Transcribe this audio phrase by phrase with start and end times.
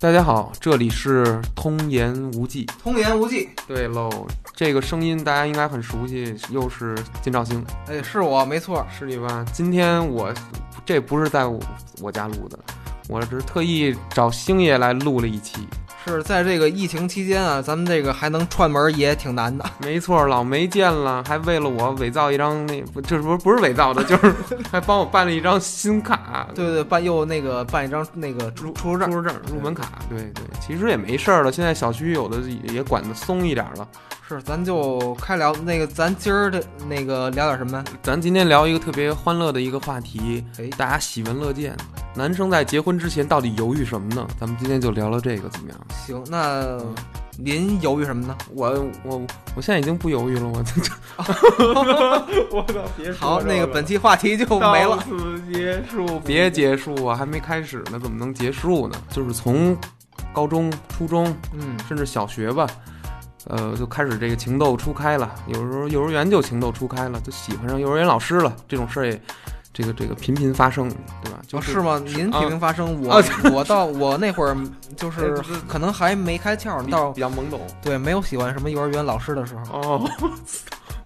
[0.00, 2.64] 大家好，这里是通言无忌。
[2.82, 4.26] 通言无忌，对喽，
[4.56, 8.86] 这个声音大家应该很熟悉，又是金兆星，哎，是我没错。
[8.98, 9.44] 是你吧？
[9.52, 10.32] 今天我
[10.86, 11.60] 这不是在我
[12.00, 12.58] 我家录的，
[13.10, 15.68] 我这是特意找星爷来录了一期。
[16.06, 19.64] 是在这个疫情期间啊，咱们这个还能串门也挺难的。
[19.80, 24.34] 没错，老没见了，还为了我伪造一张那不，这不是不是伪造的，就是
[24.70, 26.46] 还帮我办了一张新卡。
[26.54, 29.98] 对对，办又那个办一张那个出出入证出入证入门卡。
[30.08, 32.38] 对对，其实也没事儿了，现在小区有的
[32.72, 33.86] 也管得松一点了。
[34.30, 37.82] 是，咱就开聊那个，咱今儿的那个聊点什么？
[38.00, 41.76] 咱今天聊一个特别欢乐的一个话题，哎，大家喜闻乐见。
[42.14, 44.24] 男生在结婚之前到底犹豫什么呢？
[44.38, 45.80] 咱们今天就聊聊这个，怎么样？
[46.06, 46.78] 行，那
[47.36, 48.38] 您犹豫什么呢？
[48.54, 48.70] 我
[49.02, 49.20] 我
[49.56, 50.80] 我现在已经不犹豫了，我这
[52.56, 52.88] 我操！
[52.96, 58.96] 别好，那个本期话题就没了，到此结束，别结束啊，还没开始呢，怎么能结束呢？
[59.10, 59.76] 就是从
[60.32, 62.64] 高中、初中，嗯，甚至小学吧。
[63.46, 68.54] 呃，就开始这个情窦初开了，有时候幼儿园就情窦初开了，就喜欢上幼儿园老师了。
[68.68, 69.22] 这种事儿也，
[69.72, 70.88] 这个这个频频发生，
[71.24, 71.40] 对吧？
[71.46, 71.98] 就是吗？
[72.04, 74.56] 您频频发生，啊我我到我那会儿
[74.96, 75.34] 就是
[75.66, 77.60] 可能还没开窍，到比较懵懂。
[77.82, 79.80] 对，没有喜欢什么幼儿园老师的时候。
[79.80, 80.10] 哦，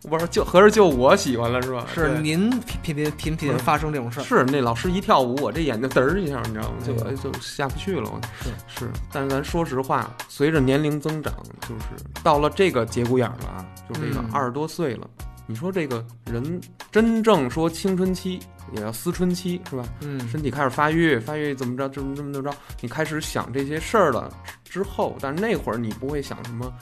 [0.08, 1.86] 不是，就合着就我喜欢了是吧？
[1.94, 2.50] 是您
[2.82, 4.22] 频频频频发生这种事儿。
[4.22, 6.76] 是那老师一跳舞，我这眼睛嘚儿一下，你知道吗？
[6.84, 8.10] 就嗯就下不去了。
[8.10, 11.32] 我是是，但是咱说实话，随着年龄增长，
[11.62, 15.08] 就是到了这个节骨眼儿了啊，就这个嗯二十多岁了。
[15.46, 16.58] 你说这个人
[16.90, 18.40] 真正说青春期
[18.74, 19.84] 也要思春期是吧？
[20.00, 24.30] 嗯，身体开始发育，发育怎么着，怎么怎么着，你开始想这些事儿了
[24.64, 26.72] 之后，但是那会儿你不会想什么，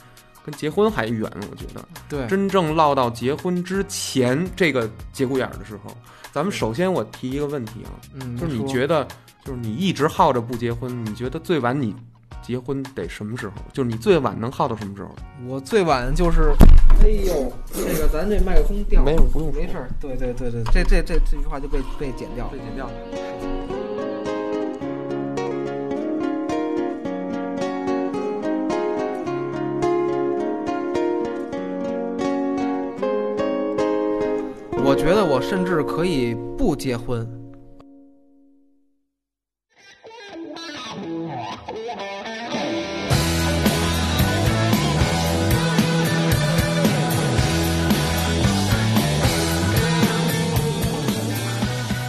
[0.45, 1.85] 跟结婚还远，我觉得。
[2.09, 5.95] 对，真正落到结婚之前这个节骨眼儿的时候，
[6.31, 9.07] 咱们首先我提一个问题啊，嗯，就是你觉得，
[9.45, 11.95] 就是你一直耗着不结婚，你觉得最晚你
[12.41, 13.53] 结婚得什么时候？
[13.71, 15.15] 就是你最晚能耗到什么时候？
[15.47, 16.51] 我最晚就是，
[17.01, 19.89] 哎呦，这个咱这麦克风掉了，没有不用没事儿。
[20.01, 22.57] 对对对对，这这这这句话就被被剪掉了被。
[22.57, 23.52] 剪掉了。
[35.33, 37.27] 我甚至可以不结婚。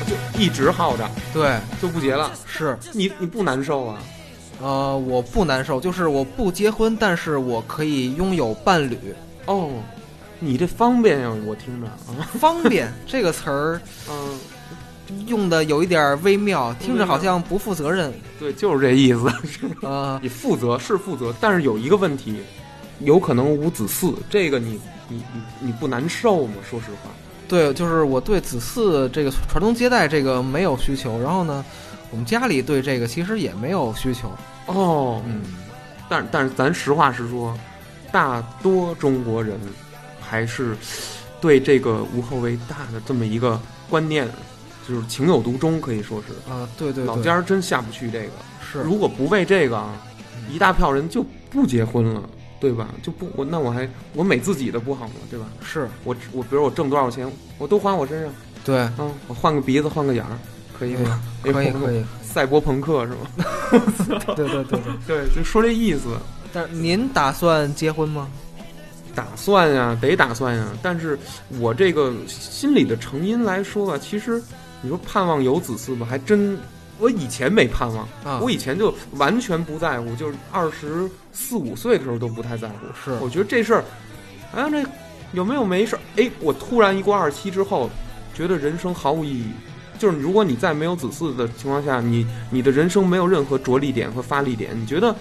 [0.07, 3.99] 就一直耗着对，就不结了，是，你你不难受啊？
[4.61, 8.99] 呃，我不难受，就是我不结婚，但是我可以拥有伴侣，
[9.47, 9.71] 哦，
[10.45, 14.39] 你这方便呀，我听着啊， 方便这个词儿 嗯，
[15.27, 18.13] 用的有一点儿微妙，听着好像不负责任。
[18.39, 19.29] 对，就是这意思。
[19.87, 22.41] 啊， 你负责是负责，但是有一个问题，
[23.01, 26.55] 有可能无子嗣，这个你你你你不难受吗？
[26.69, 27.11] 说实话，
[27.49, 31.65] 对，就是我对子嗣这个传宗接代这个没有需求，然后呢，
[32.11, 34.31] 我们家里对这个其实也没有需求。
[34.67, 35.43] 哦，嗯，
[36.09, 37.57] 但但是咱实话实说，
[38.11, 39.59] 大多中国人
[40.25, 40.77] 还是
[41.41, 44.27] 对这个无后为大的这么一个观念，
[44.89, 48.31] 就是情有独钟，可以说是啊，对对对，老家儿真下不去这个。
[48.63, 49.95] 是如果不为这个啊，
[50.51, 52.23] 一大票人就不结婚了，
[52.59, 52.89] 对吧？
[53.03, 55.15] 就不我那我还我美自己的不好吗？
[55.31, 55.47] 对吧？
[55.63, 58.33] 是，我我比如我挣多少钱，我都花我身上。
[58.65, 60.39] 对，嗯，我换个鼻子，换个眼儿，
[60.77, 61.21] 可以吗？
[61.45, 63.19] 哎可以可以，赛博朋克是吗？
[64.35, 64.81] 对对对对。
[65.07, 66.09] 对，就说这意思。
[66.53, 68.29] 但是您打算结婚吗？
[69.15, 70.67] 打算呀，得打算呀。
[70.83, 71.19] 但是
[71.59, 74.43] 我这个心里的成因来说吧，其实
[74.83, 76.59] 你说盼望有子嗣吧，还真
[76.99, 82.77] 我以前没盼望，啊，我以前就完全不在乎，就是二十四五岁的时候都不太在乎。
[83.05, 83.85] 是我觉得这事儿，
[84.53, 84.85] 哎呀，这
[85.33, 86.01] 有没有没事儿？
[86.17, 87.91] 哎，我突然一过二十七之后，
[88.35, 89.47] 觉得人生毫无意义。
[89.97, 95.15] 就是如果你在没有子嗣的情况下，你你的人生没有任何着力点和发力点，你觉得，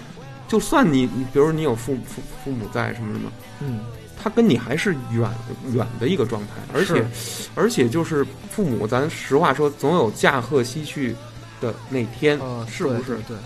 [0.46, 3.80] 就算你你比如你有父父父母在什么什么，嗯，
[4.22, 5.30] 他跟你还是远
[5.72, 7.04] 远的一个状态，而且
[7.54, 11.14] 而且就是父母，咱实话说，总有驾鹤西去
[11.60, 13.16] 的那天，呃，是不是？
[13.26, 13.36] 对，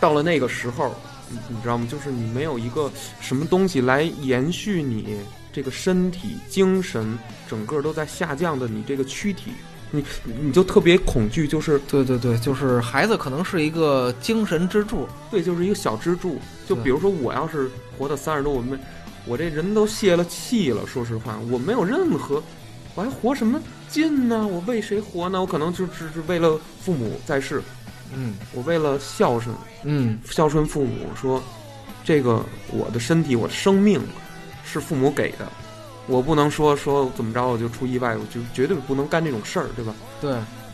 [0.00, 0.94] 到了那个时候，
[1.30, 1.86] 你你知道吗？
[1.90, 2.90] 就是你没有一个
[3.20, 5.18] 什么东西来延续你
[5.52, 7.18] 这个身体、精神，
[7.48, 9.52] 整个都在下降的你这个躯体，
[9.92, 15.06] 你你就特别恐惧，就是对对对，就是孩子可能是一个精神支柱。
[15.30, 16.38] 对，就是一个小支柱。
[16.66, 18.80] 就比如说，我要是活到三十多，我们
[19.26, 20.86] 我这人都泄了气了。
[20.86, 22.42] 说实话，我没有任何，
[22.94, 24.46] 我还活什么劲呢？
[24.46, 25.40] 我为谁活呢？
[25.40, 27.62] 我可能就只是为了父母在世，
[28.14, 29.54] 嗯我为了孝顺
[29.84, 31.42] 嗯孝顺父母，说
[32.02, 34.00] 这个我的身体我的生命
[34.64, 35.50] 是父母给的，
[36.06, 39.94] 我不能说说怎么着我就出意外，我就绝对不能干这种事儿，对吧？
[40.20, 40.32] 对，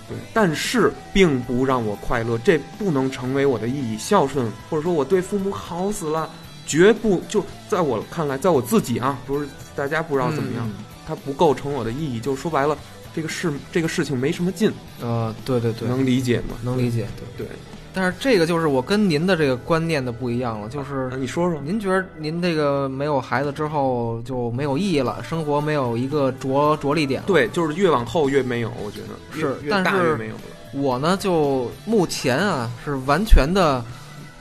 [0.09, 3.99] 对，但是并不让我快乐，这不能成为我的意义。
[3.99, 6.29] 孝顺或者说我对父母好死了，
[6.67, 9.47] 绝不就在我看来，在我自己啊，不是
[9.77, 12.21] 大家不知道怎么样，嗯它不构成我的意义。
[12.21, 12.77] 就是说白了，
[13.15, 14.71] 这个事这个事情没什么劲，
[15.01, 16.57] 呃，对对对，能理解吗？
[16.63, 17.47] 能理解，对。
[17.47, 17.57] 对，
[18.01, 27.21] 但是这个就是我跟您的这个观念的不一样了，就是那你说说，您觉得您这个没有孩子之后就没有意义了，生活没有一个着着力点。
[27.27, 30.41] 对，就是越往后越没有，我觉得是越越大越没有了。
[30.75, 33.85] 我呢，就目前啊是完全的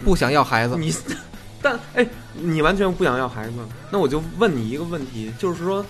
[0.06, 0.78] 不想要孩子。
[0.78, 0.94] 你，
[1.60, 3.54] 但哎，你完全不想要孩子，
[3.90, 5.84] 那我就问你一个问题，就是说，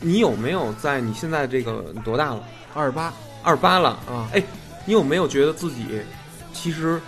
[0.00, 2.42] 你有没有在你现在这个多大了？
[2.74, 3.14] 二十八
[3.44, 4.42] 二十八了，啊，哎，
[4.84, 5.86] 你有没有觉得自己
[6.52, 7.00] 其实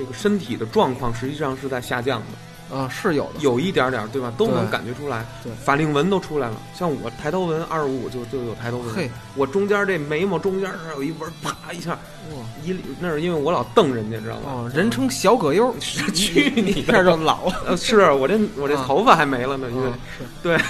[0.00, 2.74] 这个身体的状况实际上是在下降的？
[2.74, 4.32] 啊是有的，有一点点儿，对吧？
[4.38, 5.26] 都能感觉出来。
[5.42, 6.56] 对法令纹都出来了。
[6.72, 11.90] 像我抬头纹二十五就就有抬头纹，嘿，我中间这眉毛中间这儿有一纹，啪一下
[12.30, 14.42] 哇一，那是因为我老瞪人家，知道吗？
[14.46, 15.74] 哦，人称小葛优，
[16.14, 17.62] 去你 一下就老了。
[17.66, 20.62] 呃，是我这我这啊头发还没了呢，因为啊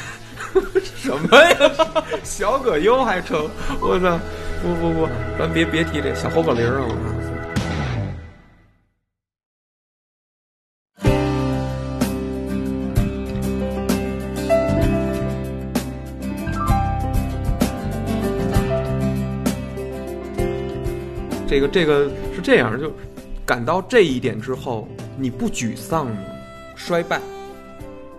[0.75, 2.05] 是什么呀？
[2.25, 3.47] 小葛优还成？
[3.79, 4.19] 我操！
[4.63, 6.89] 不不不，咱别别提这小猴葛铃儿啊！
[21.51, 22.93] 这个这个是这样，就
[23.45, 24.87] 感到这一点之后，
[25.19, 26.17] 你不沮丧吗？
[26.77, 27.21] 衰败，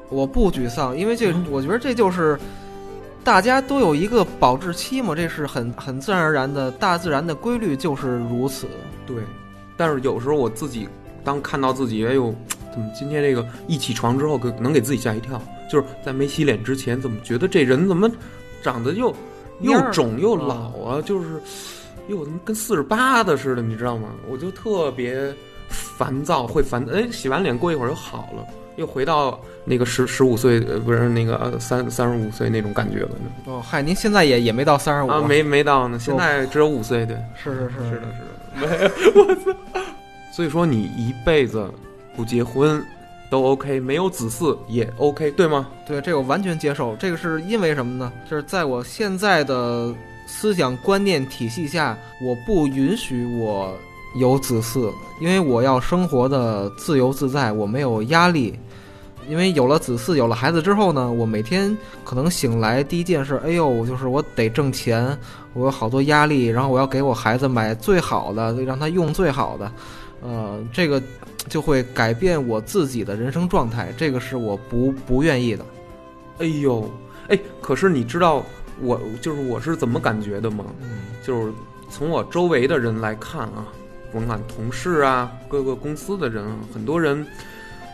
[0.09, 2.37] 我不沮丧，因为这嗯我觉得这就是
[3.23, 8.67] 大家都有一个保质期嘛，这是很很自然而然的，大自然的规律就是如此。
[9.07, 9.15] 对，
[9.77, 10.89] 但是有时候我自己
[11.23, 12.35] 当看到自己，哎呦，
[12.73, 15.41] 怎么今天这个一起床之后，给能给自己吓一跳？
[15.71, 18.11] 就是在没洗脸之前，怎么觉得这人怎么
[18.61, 19.15] 长得又
[19.61, 21.01] 又肿又老啊？
[21.01, 21.41] 就是
[22.07, 24.09] 又怎么跟四十八的似的，你知道吗？
[24.29, 25.33] 我就特别
[25.69, 26.85] 烦躁，会烦。
[26.91, 28.45] 哎，洗完脸过一会儿又好了，
[28.75, 33.31] 又回到那个十十五岁，呃，不是那个呃三三十五岁那种感觉了呢。
[33.45, 37.15] 哦，嗨，您现在也也没到三十五啊，没没到呢，现在只有五岁，对。
[37.35, 39.81] 是是是是的，是的，没，我操！
[40.33, 41.69] 所以说你一辈子
[42.15, 42.83] 不结婚
[43.29, 45.67] 都 OK，没有子嗣也 OK，对吗？
[45.85, 46.95] 对，这个我完全接受。
[46.97, 48.11] 这个是因为什么呢？
[48.29, 49.93] 就是在我现在的
[50.31, 53.77] 思想观念体系下，我不允许我
[54.15, 54.89] 有子嗣，
[55.19, 58.57] 因为我要生活的自由自在，我没有压力。
[59.29, 65.15] 因为有了子嗣，有了孩子之后呢，我每天可能醒来第一件事，哎呦，就是我得挣钱，
[65.53, 69.71] 我有好多压力，然后我要给我孩子买最好的，让他用最好的，
[70.23, 71.01] 呃，这个
[71.47, 75.63] 就会改变我自己的人生状态，这个是我不不愿意的。
[76.39, 76.89] 哎呦，
[77.27, 78.43] 哎，可是你知道
[78.79, 80.65] 我就是我是怎么感觉的吗？
[80.81, 80.89] 嗯
[81.23, 81.53] 就是
[81.89, 83.67] 从我周围的人来看啊，
[84.13, 87.25] 甭管同事啊，各个公司的人啊，很多人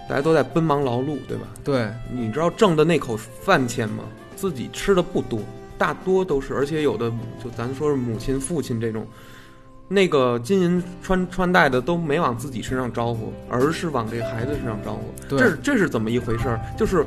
[0.07, 1.47] 大家都在奔忙劳碌，对吧？
[1.63, 4.03] 对，你知道挣的那口饭钱吗？
[4.35, 5.39] 自己吃的不多，
[5.77, 7.11] 大多都是，而且有的
[7.43, 9.05] 就咱说是母亲、父亲这种，
[9.87, 15.11] 那个金银穿穿戴的都没往自己身上招呼，而是往这孩子身上招呼。
[15.27, 16.61] 对这是这是怎么一回事儿？
[16.77, 17.03] 就是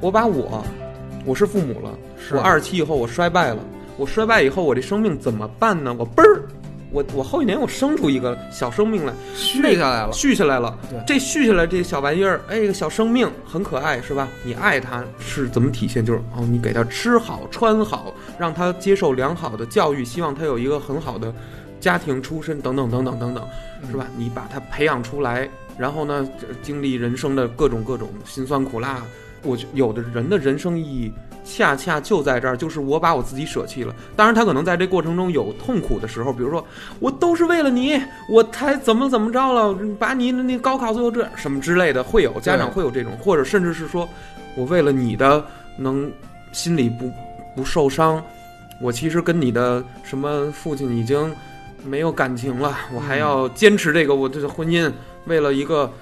[0.00, 0.62] 我把我，
[1.26, 3.58] 我是父母了，是我二十七以后我衰败了，
[3.98, 5.94] 我衰败以后我这生命怎么办呢？
[5.98, 6.42] 我嘣儿。
[6.92, 10.12] 我我后一年我生出一个小生命来，续下来了。
[10.12, 10.78] 续下来了。
[10.88, 14.28] 对这续下来这小玩意儿，哎，这个小生命很可爱，是吧？
[14.44, 16.06] 你爱它是怎么体现？
[16.06, 21.34] 就是哦，你给它吃好穿好，让它接受良好的教育，希望它有一个很好的
[21.80, 23.44] 家庭出身，等等等等等等，
[23.90, 24.06] 是吧？
[24.16, 26.26] 你把它培养出来，然后呢，
[26.62, 29.02] 经历人生的各种各种辛酸苦辣。
[29.46, 31.12] 我有的人的人生意义，
[31.44, 33.94] 恰恰就在这儿，就是我把我自己舍弃了。
[34.16, 36.64] 当然，他可能在这过程中有痛苦的时候，比如说
[36.98, 44.08] 我都是为了你，我才怎么怎么着了，把你的那高考最后这什么之类的，会有家长会有这种，或者甚至是说
[44.56, 45.44] 我为了你的
[45.78, 46.10] 能
[46.52, 47.10] 心里不
[47.54, 48.22] 不受伤，
[48.80, 51.32] 我其实跟你的什么父亲已经
[51.84, 54.90] 没有感情了，我还要坚持这个我这个婚姻，
[55.26, 55.92] 为了一个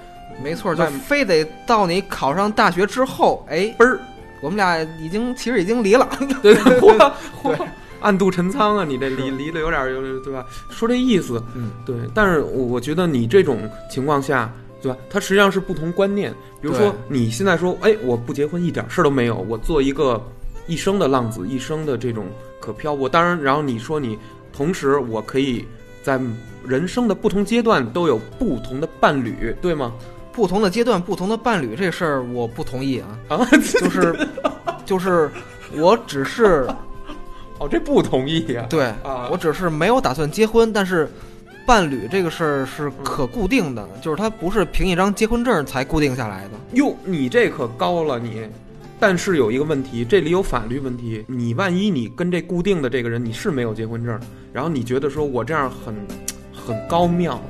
[0.43, 3.99] 没错，就非得到你考上大学之后，哎，嘣儿，
[4.41, 6.07] 我们俩已经其实已经离了。
[6.43, 7.55] 对对，嚯嚯，
[8.01, 8.85] 暗度陈仓啊！
[8.85, 10.45] 你这离离的有点儿有点儿对吧？
[10.69, 11.95] 说这意思，嗯，对。
[12.13, 14.97] 但是我我觉得你这种情况下，对吧？
[15.09, 16.31] 它实际上是不同观念。
[16.61, 20.21] 比如说你现在说，哎，我不结婚一点事儿都没有，我做一个
[20.67, 22.25] 一生的浪子，一生的这种
[22.59, 23.07] 可漂泊。
[23.07, 24.17] 当然，然后你说你
[24.51, 25.65] 同时我可以
[26.03, 26.19] 在
[26.67, 29.93] 人生的不同阶段都有不同的伴侣，对吗？
[30.35, 33.17] 不同的阶段，不同的伴侣，这事儿我不同意啊。
[33.29, 33.47] 啊，
[33.79, 34.27] 就 是
[34.85, 35.31] 就是，
[35.77, 36.67] 我只是
[37.57, 41.09] 哦，这不同意呀、对啊我只是没有打算结婚，但是
[41.65, 46.51] 伴侣这个事儿是可固定的，就是它不是凭一张结婚证才固定下来的。
[46.73, 48.45] 哟，你这可高了你。
[48.97, 51.23] 但是有一个问题，这里有法律问题。
[51.27, 54.19] 你万一你跟这固定的这个人你是没有结婚证，
[54.53, 55.93] 然后你觉得说我这样很
[56.53, 57.41] 很高妙，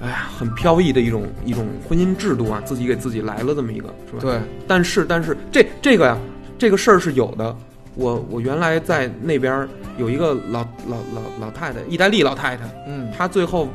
[0.00, 4.20] 哎呀，很飘逸的一种一种婚姻制度啊，自己给自己来了这么一个，是吧？。
[4.20, 6.18] 对，但是但是这这个呀，
[6.58, 7.56] 这个事儿是有的。
[7.94, 13.70] 我我原来在那边儿有一个老老老老太太，意大利老太太，嗯她最后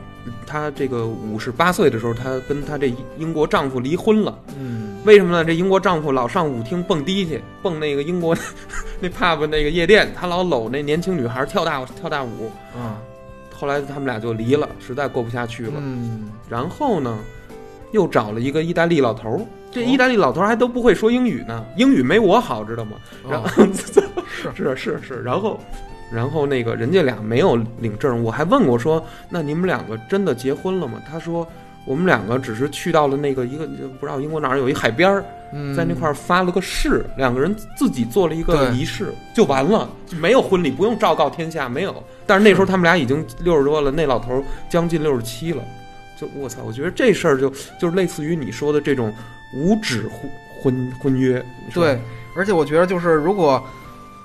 [0.45, 4.37] 她这个五十八岁的时候，她跟她这英国丈夫离婚了。
[4.59, 5.43] 嗯为什么呢？
[5.43, 8.37] 这英国丈夫老上舞厅蹦迪去，蹦那个英国
[9.01, 12.51] 那 pub 那个夜店，他老搂那年轻女孩跳大跳大舞。
[12.75, 13.01] 啊
[13.61, 15.73] 后来他们俩就离了，实在过不下去了。
[15.77, 17.15] 嗯然后呢，
[17.91, 19.39] 又找了一个意大利老头儿。
[19.71, 22.97] 这哦意大利老头儿还都不会说英语呢，英语没我好，知道吗？
[23.29, 23.63] 然哦后、
[24.55, 25.59] 是是是，然后
[26.11, 30.99] 然后那个人家俩没有领证，我还问过说，那你们两个真的结婚了吗？
[31.07, 31.47] 他说
[31.85, 33.65] 我们两个只是去到了那个一个
[33.99, 42.03] 不知道英国哪儿有一海边儿，嗯，在那块儿发了个誓，两个人自己做了一个仪式就完了，就没有婚礼，不用昭告天下，没有。
[42.27, 45.63] 但是那时候他们俩已经六十多了，那老头儿将近六十七了，
[46.19, 49.13] 就我操，我觉得这事儿就就是类似于你说的这种
[49.55, 51.99] 无纸婚婚婚约，对，
[52.35, 53.61] 而且我觉得就是如果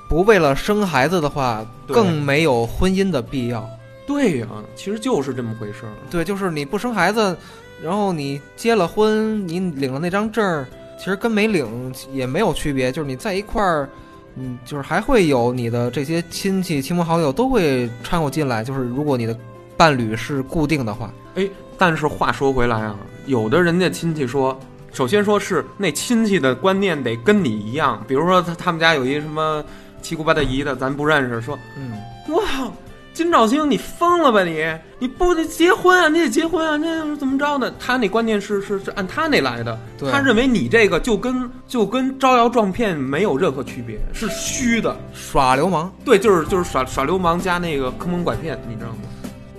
[0.09, 3.69] 不为了生孩子的话，更没有婚姻的必要。
[4.07, 4.47] 对呀、
[4.77, 5.93] 其实就是这么回事儿。
[6.11, 7.37] 对，就是你不生孩子，
[7.83, 10.67] 然后你结了婚，你领了那张证儿，
[10.99, 12.93] 其实跟没领也没有区别。
[12.93, 13.89] 就是你在一块儿，
[14.37, 18.63] 嗯，就是还会有你的这些亲戚、亲朋好友都会掺和进来。
[18.63, 19.37] 就是如果你的
[19.77, 22.97] 伴侣是固定的话，哎但是话说回来啊，
[23.27, 24.59] 有的人家亲戚说，
[24.93, 29.63] 首先说是那亲戚的观念得跟你一样，比如说他他们家有一什么
[30.01, 31.91] 七姑八大姨的，咱不认识，说嗯，
[32.35, 32.73] 哇，
[33.17, 34.63] 金兆星，你疯了吧你？
[34.99, 36.07] 你不得结婚啊？
[36.11, 36.77] 你得结婚啊？
[36.77, 37.73] 那怎么着呢？
[37.81, 39.79] 他那观念是是是按他那来的，
[40.13, 44.95] 他认为你这个就跟就跟招摇撞骗没有任何区别，是虚的。
[45.15, 48.97] 耍流氓，对，就是就是耍耍流氓加那个坑蒙拐骗，你知道吗？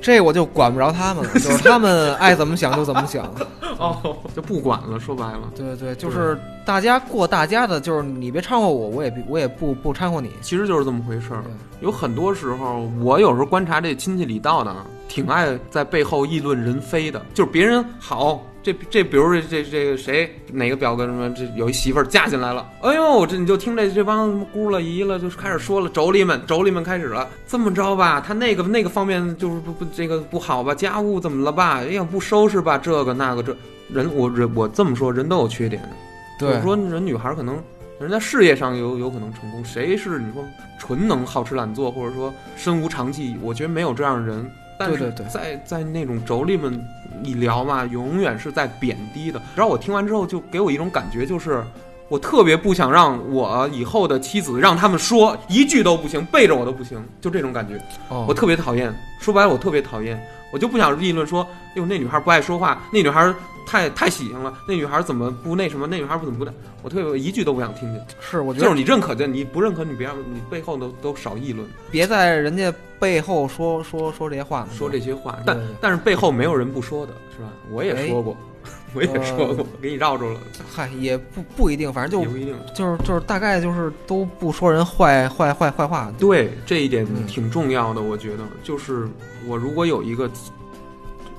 [0.02, 3.26] 这我就管不着他们了，就是他们爱怎么想就怎么想。
[3.78, 5.42] 哦，就不管了，说白了。
[5.56, 10.32] 对对，就是大家过大家的，就是你别掺和我，我也别我也不不掺和你。
[10.42, 11.44] 其实就是这么回事儿。
[11.80, 14.76] 有很多时候，我有时候观察这亲戚里道的，
[15.08, 17.22] 挺爱在背后议论人非的。
[17.36, 31.78] 就是别人好，这这比如这这这个谁哪个表哥什么，这有一媳妇儿嫁进来了，哎呦，这你就听这这帮姑了姨了，就是开始说了，妯娌们妯娌们开始了，这么着吧，他那个那个方面就是不不这个不好吧，家务怎么了吧？
[31.78, 33.56] 哎呀，不收拾吧，这个那个这
[33.90, 35.90] 人我人我这么说，人都有缺点的。
[36.38, 37.58] 对我说人女孩可能
[38.02, 40.44] 人在事业上有有可能成功，谁是你说
[40.78, 43.38] 纯能好吃懒做，或者说身无长技？
[43.42, 44.46] 我觉得没有这样的人。
[44.78, 46.80] 但是在在那种妯娌们
[47.24, 49.42] 一聊嘛，永远是在贬低的。
[49.56, 51.64] 然后我听完之后，就给我一种感觉，就是
[52.10, 57.76] 我特别不想让我以后的妻子让他们说一句都不行，背着我都不行，就这种感觉。
[58.10, 58.94] 哦，我特别讨厌。
[59.20, 60.22] 说白了，我特别讨厌，
[60.54, 63.34] 我就不想议论说，哟，那女孩不爱说话，那女孩
[63.68, 68.04] 太太喜庆了，那女孩怎么不那什么，那女孩不怎么不那，我特别一句都不想听见。
[68.22, 74.66] 是我觉得就是你认可的，你不认可，你别让你背后都都少议论，别在人家背后说说说这些话。
[74.74, 75.38] 说这些话。
[75.46, 77.50] 但但是背后没有人不说的，是吧？
[77.70, 78.38] 我也说过，
[78.96, 80.40] 我也说过，给你绕住了，
[80.74, 82.56] 嗨，也不不一定，反正就也不一定。
[82.74, 86.10] 就是就是大概就是都不说人坏坏坏坏话。
[86.18, 89.10] 对这一点嗯挺重要的，我觉得就是
[89.46, 90.30] 我如果有一个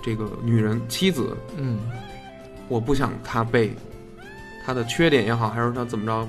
[0.02, 1.78] 这个女人妻子，嗯，
[2.68, 3.72] 我不想他被
[4.64, 6.28] 他的缺点也好，还是他怎么着，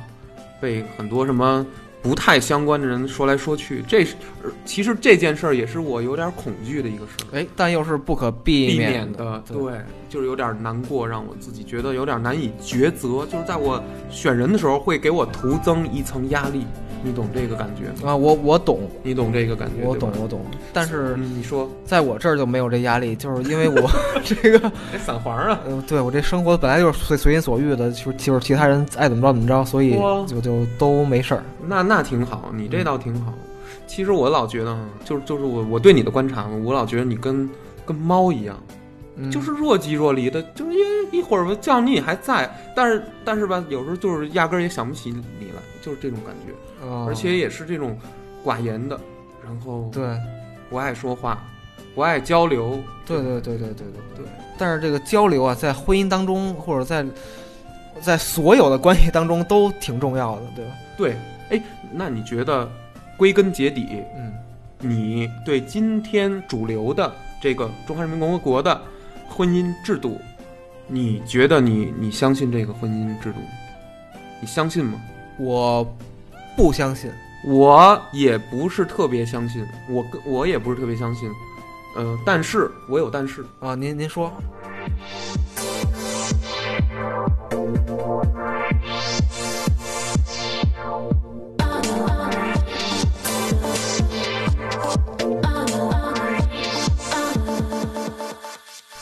[0.61, 1.65] 被很多什么
[2.01, 3.83] 不太相关的人说来说去。
[3.87, 13.25] 这是呃其实这件事儿也是我有点恐惧的一个事儿，哎，但又是不可避避免免的，对对，就是有点难过，让我自己觉得有点难以抉择。
[13.25, 16.65] 就是在我选人的时候，会给我徒增一层压力。
[17.03, 18.11] 你懂这个感觉吗？
[18.11, 19.85] 啊，我我懂，你懂这个感觉？
[19.85, 20.41] 我懂，我懂。
[20.73, 23.89] 但是嗯，你说，在我这儿就没有这压力，就是因为我
[24.23, 31.43] 这个，哎，散黄啊，呃，对我这生活本来就是随随心所欲的，就是就是其他人爱怎么着怎么着，所以哇就就都没事儿。
[31.67, 33.33] 那那挺好，你嗯这倒挺好。
[33.87, 37.49] 其实我老觉得，就是就是我我对你的观察，我老觉得你跟
[37.85, 38.55] 跟猫一样，
[39.15, 47.97] 嗯就是若即若离的，就是一一会儿我叫你你还在，但是但是吧，有时候就是压根儿也想不起你来，就是这种感觉，哦而且也是这种
[48.43, 48.99] 寡言的，
[49.43, 50.17] 然后对，
[50.69, 51.43] 不爱说话，
[51.93, 52.79] 不爱交流。
[53.05, 54.25] 对对对对对对对。
[54.57, 57.05] 但是这个交流啊，在婚姻当中，或者在
[58.01, 60.71] 在所有的关系当中都挺重要的，对吧？
[60.97, 61.15] 对。
[61.49, 62.69] 哎，那你觉得
[63.17, 64.33] 归根结底，嗯，
[64.79, 68.79] 你对今天主流的这个中华人民共和国的
[69.27, 70.19] 婚姻制度，
[70.87, 73.39] 你觉得你你相信这个婚姻制度？
[74.39, 75.01] 你相信吗？
[75.39, 75.97] 我
[76.59, 77.09] 不相信，
[77.45, 81.31] 我也不是特别相信，我跟我也不是特别相信，
[81.95, 84.29] 呃，但是我有但是啊，您您说。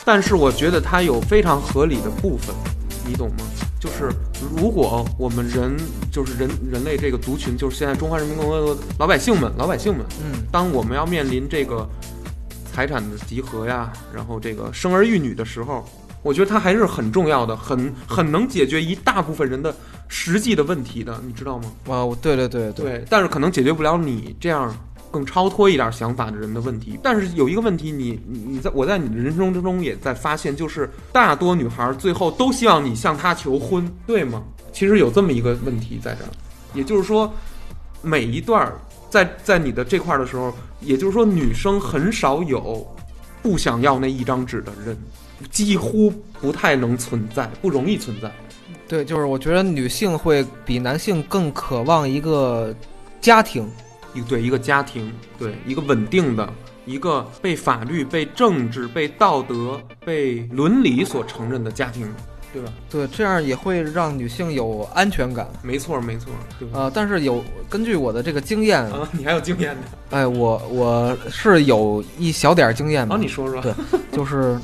[0.04, 2.54] 但是我觉得它有非常合理的部分，
[3.04, 3.38] 你懂吗？
[3.80, 5.76] 就是如果我们人
[6.12, 11.88] 就是人人类这个族群，就是现在中华人民共和国老百姓们，老百姓们，嗯，当我们要面临这个
[12.72, 15.84] 财产的集合呀，然后这个生儿育女的时候，
[16.22, 19.74] 我觉得它还是很重要的，很很能解决一大部分人的
[20.06, 21.72] 实际的问题的，你知道吗？
[21.88, 24.74] 啊，对对对对，但是可能解决不了你这样。
[25.10, 34.42] 更超脱一点想法的人的问题，但是有一个问题，你你你在我在你的人生之中也在发现，就是大多女孩最后都希望你向她求婚，对吗？
[34.72, 36.30] 其实有这么一个问题在这儿，
[36.74, 37.32] 也就是说，
[38.02, 38.72] 每一段
[39.08, 42.86] 在在你的这块的时候，也就是说，女生很少有
[43.42, 44.96] 不想要那一张纸的人，
[45.50, 48.30] 几乎不太能存在，不容易存在。
[48.86, 52.74] 对，就是我觉得女性会比男性更渴望一个
[53.20, 53.68] 家庭。
[54.18, 56.52] 一对一个家庭，对一个稳定的、
[56.84, 62.12] 一个被法律、被政治、被道德、被伦理所承认的家庭，
[62.52, 62.72] 对吧？
[62.90, 65.48] 对，这样也会让女性有安全感。
[65.62, 66.32] 没错，没错。
[66.72, 69.82] 呃，但是有根据我的这个经验啊，你还有经验呢？
[70.10, 73.14] 哎，我我是有一小点经验的。
[73.14, 73.62] 啊，你说说。
[73.62, 73.72] 对，
[74.10, 74.58] 就是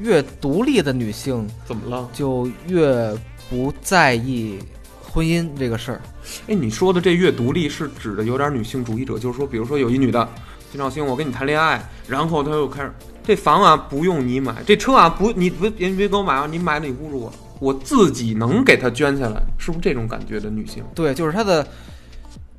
[0.00, 2.08] 越独立的女性怎么了？
[2.12, 3.16] 就越
[3.48, 4.58] 不在意。
[5.00, 6.02] 婚姻这个事儿，
[6.46, 10.28] 哎，你说的这越独立是指的有点女性主义者，就是说，比如说有一女的，
[10.70, 20.82] 金兆星，我跟你谈恋爱，然后她又开始，这房啊不用你买，这车啊不，你别别别给我买啊，你买了你侮辱我，我自己能给她捐下来，是不是这种感觉的女性？
[20.94, 21.66] 对，就是她的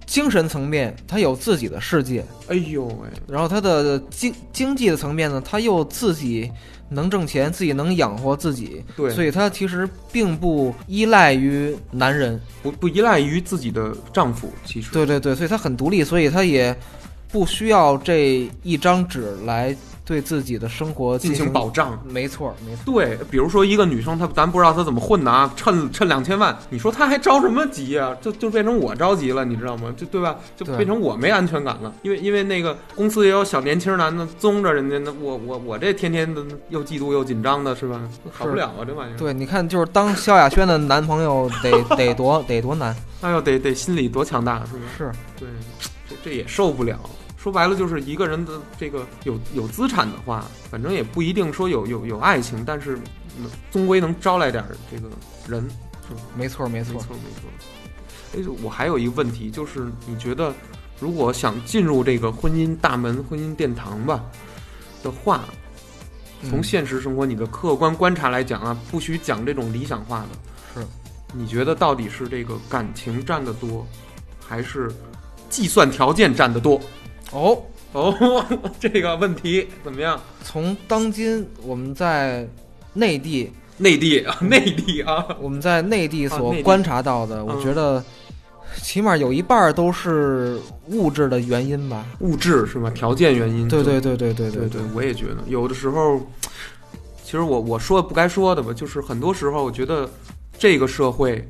[0.05, 6.51] 精神层面，她有自己的世界，哎呦喂，然后她的经经济的层面呢，她又自己。
[6.89, 16.75] 能挣钱，自己能养活自己，对，所以她其实并不依赖于男人，不不依赖于自己的丈夫，其实，对对对，所以她很独立，所以她也
[17.31, 19.75] 不需要这一张纸来。
[20.05, 22.93] 对自己的生活进行保障，没错，没错。
[22.93, 28.15] 对，比如说一个女生，她咱不知道她怎么混的啊，趁趁两千万，你说她还着什么急啊？
[28.21, 29.91] 就就变成我着急了，你知道吗？
[29.97, 30.35] 就对吧？
[30.55, 37.99] 就变成我没安全感了，因为因为那个公司也有小年轻男的宗着人家，那我我我这天天的又嫉妒又紧张的，是吧？
[38.31, 39.17] 好不了啊，这玩意儿。
[39.17, 44.79] 对，你看，就是当萧亚轩的男朋友得得多得多难， 哎呦，得得心理多强大，是吧？
[44.95, 45.47] 是，对，
[46.07, 46.99] 这这也受不了。
[47.45, 52.97] 说白了就是一个人的这个有有资产的话，反正也不一定说有有有爱情，但是
[53.71, 55.07] 终归能招来点这个
[55.47, 55.61] 人，
[56.09, 56.21] 是吧？
[56.35, 58.51] 没错，没错，没错，没错。
[58.51, 60.51] 哎，我还有一个问题，就是你觉得
[60.99, 64.25] 如果想进入这个婚姻大门、婚姻殿堂吧
[65.03, 65.43] 的话，
[66.49, 70.81] 从现实生活你的客观观察来讲啊，不许讲这种理想化的。
[70.81, 70.87] 是，
[71.31, 73.85] 你觉得到底是这个感情占的多，
[74.43, 74.91] 还是
[75.47, 76.81] 计算条件占的多？
[77.31, 77.61] 哦
[77.93, 78.45] 哦，
[78.79, 80.19] 这个问题怎么样？
[80.43, 82.47] 从当今我们在
[82.93, 88.03] 内地、内地啊、 内地啊，我们在内地所观察到的，我觉得
[88.81, 92.05] 起码有一半都是物质的原因吧。
[92.19, 92.89] 物质是吧？
[92.89, 93.67] 条件原因。
[93.67, 96.19] 对对对对对对对，我也觉得有的时候，
[97.23, 100.09] 其实我我说不该说的吧，就是很多时候我觉得
[100.57, 101.47] 这个社会。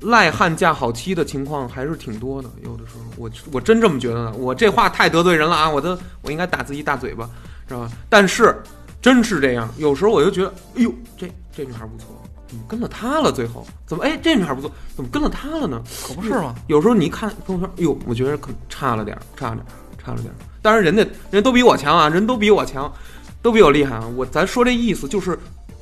[0.00, 4.34] 赖汉嫁好妻的情况还是挺多的，有的时候我我真这么觉得呢。
[4.36, 5.68] 我这话太得罪人了啊！
[5.68, 7.28] 我都我应该打自己大嘴巴，
[7.66, 7.90] 知道吧？
[8.08, 8.54] 但是
[9.00, 12.06] 真是这样，有时候我就觉得，哎呦，这这女孩不错，
[12.46, 13.32] 怎么跟了他了？
[13.32, 15.82] 最后怎么哎，这女孩不错，怎么跟了他了呢？
[16.06, 16.54] 可不是吗？
[16.66, 20.32] 有时候你一看朋友圈，哎呦，我觉得可差了点，差了点，差了点。
[20.60, 22.92] 当然，人家人都比我强啊，人都比我强，
[23.40, 24.06] 都比我厉害啊。
[24.16, 25.38] 我咱说这意思就是，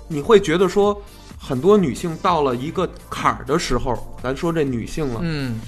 [0.06, 1.02] 你会觉得说。
[1.38, 5.60] 很多女性到了一个坎儿的时候，咱说这女性了，嗯，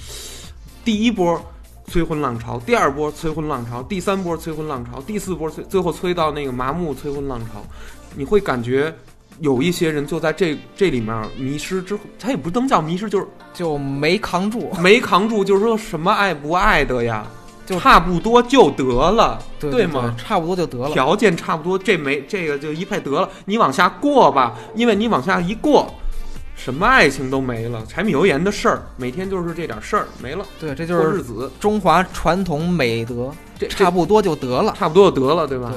[0.83, 1.41] 第一波
[1.87, 7.63] 催婚浪潮，第二波催婚浪潮，第三波催婚浪潮，第四波催，最后催到那个麻木催婚浪潮，
[8.15, 8.93] 你会感觉
[9.39, 17.25] 有一些人就在这这里面迷失之后，他也不能叫迷失，就是就没扛住，没扛住，就是说什么爱不爱的呀，
[17.69, 20.15] 就差不多就得了，对对吗？
[20.17, 20.89] 差不多就得了。
[20.91, 25.93] 条件差不多，这没这个就一配得了，你往下过吧，因为你往下一过，
[26.55, 34.73] 什么爱情都没了，柴米油盐的事儿，每天就是这点事儿没了，对，这就是日子，中华传统美德，这差不多就得了。
[34.75, 35.71] 差不多就得了，对吧？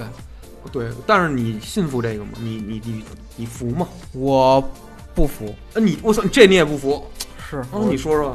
[0.72, 2.30] 对，对，但是你信服这个吗？
[2.40, 3.04] 你你你
[3.36, 3.86] 你服吗？
[4.12, 4.66] 我
[5.14, 7.04] 不服，呃，你我操，这你也不服？
[7.50, 8.34] 是，哦，你说说。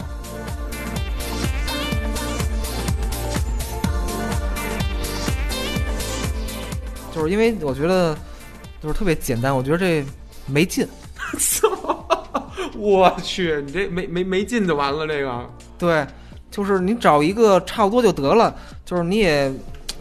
[7.17, 8.15] 就是因为我觉得
[8.79, 10.05] 就是特别简单，我觉得这
[10.45, 10.87] 没劲。
[12.77, 15.49] 我去，你这没没没劲就完了，这个
[15.79, 16.05] 对，
[16.51, 18.53] 就是你找一个差不多就得了，
[18.85, 19.51] 就是你也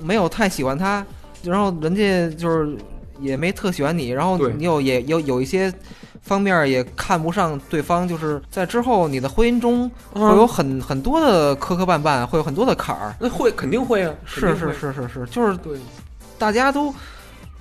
[0.02, 1.04] 没有太喜欢他，
[1.42, 2.76] 然后人家就是
[3.18, 5.72] 也没特喜欢你，然后你又也有有一些
[6.20, 13.14] 方面也看不上对方，就是在之后你的婚姻中会有嗯，很很多的磕磕绊绊，会有很多的坎儿。
[13.18, 15.78] 那会肯定会啊，是是是是是，就是对，
[16.38, 16.94] 大家都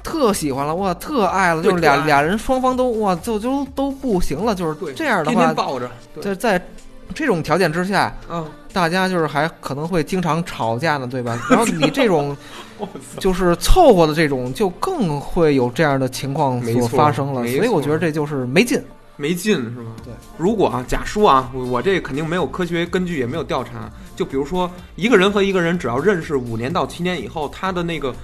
[0.03, 6.67] 特喜欢了，哇，特爱了，就是俩俩人双方都哇，就就都不行了，就是，这样的话天天，抱着，对，在在
[7.13, 11.39] 这种条件之下，嗯，大家就是还可能会经常吵架呢，对吧？
[11.49, 12.35] 然后你这种，
[13.19, 17.45] 就是凑合的这种，就更会有这样的情况所发生了。
[17.47, 18.81] 所以我觉得这就是没劲。
[19.17, 19.93] 没劲是吗？
[20.03, 23.89] 对，如果啊，假说啊，我我这肯定没有科学根据，也没有调查。
[24.13, 28.19] 就比如说，一个人和一个人只要认识五年到七年以后，他的那个感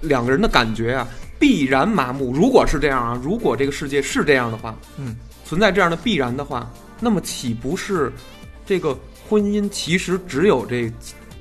[0.00, 1.06] 两个人的感觉啊，
[1.38, 2.32] 必然麻木。
[2.32, 8.12] 如果是这样啊，如果这个世界是这样的话，嗯，存在这样的必然的话，那么岂不是
[8.64, 10.90] 这个婚姻其实只有这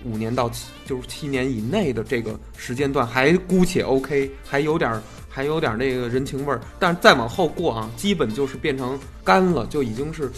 [0.04, 10.30] 五年到七就是七年以内的这个时间段，还姑且 OK，还有点儿还有点儿那个人情味儿，但是再往后过啊，基本就是变成干了，就已经是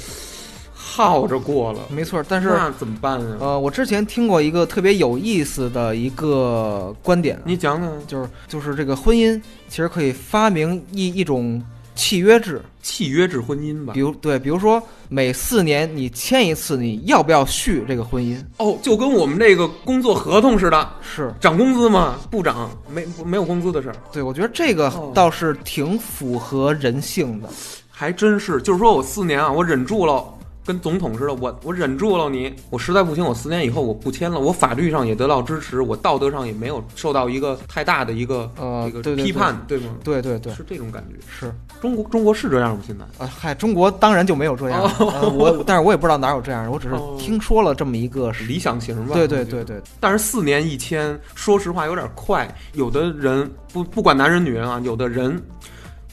[0.95, 1.79] 耗着过了。
[1.89, 3.37] 没错，但是那怎么办啊？
[3.39, 11.59] 呃，我之前听过一个特别有意思的一个观点，你讲讲就是就是这个婚姻其实可以发明一一种
[11.95, 14.01] 契约制，契约制婚姻吧比？
[14.01, 18.37] 如对，比如说每四年你签一次，你要不要续这个婚姻？
[18.57, 22.19] 哦，就跟我们这个工作合同似的，是涨工资吗？
[22.29, 23.95] 不涨，没没有工资的事儿。
[24.11, 27.49] 对，我觉得这个哦倒是挺符合人性的。
[27.95, 30.25] 还真是，就是说我四年啊，我忍住了，
[30.65, 39.91] 跟总统似的，我我忍住了你，我实在不行，我四年以后我不签了，我法律上也得到支持，我道德上也没有受到一个太大的一个呃，这个批判，对吗？
[40.03, 41.15] 对对对，是这种感觉。
[41.27, 42.83] 是中国中国是这样吗？
[42.85, 43.03] 现在？
[43.23, 48.31] 啊，嗨，中国当然就没有这样，呃我但是我也不知道哪有这样，我只是哦听说了这么一个。
[48.47, 49.13] 理想型吧。
[49.13, 52.47] 对对对对，但是四年一签，说实话有点快。
[52.73, 55.41] 有的人不不管男人女人啊，有的人，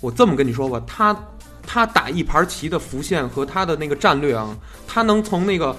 [0.01, 1.17] 我这么跟你说吧，他
[1.73, 4.57] 他打一盘棋的浮现和他的那个战略啊，
[4.89, 5.77] 他能从那个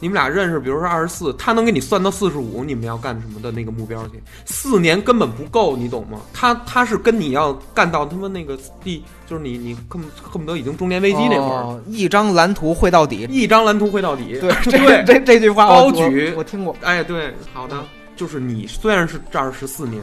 [0.00, 4.22] 你们俩认识，比如说二十四，他能给你算到四十五，你们要干什么的那个目标去？
[4.46, 6.18] 四年根本不够，你懂吗？
[6.32, 13.26] 他他是跟你要干到他妈那个第，就是你你恨不恨不得已经中年危机那会儿，哦一张蓝图绘到底。
[13.30, 14.38] 一张蓝图绘到底。
[14.40, 16.74] 对， 这对这这句话高举我我听过。
[16.80, 17.84] 哎，对，好的，
[18.16, 20.02] 就是你虽然是这儿十四年，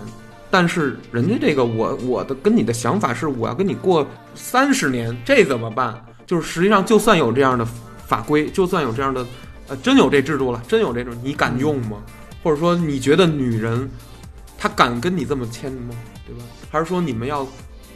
[0.52, 6.00] 但是人家这个我我的跟你的想法是我要跟你过三十年，这怎么办？
[6.28, 7.66] 就是实际上就算有这样的
[8.06, 9.26] 法规，就算有这样的
[9.70, 11.98] 呃真有这制度了，真有这种，你敢用吗？
[12.44, 13.90] 或者说你觉得女人
[14.58, 15.96] 她敢跟你这么签吗？
[16.28, 16.44] 对吧？
[16.70, 17.48] 还是说你们要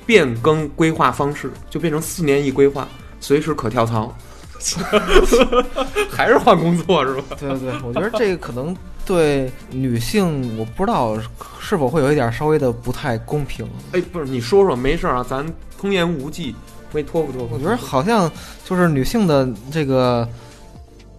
[0.05, 2.87] 变更规划方式，就变成四年一规划，
[3.19, 4.15] 随时可跳槽？
[6.09, 7.23] 还是换工作是吧？
[7.39, 11.17] 对对对，我觉得这个可能对女性，我不知道
[11.59, 13.69] 是否会有一点稍微的不太公平。
[13.91, 15.45] 哎，不是，你说说，没事儿啊，咱
[15.79, 16.55] 通言无忌，
[16.91, 17.53] 给你托付托付。
[17.53, 18.31] 我觉得好像
[18.63, 20.27] 就是女性的这个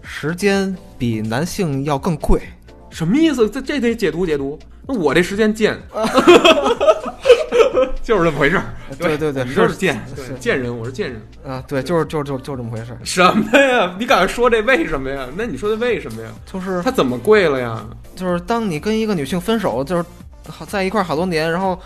[0.02, 2.40] 时间比男性要更贵。
[2.90, 3.48] 什么意思？
[3.48, 4.58] 这这得解读解读。
[4.88, 5.76] 那我这时间贱，
[8.02, 8.64] 就是这么回事儿。
[8.98, 11.20] 对对对，你就是贱，对贱人，我是贱人。
[11.46, 13.94] 啊，对，就是就是就是就这么回事儿，什么呀？
[13.98, 15.26] 你敢说这为什么呀？
[15.36, 16.28] 那你说的为什么呀？
[16.50, 17.84] 就是他怎么跪了呀？
[18.14, 20.04] 就是当你跟一个女性分手，就是
[20.48, 21.78] 好在一块儿好多年，然后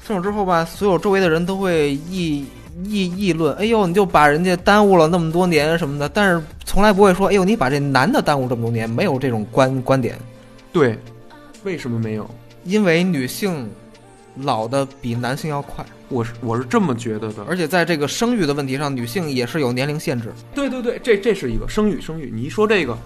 [0.00, 2.44] 分手之后吧，所有周围的人都会议
[2.84, 10.18] 议议论，哎呦，你就把人家耽误了那么多年什么的，但是从来不会说，哎呦，你把这男的耽误这么多年，没有这种观观点，
[10.72, 10.98] 对，
[11.64, 12.28] 为什么没有？
[12.64, 13.68] 因为女性
[14.36, 17.44] 老的比男性要快，我是我是这么觉得的。
[17.48, 20.32] 而且在这个生育的问题上，女性也是有年龄限制。
[20.54, 22.30] 对对对，这这是一个生育生育。
[22.34, 22.96] 你一说这个，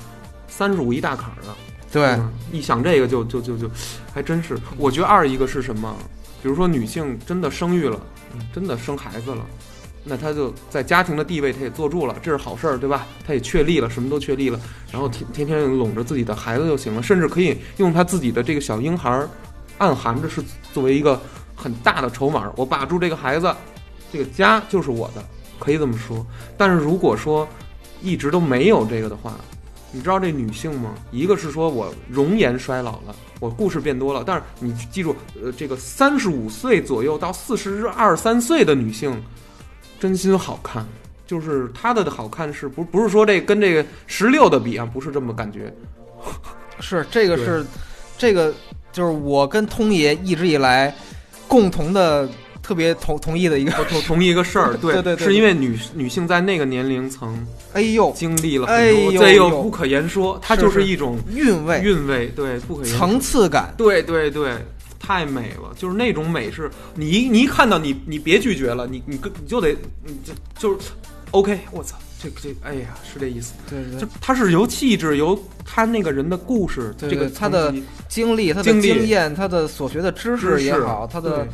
[0.49, 1.57] 三十五一大坎儿啊。
[1.93, 3.71] 对，嗯一想这个就就就就，
[4.13, 4.59] 还真是。
[4.77, 5.97] 我觉得二一个是什么？
[6.43, 8.01] 比如说女性真的生育了，
[8.55, 9.45] 真的生孩子了，
[10.05, 13.07] 那她就在家庭的地位她也坐住了，这是好事儿，对吧？
[13.27, 14.61] 她也确立了，什么都确立了，
[14.93, 19.29] 然后天天天拢着自己的孩子就行了，甚至可以用她自己的这个小婴孩儿，
[19.79, 21.21] 暗含着是作为一个
[21.55, 23.55] 很大的筹码，我把住这个孩子，
[24.13, 25.25] 这个家就是我的，
[25.59, 26.25] 可以这么说。
[26.57, 27.47] 但是如果说
[28.03, 29.35] 一直都没有这个的话，
[29.93, 30.95] 你知道这女性吗？
[31.11, 39.23] 一个是说我容颜衰老了，我故事变多了，但是你记住，呃，这个三十五岁左右到四十二三岁的女性，
[39.99, 40.87] 真心好看，
[41.27, 45.75] 就是她的好看是不不是说这跟这个十六的比啊，不是这么感觉。
[46.81, 47.65] 是这个是
[48.19, 48.53] 这个
[48.97, 50.95] 就是我跟通爷一直以来
[51.47, 52.27] 共同的
[52.63, 62.99] 特别同同意的一个，我同同意一个事儿， 对对对是因为女女性在那个年龄层哎呦经历了哎很多，呦这又呦不可言说，它就是一种韵味、韵味，对，不可言说。
[62.99, 64.55] 层次感，对对对，
[64.99, 70.89] 太美了，就是那种美是，你一你一看到你你别拒绝了，你你跟你就得你就就是
[71.33, 71.97] OK，我操，
[72.31, 74.01] 这这哎呀是这意思，对对。
[74.01, 77.73] 就他是由气质，由他那个人的故事，对这个他的
[78.09, 81.47] 经历、他的经验、他的所学的知识也好，他的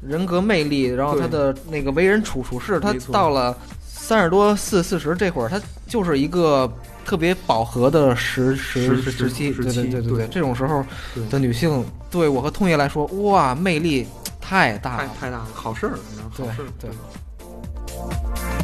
[0.00, 6.72] 人格魅力，然后他的那个为人处处事，他到了三十多、四四十这会儿，他就是一个
[7.04, 10.84] 特别饱和的时时时时期，对时期对对对对，这种时候
[11.30, 14.06] 的女性，对我和通爷来说，哇，魅力
[14.40, 15.08] 太大了。
[15.20, 15.98] 太太大了，好事儿，
[16.32, 18.59] 好事儿，对刚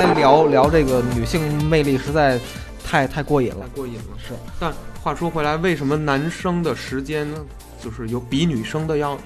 [0.00, 2.40] 才聊聊这个女性魅力，实在
[2.82, 3.60] 太太过瘾了。
[3.60, 4.16] 太过瘾了。
[4.16, 7.36] 是，但话说回来，为什么男生的时间呢，
[7.84, 9.18] 就是有比女生的要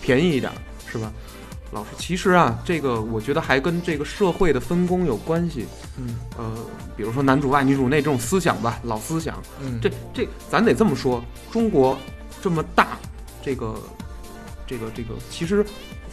[0.00, 0.56] 便宜一点儿，
[0.90, 1.12] 是吧？
[1.70, 5.66] 老师，其实啊，这个我觉得还跟这个社会的分工有关系。
[5.98, 6.50] 嗯呃，
[6.96, 11.98] 比如说男主外女主内这种思想吧，老思想，嗯，这这咱得这么说，中国
[12.40, 12.98] 这么大，
[13.42, 13.74] 这个
[14.66, 15.64] 这个这个，其实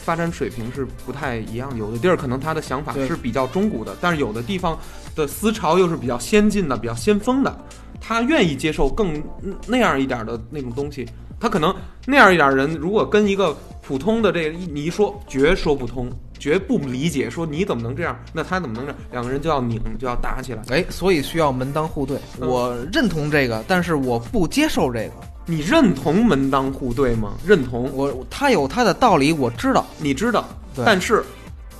[0.09, 4.75] 发展水平是不太一样，有的地儿可能他的想法是比较中古的，但是有的地方
[5.15, 7.55] 的思潮又是比较先进的、比较先锋的，
[8.01, 11.07] 他愿意接受更嗯那样一点的那种东西。
[11.39, 11.71] 他可能
[12.07, 18.19] 那样一点人，如果跟一个普通的这个你一说，绝说不通，绝不理解，说你怎么能这样？
[18.33, 18.99] 那他怎么能这样？
[19.11, 20.63] 两个人就要拧，就要打起来。
[20.69, 22.17] 哎，所以需要门当户对。
[22.41, 25.11] 嗯我认同这个，但是我不接受这个。
[25.49, 27.33] 你认同门当户对吗？
[27.43, 30.85] 认同，我他有他的道理，我知道，你知道，对。
[30.85, 31.23] 但是。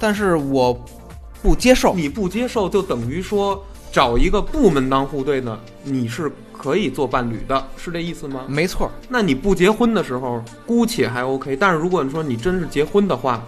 [0.02, 0.74] 但是我
[1.44, 1.94] 不接受。
[1.94, 8.46] 你不接受，就等于说找一个不门当户对的，你是可以做伴侣的，是这意思吗？
[8.48, 13.44] 没错，那你不结婚的时候，姑且还 OK，但是如果你说你真是结婚的话，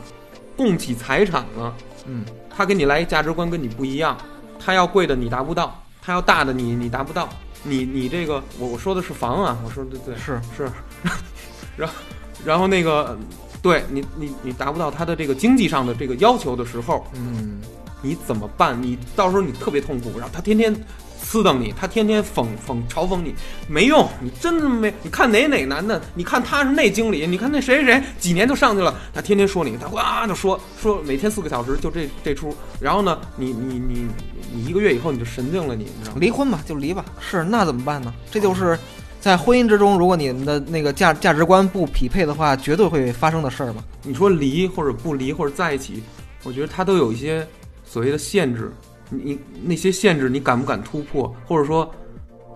[0.58, 1.74] 共起财产了，
[2.06, 4.18] 嗯，他给你来一价值观跟你不一样，
[4.60, 7.30] 他要贵的你达不到，他要大的你你达不到，
[7.64, 10.70] 你你这个我我说的是房啊，我说对对是是，
[11.78, 11.94] 然后
[12.44, 13.18] 然后那个
[13.62, 17.62] 对你你你达不到他的这个经济上的这个要求的时候，嗯，
[18.02, 18.82] 你怎么办？
[18.82, 20.76] 你到时候你特别痛苦，然后他天天
[21.24, 23.34] 呲瞪你，他天天讽讽嘲讽你，
[23.68, 24.92] 没用，你真的没。
[25.04, 34.08] 你看哪哪男的，你看他是那经理，你看那谁谁谁几年就上去了，他天天说你，他哇就说说每天四个小时就这这出，然后呢，你你你
[34.54, 36.18] 你一个月以后你就神经了，你你知道吗？
[36.20, 37.06] 离婚吧，就离吧。
[37.20, 38.14] 是，那怎么办呢？
[38.30, 38.78] 这就是
[39.20, 43.84] 在婚姻之中，如果你们的那个价价值观不匹配的话，绝对会发生的事儿嘛。
[44.04, 46.02] 你说离或者不离或者在一起，
[46.44, 47.48] 我觉得它都有一些
[47.86, 48.72] 所谓的限制。
[49.10, 51.34] 你你那些限制，你敢不敢突破？
[51.46, 51.90] 或者说，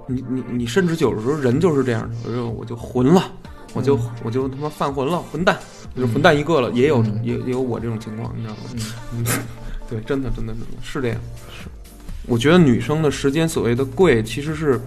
[0.08, 3.32] 你你你甚至有的时候人就是这样的，我就我就混了，
[3.74, 5.58] 我就、我就他妈犯浑了，混蛋，
[5.96, 8.62] 我就混蛋一个了，也有、嗯也也有我这种情况，你知道吗？
[9.12, 9.44] 嗯嗯，
[9.90, 11.18] 对，真的真的真的是这样。
[12.26, 14.80] 是，我觉得女生的时间所谓的贵，其实是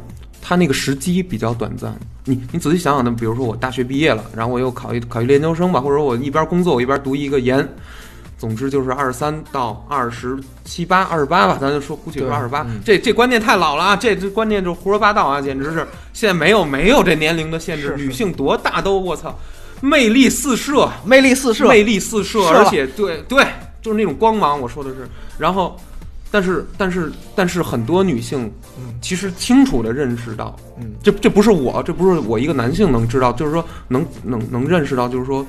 [0.43, 1.95] 她那个时机比较短暂。
[2.25, 7.67] 你你仔细想想那，比如说我大学毕业了，然后我又考一考一研究生吧，或者我一边工作我一边读一个研，
[8.37, 12.81] 总之就是二十三到二十七八、二十八吧，咱就说姑且说对二十八嗯。
[12.85, 19.35] 这这观念太老了啊，这这观念就胡说八道啊，简直是现在没有没有这年龄的限制，是是女性多大都我操，
[19.81, 20.89] 魅力四射。
[21.05, 23.45] 魅力四射，魅力四射，而且对对，
[23.81, 24.61] 就是那种光芒。
[24.61, 25.81] 我说的是，然后，
[26.31, 35.47] 但是但是但是很多女性嗯其实清楚的认识到，嗯这这不是我，这不是我一个男性能知道，就是说能能能认识到，就是说，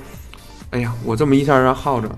[0.70, 2.08] 哎呀，我这么一下让耗着，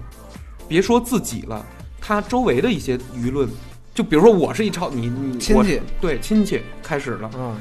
[0.69, 1.65] 别说自己了，
[2.01, 3.49] 他周围的一些舆论，
[3.95, 7.31] 就比如说我是一超你你我亲戚对亲戚开始了。
[7.37, 7.57] 嗯，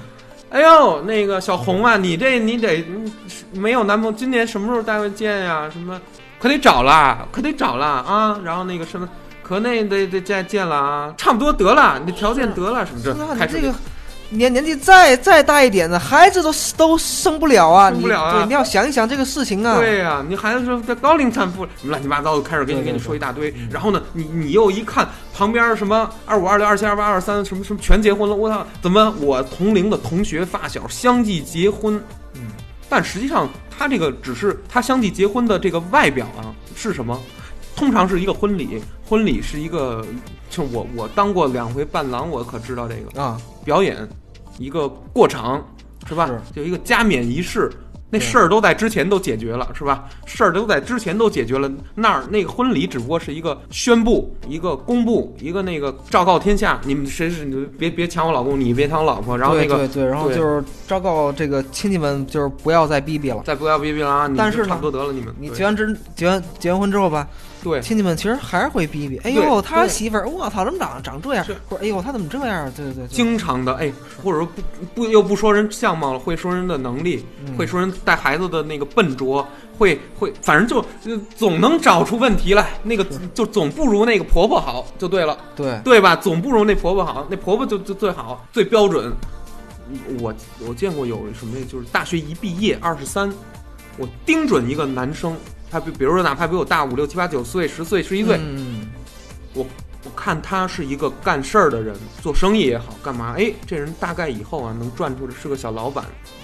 [0.52, 3.12] 哎呦，那个小红啊，你这你得嗯
[3.54, 5.68] 没有男朋友，今年什么时候带回见呀？
[5.72, 6.00] 什么
[6.40, 8.40] 可得找啦，可得找啦啊！
[8.44, 9.08] 然后那个什么，
[9.44, 13.74] 可那得得再见了啊，差不多得了，你的条件得了什么这你这个
[14.30, 17.92] 年年纪再再大一点的孩子都都生不了啊！
[17.92, 19.76] 生不了啊你对，你要想一想这个事情啊。
[19.78, 32.02] 对呀、你孩子说这高龄产妇乱七八糟的开始给你跟你说一大堆嗯，然后呢，你你又一看旁边什么二五二六二七二八二三什么什么全结婚了，我操，怎么我同龄的同学发小相继结婚？
[32.36, 32.44] 嗯，
[32.88, 37.20] 但实际上他这个只是他相继结婚的这个外表啊是什么？
[37.76, 40.06] 通常是一个婚礼，婚礼是一个，
[40.50, 44.08] 就我我当过两回伴郎，我可知道这个啊，表演
[44.58, 45.66] 一个过场，
[46.08, 46.28] 是吧？
[46.28, 47.72] 是就一个加冕仪式，
[48.10, 50.06] 那事儿都在之前都解决了，是吧？
[50.26, 63.42] 事儿都在之前都解决了，那儿那个婚礼只不过是一个宣布、一个公布、一个那个昭告天下，你们谁是你别别抢我老公，你别抢我老婆，然后那个对对对，然后就是昭告这个亲戚们，就是不要再逼逼了。
[63.46, 64.28] 再不要逼逼了啊！
[64.28, 67.26] 你但是差不多得了，你们你结完之结完结完婚之后吧，
[67.64, 69.18] 对亲戚们其实还是会逼逼。
[69.20, 71.56] 哎对呦，他媳妇儿，我操，怎么长长这样是？
[71.70, 72.72] 或者哎呦，他怎么这样？
[72.76, 73.92] 对对对，对经常的哎，
[74.24, 74.62] 或者说不
[74.96, 79.48] 不又不说人相貌了，会说人的能力，嗯会说人带孩子的那个笨拙，
[79.78, 86.16] 会会反正就呃总能找出问题来，那个就总不如那个婆婆好，就对了，对对吧？
[86.16, 89.12] 总不如那婆婆好，那婆婆就就最好最标准。
[90.22, 90.34] 我
[90.66, 93.30] 我见过有什么，就是大学一毕业二十三，
[93.98, 95.36] 我盯准一个男生，
[95.72, 98.88] 他比比如说哪怕比我大五六七八九岁、十岁、十一岁，嗯，
[99.56, 99.66] 我
[100.16, 103.36] 看他是一个干事儿的人，做生意也好，干嘛？
[103.38, 106.04] 哎，这人大概以后啊能赚出来是个小老板，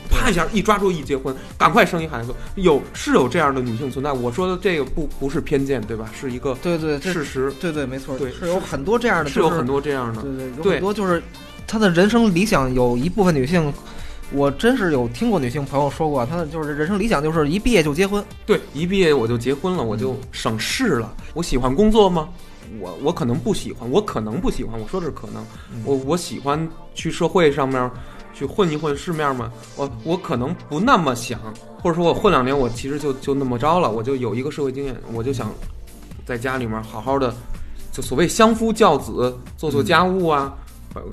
[0.10, 2.34] 啪一下一抓住一结婚，赶快生一孩子。
[2.56, 6.10] 有是有这样的女性存在，我说的这个不不是偏见，对吧？
[6.18, 10.22] 是一个对对，事实，对对没错，对是有很多这样的，是有很多，这样的。
[10.22, 11.22] 对对，有对很多就是
[11.66, 13.74] 她的人生理想，有一部分女性。
[14.34, 21.14] 我真是有听过女性朋友说过，她的就是人生理想就是一毕业就结婚，对，一毕业我就结婚了，我就省事了。
[21.34, 22.28] 我喜欢工作吗？
[22.82, 24.78] 我我可能不喜欢，我可能不喜欢。
[24.78, 27.90] 我说的是可能，嗯我我喜欢去社会上面
[28.34, 29.50] 去混一混世面吗？
[29.78, 31.40] 我我可能不那么想，
[31.82, 35.50] 或者说我混两年，我其实就就那么着了，我就有一个社会经验，我就想
[36.26, 37.34] 在家里面好好的，
[37.94, 40.54] 就所谓相夫教子，做做家务啊。
[40.54, 40.67] 呃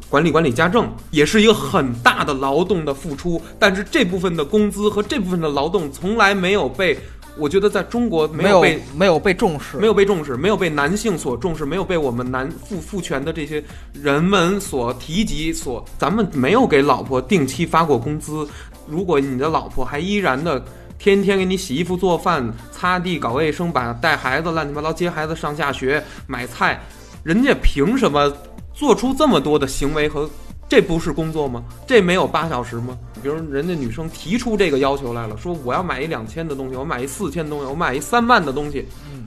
[0.09, 6.99] 管理管理家政也是一个很大的劳动的付出，但是这部分的工资和这部分的劳动从来没有被，
[7.37, 18.47] 我觉得在中国没没有被没有被重视，没有被重视，没有被男性所重视，没有被我们男父父权的这些人们所提及，所咱们没有给老婆定期发过工资。
[18.87, 20.63] 如果你的老婆还依然的
[20.99, 26.81] 天天给你洗衣服、做饭、擦地、搞卫生，把带孩子乱七八糟接孩子上下学、买菜，
[27.23, 28.33] 人家凭什么
[28.75, 30.29] 做出这么多的行为和？
[30.67, 31.63] 这不是工作吗？
[31.87, 32.99] 这没有八小时吗？
[33.23, 39.27] 比如人家女生提出这个要求来了，说我要买一两千的东西，我买一四千的东西，我买一三万的东西，嗯，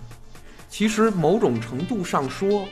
[0.68, 2.66] 其实某种程度上说，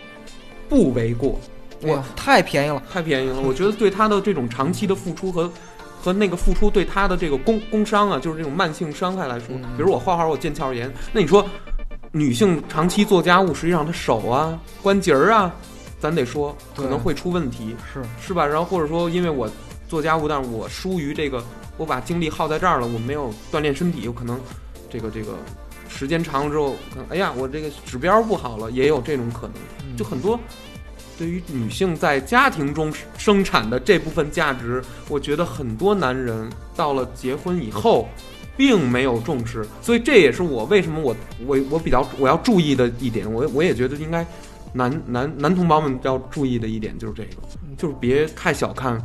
[0.68, 1.40] 不为过，
[1.84, 3.40] 哇，太便宜了，太便宜了。
[3.42, 5.50] 我觉得对他的这种长期的付出和
[6.02, 11.46] 和那个付出对他的这个工工伤啊，就是这种慢性伤害来说，嗯比如我画画我腱鞘炎，那你说
[12.12, 15.54] 女性长期做家务，实际上她手啊、关节儿啊，
[16.00, 18.46] 咱得说可能会出问题，是是吧？
[18.46, 19.50] 然后或者说因为我
[19.88, 21.44] 做家务，但是我疏于这个，
[21.78, 24.40] 我把精力耗在这儿了，我没有锻炼身体，有可能
[24.90, 25.34] 这个这个
[25.88, 29.56] 时间长了之后，可能哎呀，我这个指标不好了，也有这种可能。
[29.88, 30.38] 嗯就很多
[31.18, 38.10] 对于女性在家庭中生产的这部分价值，我觉得很多男人到了结婚以后，
[38.58, 44.28] 并没有重视，所以这也是我为什么我我我比较我要注意的一点，我我也觉得应该
[44.76, 47.42] 男男男同胞们要注意的一点就是这个，
[47.78, 49.02] 就是别太小看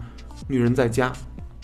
[0.48, 1.12] 女人在家，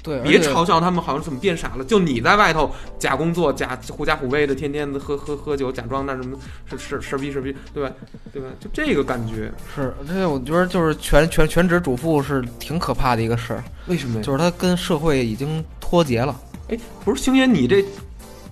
[0.00, 6.38] 对，别嘲笑他们好像怎么变傻了，就你在外头假工作、假狐假虎威的，天天的喝喝喝酒，假装那什么
[6.70, 7.92] 是是事儿逼是逼，对吧？
[8.32, 8.48] 对吧？
[8.60, 14.22] 就这个感觉，是，这我觉得就是全全全职主妇是挺可怕的一个事儿，为什么呀？
[14.22, 16.40] 就是他跟社会已经脱节了。
[16.68, 17.84] 哎，不是星爷，你这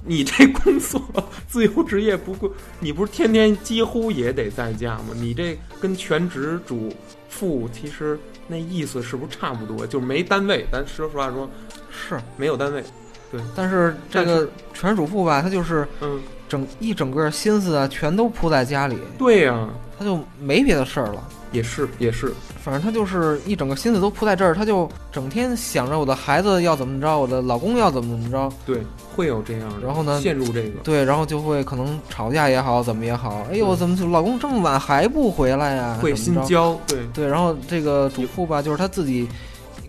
[0.05, 1.01] 你这工作
[1.49, 5.15] 自由职业，不过你不是天天几乎也得在家吗？
[5.15, 6.95] 你这跟全职主
[7.29, 9.87] 妇其实那意思是不是差不多？
[9.87, 11.49] 就是没单位，咱说实话说
[11.91, 12.85] 是，没有单位，
[13.33, 19.69] 对但是这个全职主妇吧，她就是嗯，整一整个心思啊，全都扑在家里，对呀、
[19.99, 21.29] 她就没别的事儿了。
[21.51, 22.33] 也是也是，
[22.65, 28.81] 反正他就是一整个心思都扑在这儿，他就整天想着我的孩子要怎么着，我的老公要怎么怎么着，对，
[29.15, 35.99] 会有这样的，然后呢陷入这个，对，然后就会可能吵架也好，怎么也好，哎呦，嗯怎么就老公这么晚还不回来呀？
[36.01, 39.29] 会心焦，对，对，然后这个主妇吧，就是她自己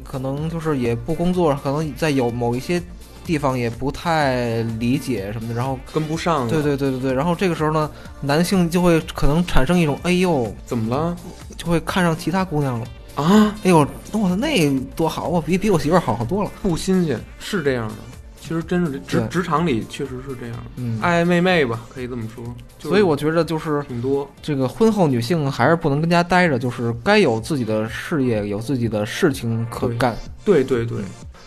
[0.03, 2.81] 可能就是也不工作，可能在有某一些
[3.25, 6.45] 地方也不太理解什么的，然后跟不上。
[6.49, 7.89] 对对对对对，然后这个时候呢，
[8.21, 11.15] 男性就会可能产生一种哎呦，怎么了
[11.57, 12.87] 就会看上其他姑娘了。
[13.15, 13.55] 啊？
[13.63, 13.79] 哎呦，
[14.11, 16.51] 我操，那多好，我比比我媳妇儿好好多了。
[16.61, 17.95] 不新鲜，是这样的。
[18.39, 22.43] 其实真是职职场里确实是这样，嗯，爱爱妹妹吧，可以这么说。
[22.77, 30.15] 就是所以我觉得就是挺多，这个婚后女性还是不能跟家待着，就是该有自己的事业，有自己的事情可干。
[30.43, 30.99] 对对对，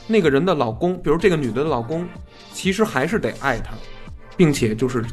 [0.08, 2.04] 那个人的老公，比如这个女的的老公，
[2.52, 3.74] 其实还是得爱她，
[4.36, 5.04] 并且就是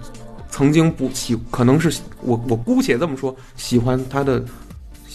[0.50, 4.44] 曾经不喜，可能是我我姑且这么说，喜欢她的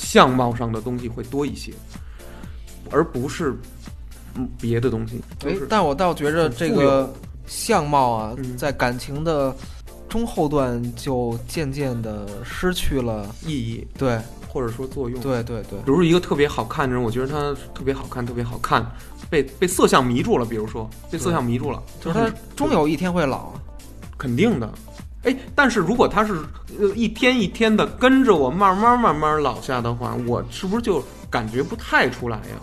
[0.01, 1.73] 相貌上的东西会多一些，
[2.91, 3.55] 而不是
[4.35, 5.21] 嗯别的东西。
[5.39, 7.13] 就是，哎但我倒觉着这个
[7.47, 9.55] 相貌啊，嗯在感情的
[10.09, 13.29] 中后段就渐渐的失去了。
[13.47, 15.21] 意义对或者说作用。
[15.21, 18.91] 对对对，比如一个特别好看的人，我觉得他特别好看，特别好看，
[19.29, 20.47] 被被色相迷住了。
[20.47, 23.63] 比如说被色相迷住了，就是他终有一天会老啊。
[24.17, 24.73] 肯定的。
[25.23, 26.35] 哎，但是如果他是
[26.79, 32.57] 呃一天一天的跟着我慢慢慢慢老下的话，我是不是就感觉不太出来呀？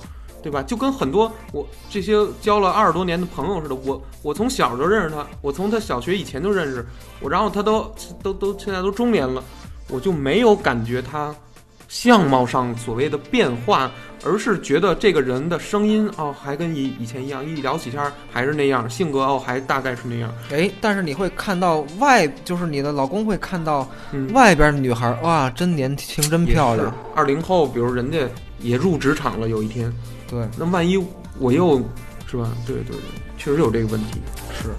[0.44, 0.64] 对吧？
[0.64, 6.86] 就跟很多我这些交了二十多年的朋友似的，我我从小就认识他，我从他小学以前就认识
[7.20, 7.94] 我，然后他都
[8.24, 9.44] 都都现在都中年了，
[9.90, 11.36] 我就没有感觉他
[11.90, 13.92] 相貌上所谓的变化，
[14.24, 20.34] 而是觉得这个人的声音哦还跟以以前一样，一聊起天儿还是那样，性格哦还大概是那样。
[20.52, 26.94] 哎，但是你会看到外，就是你的老公会看到嗯，外边的女孩，哇，真年轻，真漂亮。。
[27.16, 28.20] 二零后，比如人家
[28.60, 29.94] 也入职场了，有一天，
[30.28, 30.98] 对，那万一
[31.40, 31.78] 我又
[32.30, 32.52] 是吧？
[32.66, 33.00] 对对对，
[33.38, 34.20] 确实有这个问题。
[34.54, 34.70] 是。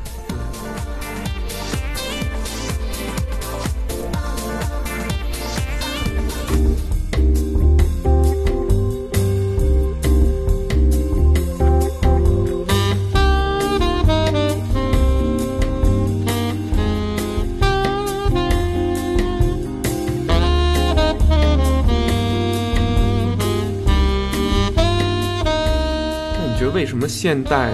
[26.79, 27.73] 为什么现代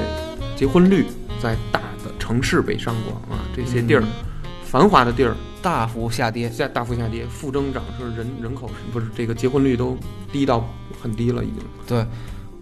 [0.57, 1.05] 结婚率
[1.39, 4.09] 在大的城市北上广啊这些地儿、嗯。
[4.65, 6.49] 繁华的地儿大幅下跌。
[6.49, 9.95] 下大幅下跌，负增长是人人口是不是这个结婚率都
[10.33, 10.67] 低到
[11.03, 11.63] 很低了已经？
[11.87, 12.07] 对，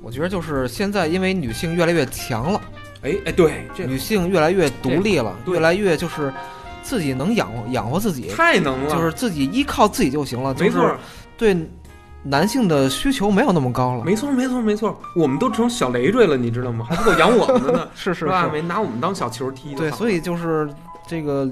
[0.02, 2.60] 我觉得就是现在，因为女性越来越强了，
[3.02, 6.34] 哎哎，对，这女性越来越独立了，越来越就是
[6.82, 10.96] 自己能养活养活自己，太能了，就是自己依靠自己就行了，没错是
[11.38, 11.56] 对
[12.24, 14.04] 男性的需求没有那么高了。
[14.04, 16.86] 没错没错没错，我们都成小累赘了，你知道吗？
[16.88, 18.44] 还不够养我们呢， 是是吧？
[18.44, 20.68] 是，没拿我们当小球踢，对，所以就是
[21.06, 21.50] 这个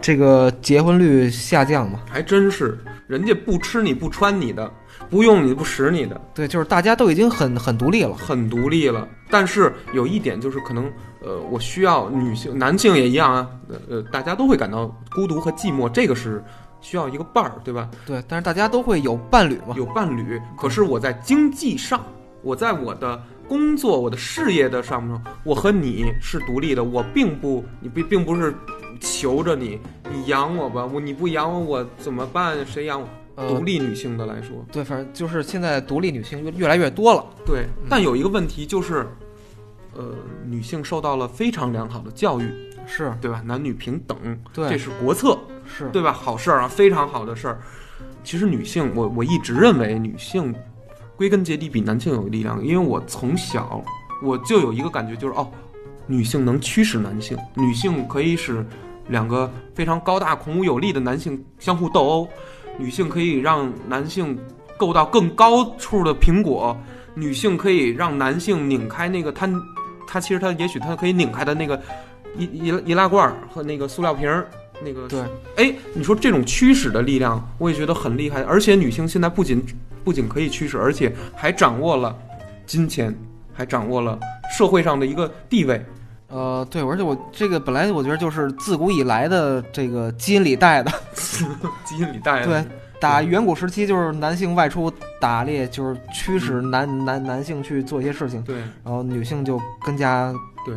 [0.00, 4.70] 这个结婚率下降嘛，还真是，人家不吃你不穿你的，
[5.10, 8.14] 不用你不使你的，对，就是大家都已经很很独立了。
[8.14, 9.06] 很独立了。
[9.28, 10.84] 但是有一点就是，可能
[11.20, 16.40] 呃，我需要女性、男性也一样啊，呃呃，大家都会感到孤独和寂寞，这个是
[16.86, 17.90] 需要一个伴儿，对吧？
[18.06, 19.74] 对，但是大家都会有伴侣嘛。
[19.76, 22.00] 有伴侣，可是我在经济上，
[22.42, 28.54] 我在我的工作、我的事业的上面，我和你是独立的，我并不，你并并不是
[29.00, 29.80] 求着你，
[30.12, 32.64] 你养我吧，我你不养我，我怎么办？
[32.64, 33.08] 谁养我？
[33.34, 37.26] 呃独，立女性的来说，对，反正就是现在独立女性越越来越多了。
[37.44, 39.04] 对，但有一个问题就是，
[39.96, 40.14] 呃，
[40.44, 42.44] 女性受到了非常良好的教育，
[42.86, 43.42] 是，对吧？
[43.44, 44.16] 男女平等，
[44.54, 46.12] 对这是国策，是，对吧？
[46.12, 47.58] 好事儿啊，非常好的事儿。
[48.22, 50.54] 其实女性，我我一直认为女性
[51.16, 53.82] 归根结底比男性有力量，因为我从小
[54.22, 55.50] 我就有一个感觉，就是哦，
[56.06, 58.64] 女性能驱使男性，女性可以使
[59.08, 62.28] 两个非常高大孔武有力的男性相互斗殴，
[62.78, 64.38] 女性可以让男性
[64.76, 66.76] 够到更高处的苹果，
[67.14, 69.48] 女性可以让男性拧开那个他
[70.06, 71.80] 他其实他也许他可以拧开的那个
[72.36, 74.48] 易易易拉罐儿和那个塑料瓶儿。
[74.82, 75.20] 那个对，
[75.56, 78.42] 哎，你说这种驱使的力量，我也觉得很厉害。
[78.42, 79.64] 而且女性现在不仅
[80.04, 82.14] 不仅可以驱使，而且还掌握了
[82.66, 83.14] 金钱，
[83.54, 84.18] 还掌握了
[84.54, 85.82] 社会上的一个地位。
[86.28, 90.92] 呃，对，而且我这个本来我觉得就是自古以来的这个基因里带的，
[91.86, 92.46] 基因里带的。
[92.46, 92.64] 对，
[93.00, 100.34] 打远古时期就是男性外出打猎，就是驱使男男男性去做一些事情，对然后女性就跟家
[100.66, 100.74] 对，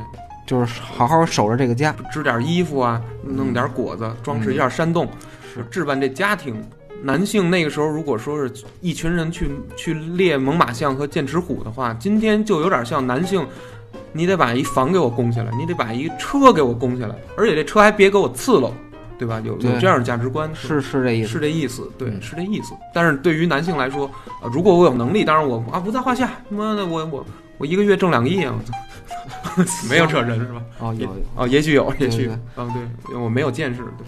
[0.50, 1.95] 就是好好守着这个家。
[2.12, 5.08] 织点衣服啊，弄点果子，装饰一下山洞，
[5.54, 6.56] 是置办这家庭。
[7.04, 13.45] 男性那个时候，如果说是一群人去去猎猛犸象和剑齿虎的话，今天就有点像男性，
[14.12, 18.74] 你得把一房给我攻下来，你得把一车给我攻下来，而且这车还别给我刺喽，
[19.20, 19.39] 对吧？
[19.45, 22.74] 有有这样的价值观，是是这意思，是这意思，对，嗯是这意思。
[22.91, 24.08] 但是对于男性来说，
[24.41, 26.32] 啊，如果我有能力，当然我啊不在话下。
[26.50, 27.26] 他妈的，我我
[27.60, 28.55] 我一个月挣两个亿啊！
[28.57, 30.62] 我操 没有这人是吧？
[30.80, 34.07] 哦，有哦，也许有，也许嗯对哦，对，我没有见识，对。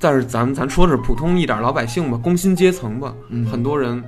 [0.00, 4.02] 但是咱咱说是普通一点老百姓吧，工薪阶层吧，嗯很多人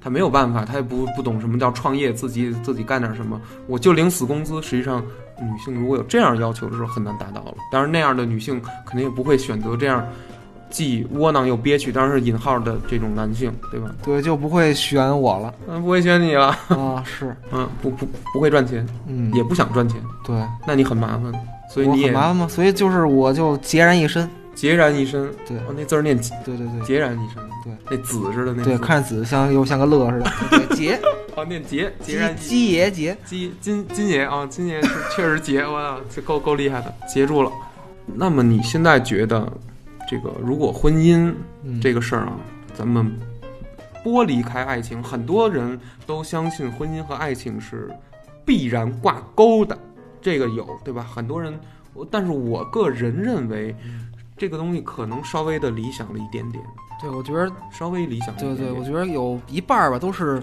[0.00, 4.60] 他没有办法，他也不不懂什么叫创业，自己自己干点什么，我就领死工资。
[4.62, 5.02] 实际上，
[5.40, 7.54] 女性如果有这样要求的时候，很难达到了。
[7.72, 10.04] 当然，那样的女性肯定也不会选择这样
[10.74, 13.94] 既窝囊又憋屈，当然是引号的这种男性，对吧？
[14.02, 20.34] 对，就不会选我了嗯，不会选你了，啊，是，嗯，不不不会赚钱，嗯，也不想赚钱，对，
[20.66, 21.32] 那你很麻烦，
[21.72, 22.48] 所以你也很麻烦吗？
[22.48, 25.30] 所以就是我就孑然一身，孑然一身。
[25.46, 30.32] 对哦，那字儿念对对对孑然一身，对，那子似的那对，看着子像又像个乐似的，
[30.74, 30.98] 对，孑，
[31.36, 37.52] 哦，念孑，孑然鸡鸡爷孑，鸡金金爷啊，金爷是确实孑，我操，这够够厉害的，截住了。
[38.06, 39.50] 那么你现在觉得，
[40.08, 41.32] 这个如果婚姻
[41.62, 42.36] 嗯，这个事儿啊，
[42.74, 43.10] 咱们
[44.04, 47.90] 剥离开爱情，很多人都相信婚姻和爱情是
[48.44, 49.78] 必然挂钩的，
[50.20, 51.02] 这个有对吧？
[51.02, 51.58] 很多人，
[51.94, 53.74] 我但是我个人认为，
[54.36, 56.62] 这个东西可能稍微的理想了一点点，
[57.00, 60.42] 对，我觉得，稍微理想对对，我觉得有一半儿吧都是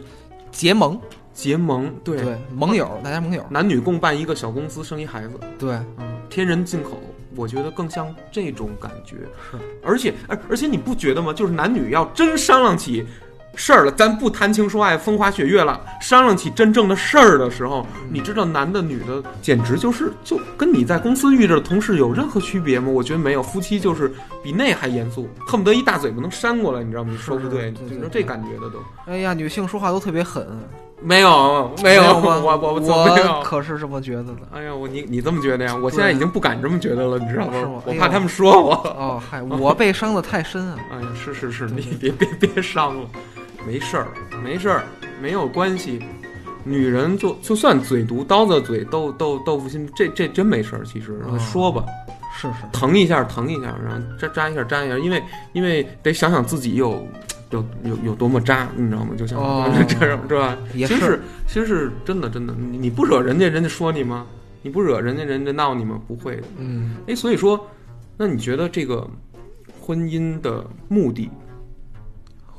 [0.51, 0.99] 结盟，
[1.33, 5.39] 结盟，对，对，盟友，大家盟友，男女共办一个小公司，生一孩子。
[5.59, 6.99] 对，嗯，天人进口，
[7.35, 9.15] 我觉得更像这种感觉。
[9.49, 11.33] 是，而且，而而且你不觉得吗？
[11.33, 13.05] 就是男女要真商量起
[13.55, 22.89] 事儿了，咱不谈情说爱、风花雪月了，商量起真正的事儿的时候，嗯你知道男的女的简直就是就跟你在公司遇着的同事有任何区别吗？
[22.89, 24.11] 我觉得没有，夫妻就是
[24.41, 27.09] 比那还严肃，恨不得一大嘴巴能扇过来，你知道吗？
[27.11, 30.47] 你说不对，是对对就是这感觉的都哎呀，女性说话都特别狠，
[31.01, 32.39] 没有没有吗？
[32.43, 33.43] 我我我。
[33.43, 34.37] 可是这么觉得的。
[34.51, 35.75] 哎呀，我你你这么觉得呀？
[35.75, 37.81] 我现在已经不敢这么觉得了，你知道吗吗？
[37.85, 38.73] 我怕他们说我。
[38.97, 40.77] 哦，嗨，我被伤的太深啊。
[40.91, 43.07] 哎呀，是是是，你别别别伤了，
[43.65, 44.07] 没事儿，
[44.43, 44.83] 没事儿，
[45.21, 45.99] 没有关系。
[46.63, 50.83] 女人就就算嘴毒、刀子嘴、豆豆豆腐心，这这真没事儿。
[50.85, 51.83] 其实哦说吧，
[52.37, 55.23] 是是，疼一下疼一下，然后扎扎一下扎一下，因为
[55.53, 57.03] 因为得想想自己有
[57.51, 59.13] 有有有多么渣，你知道吗？
[59.17, 60.57] 就像、哦 这样是吧？
[60.73, 64.25] 也是其实是其实是真的真的，你你不惹人家，人家说你吗？
[64.63, 65.99] 你不惹人家，人家闹你吗？
[66.07, 66.43] 不会的。
[66.57, 67.67] 嗯，哎，所以说，
[68.17, 69.07] 那你觉得这个
[69.79, 71.29] 婚姻的目的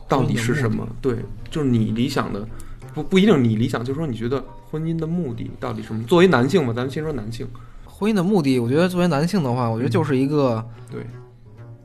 [0.08, 0.86] 到底是什么？
[1.00, 1.16] 对，
[1.50, 2.46] 就是你理想的，
[2.92, 6.02] 不不一定你理想，就是说你觉得婚姻的目的到底是什么？
[6.04, 7.46] 作为男性嘛，咱们先说男性，
[7.84, 11.06] 婚姻的目的，我觉得作为男性的话，我觉得就是一个对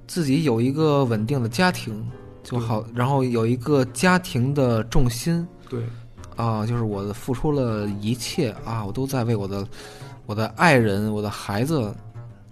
[0.08, 2.06] 自己有一个稳定的家庭
[2.50, 5.82] 就好，然后有一个家庭的重心对。
[6.38, 9.68] 啊，就是我付出了一切啊，我都在为我的
[10.28, 11.92] 我的爱人、我的孩子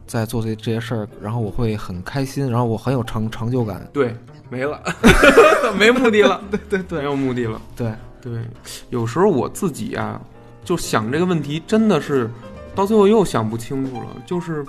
[0.08, 3.88] 在做这这些事儿，然后我会很开心，然后我很有成成就感。
[3.94, 4.14] 对，
[4.50, 4.82] 没了，
[5.80, 7.00] 没目的了， 对对。
[7.00, 7.62] 没有目的了。
[7.76, 8.44] 对，对，
[8.90, 10.20] 有时候我自己啊，
[10.64, 12.28] 就想这个问题，真的是
[12.74, 14.08] 到最后又想不清楚了。
[14.26, 14.66] 就是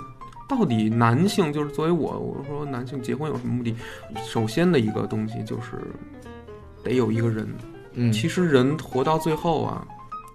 [0.47, 3.75] 到底男性，就是作为我，我说男性结婚有什么目的？
[4.25, 5.71] 首先的一个东西就是
[6.83, 7.47] 得有一个人。
[7.93, 9.85] 嗯，其实人活到最后啊，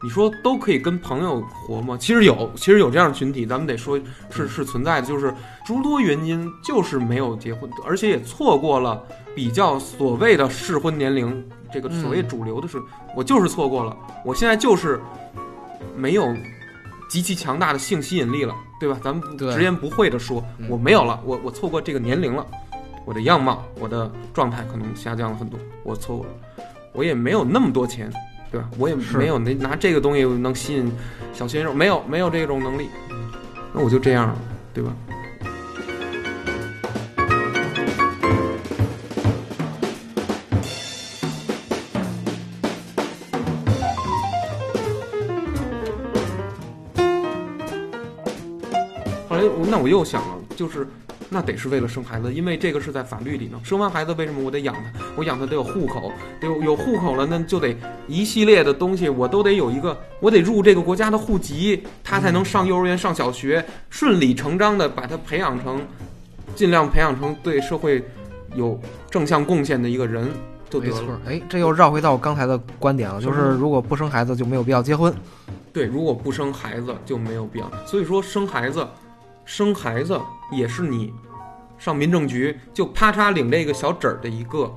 [0.02, 1.96] 你说都可以跟朋友活吗？
[1.96, 3.98] 其实有，其实有这样的群体，咱们得说
[4.30, 5.32] 是是存在的，就是
[5.64, 9.00] 诸多原因，就是没有结婚，而且也错过了
[9.34, 12.82] 比较所谓的适婚年龄，这个所谓嗯主流的是，
[13.16, 15.00] 我就是错过了，我现在就是
[15.96, 16.34] 没有
[17.08, 18.52] 极其强大的性吸引力了，
[18.82, 18.98] 对吧？
[19.00, 22.44] 咱们直言不讳的说，嗯我没有了，我我错过这个年龄了，
[23.04, 26.32] 我的样貌、我的状态可能下降了很多，我错过了，
[26.92, 28.12] 我也没有那么多钱，
[28.50, 28.68] 对吧？
[28.76, 30.90] 我也没有那拿这个东西能吸引
[31.32, 32.88] 小鲜肉，没有没有这种能力，
[33.72, 34.36] 那我就这样了，
[34.74, 34.92] 对吧？
[49.82, 50.86] 我又想了，就是
[51.28, 53.58] 那得是为了生孩子，因为这个是在法律里呢。
[53.64, 55.04] 生完孩子为什么我得养他？
[55.16, 57.76] 我养他得有户口，得有有户口了，那就得
[58.06, 65.80] 一系列的东西，我都得有一个，我得入这个国家的户籍，他才能上幼儿园、上小学，顺理成章的把他培养成，
[66.54, 68.04] 尽量培养成对社会
[68.54, 68.80] 有
[69.10, 70.30] 正向贡献的一个人
[70.70, 71.20] 就得没错了。。
[71.26, 75.12] 哎，这又绕回到我刚才的观点了，就是如果不生孩子就没有必要结婚。
[75.72, 77.70] 对，如果不生孩子就没有必要。
[77.86, 78.86] 所以说生孩子，
[79.54, 80.18] 生孩子
[80.50, 81.12] 也是你
[81.76, 84.72] 上民政局就啪嚓领这个小纸儿的一个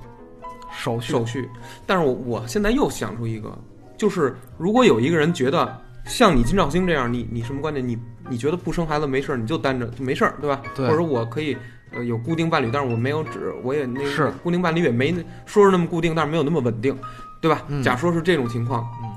[0.69, 1.49] 手续手续。
[1.85, 3.57] 但是我我现在又想出一个，
[3.95, 7.87] 就是如果有一个人觉得像你金兆星这样，你你什么观点？
[7.87, 7.97] 你
[8.29, 10.61] 你觉得不生孩子没事儿，你就单着就没事儿，对吧？
[10.75, 11.55] 对或者我可以。
[11.91, 15.15] 呃，有固定伴侣，但是我没有纸，我也那个是固定伴侣也没
[15.45, 16.97] 说是那么固定，但是没有那么稳定，
[17.39, 17.63] 对吧？
[17.69, 19.09] 嗯假说是这种情况，嗯，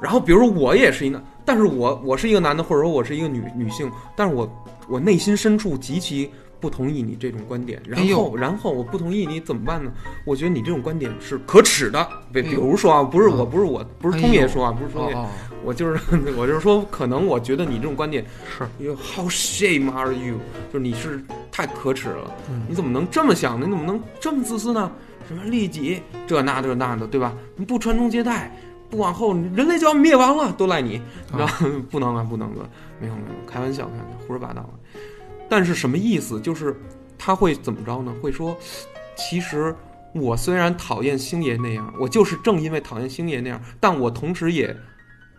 [0.00, 6.28] 然后比如说我也是一个，但是我我是一个男的，或者说我是一个女女性，但是我我内心深处极其
[6.60, 9.90] 不同意你这种观点，然后、哎然后我不同意你怎么办呢？
[10.24, 12.06] 我觉得你这种观点是可耻的。
[12.32, 15.28] 比比如说啊，不是我嗯不是我不是通爷说啊，不是通爷，哦，
[15.64, 16.00] 我就是
[16.36, 18.24] 我就是说，可能我觉得你这种观点
[18.58, 20.36] 是，You how shame are you？
[20.72, 21.22] 就是你是
[21.52, 23.66] 太可耻了，嗯你怎么能这么想呢？
[23.66, 24.90] 你怎么能这么自私呢？
[25.28, 27.34] 什么利己这那这那的，对吧？
[27.56, 28.56] 你不传宗接代，
[28.90, 30.96] 不往后，人类就要灭亡了，都赖你，
[31.32, 32.68] 啊然后 不能啊，不能了，
[33.00, 34.68] 没有没有，开玩笑，开玩笑，胡说八道。
[35.48, 36.40] 但是什么意思？
[36.40, 36.76] 就是
[37.18, 38.14] 他会怎么着呢？
[38.20, 38.56] 会说，
[39.16, 39.74] 其实
[40.12, 44.76] 我虽然讨厌星爷那样，我就是正因为讨厌星爷那样，但我同时也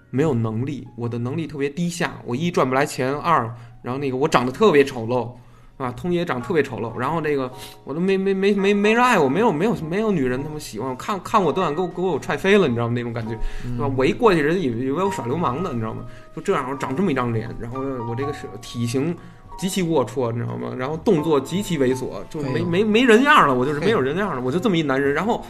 [0.10, 5.32] 没有能力，我的能力特别低下，我一赚不来钱，二然后那个我长得特别丑陋。
[5.78, 7.52] 啊，通爷长得特别丑陋，然后这个
[7.84, 12.94] 我都没没没没没人爱我，没有没有没有女人他妈喜欢我，看看我都想给我给我踹飞了，你知道吗？
[12.96, 13.94] 那种感觉，对吧？
[13.96, 16.04] 我一过去，人以为以为我耍流氓的，你知道吗？
[16.36, 19.16] 就这样，我长这么一张脸，然后我这个是体型
[19.60, 20.74] 极其龌龊，你知道吗？
[20.76, 25.14] 然后动作极其猥琐，就没、没没人样了，我就是没有人样了，我就这么一男人。
[25.14, 25.46] 然后，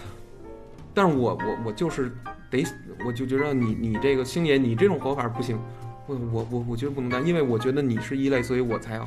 [0.93, 2.11] 但是我我我就是
[2.51, 2.65] 得，
[3.05, 5.57] 我就觉得你你这个星爷，你这种活法不行，
[6.07, 9.05] 我我我我觉得不能干，因为我觉得你是异类，所以我才要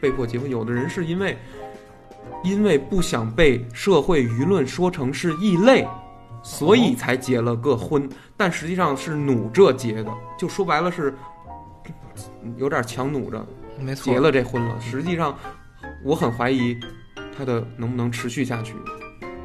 [0.00, 0.50] 被迫结婚。
[0.50, 1.36] 有的人是因为
[2.42, 5.86] 因为不想被社会舆论说成是异类，
[6.42, 11.14] 所以才结了个婚，但实际上是努着结的，就说白了是
[12.56, 13.46] 有点强努着
[13.78, 14.80] 没错，结了这婚了。
[14.80, 15.36] 实际上，
[16.02, 16.74] 我很怀疑
[17.36, 18.74] 他的能不能持续下去。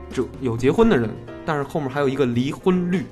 [0.09, 1.09] 就有结婚的人，
[1.45, 3.03] 但是后面还有一个离婚率，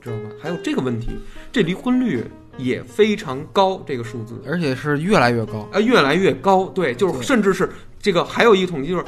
[0.00, 0.30] 知道吧？
[0.40, 1.10] 还有这个问题，
[1.50, 2.24] 这离婚率
[2.58, 5.68] 也非常高，这个数字而且是越来越高。
[5.72, 6.66] 啊越来越高。
[6.66, 9.04] 对，就是甚至是这个还有一个统计，就是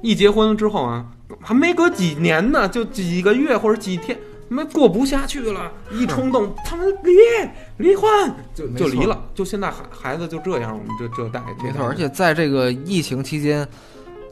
[0.00, 1.06] 一结婚之后啊，
[1.40, 4.18] 还没隔几年呢，就几个月或者几天。
[4.48, 7.12] 没过不下去了，一冲动，他们离
[7.78, 8.06] 离婚
[8.54, 13.66] 就就离了，就现在孩孩子就这样，我们这这代没错，而且在这个疫情期间，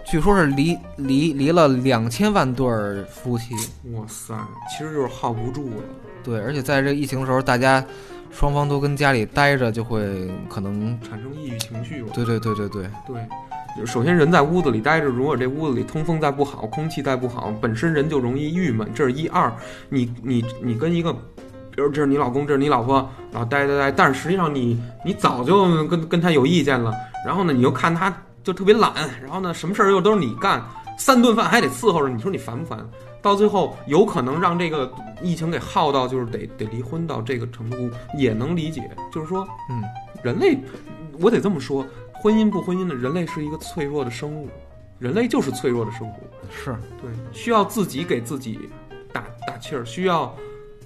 [0.05, 3.55] 据说是离离离了两千万对儿夫妻。
[3.95, 4.35] 哇塞，
[4.69, 5.77] 其实就是耗不住了。
[6.23, 7.83] 对，而且在这疫情的时候，大家
[8.31, 12.03] 双方都跟家里待着，就会可能，产生抑郁情绪。
[12.15, 13.29] 对对对对对，对，
[13.77, 19.53] 就首先人在屋子里待着，如果这屋子里通风再不好，空气再不好，本身人就容易郁闷，这是一二。
[19.89, 26.95] 你你你跟一个，比如这是你老公，这是你老婆，然后待待待，但是实际上你你早就跟跟他有意见了，
[27.27, 30.65] 然后呢你又看他就特别懒，然后呢什么事儿又都是你干，
[30.97, 32.79] 三顿饭还得伺候着，你说你烦不烦？
[33.23, 34.93] 到最后有可能让这个
[35.23, 38.91] 疫情给耗到，就是得得离婚到这个程度，也能理解。
[39.13, 39.83] 就是说，嗯，
[40.23, 40.59] 人类，
[41.19, 44.49] 我得这么说，婚姻不婚姻的人类是一个脆弱的生物，
[44.99, 46.15] 人类就是脆弱的生物，
[46.51, 48.59] 是对，需要自己给自己
[49.13, 50.35] 打打气儿，需要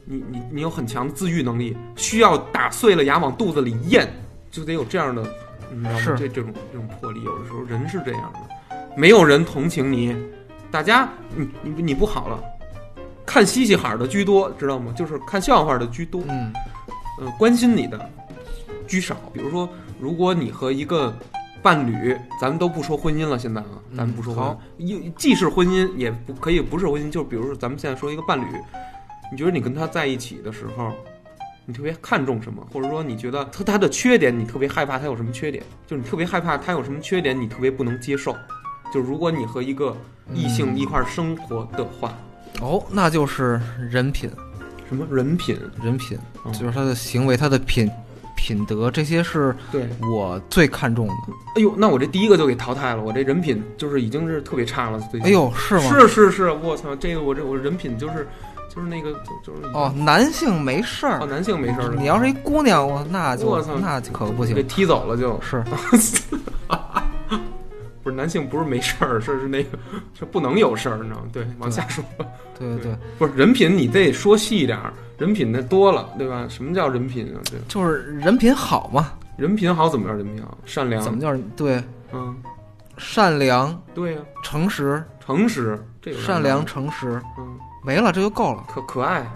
[0.04, 4.08] 你你你有很强的自愈能力，需要打碎了牙往肚子里咽，
[4.50, 5.22] 就得有这样的，
[5.70, 5.98] 你知道吗？
[6.00, 10.16] 是这这种这种魄力，有的时候人是这样的，没有人同情你，
[10.74, 12.42] 大家你你你不好了。
[13.24, 14.92] 看嘻嘻哈儿的居多，知道吗？
[14.92, 16.20] 就是看笑话的居多。
[16.28, 16.52] 嗯
[17.20, 18.10] 呃，关心你的
[18.84, 19.14] 居少。
[19.32, 19.68] 比如说，
[20.00, 21.16] 如果你和一个
[21.62, 27.08] 伴侣，咱们都不说婚姻了，现在啊，咱们不说婚姻好，一既是婚姻，也不可以不是婚姻。
[27.08, 28.44] 就比如说，咱们现在说一个伴侣，
[29.30, 30.92] 你觉得你跟他在一起的时候，
[31.66, 32.66] 你特别看重什么？
[32.72, 35.62] 或者说，你觉得他他的缺点，你特别害怕他有什么缺点？
[35.86, 38.34] 就是你特别害怕他有什么缺点，你特别不能接受。
[38.94, 39.96] 就如果你和一个
[40.32, 42.16] 异性嗯一块儿生活的话，
[42.60, 44.30] 哦，那就是人品，
[44.88, 45.58] 什么人品？
[45.82, 46.16] 人品
[46.46, 47.90] 嗯就是他的行为，他的品
[48.36, 51.14] 品德，这些是对，我最看重的。
[51.56, 55.00] 哎呦，那我这第一个就给淘汰了，我这人品就是已经是特别差了。
[55.10, 55.90] 最近哎，呦，是吗？
[55.90, 58.28] 是是是，我操，这个我这我人品就是
[58.72, 64.68] 就是那个就就是哦，男性没事哦，儿，男性没事儿了，你要是一姑娘，我那就我操那可不给行。
[64.68, 65.64] 踢走了就，是，
[68.04, 69.78] 不是男性不是没事儿， 是是那个
[70.16, 71.26] 是不能有事儿，你知道吗？
[71.32, 72.04] 对，往下说，
[72.58, 76.46] 对对对，不是人品你得说细一点儿，人品那多了，对吧？
[76.48, 77.40] 什么叫人品啊？
[77.50, 79.12] 对，就是人品好嘛？
[79.36, 80.56] 人品好怎么叫人品好？
[80.66, 81.82] 善良，怎么叫对？
[82.12, 82.36] 嗯，
[82.98, 88.64] 善良、对呀、诚实、诚实，这个善良、诚实，嗯，没了这就够了。
[88.68, 89.26] 可可爱，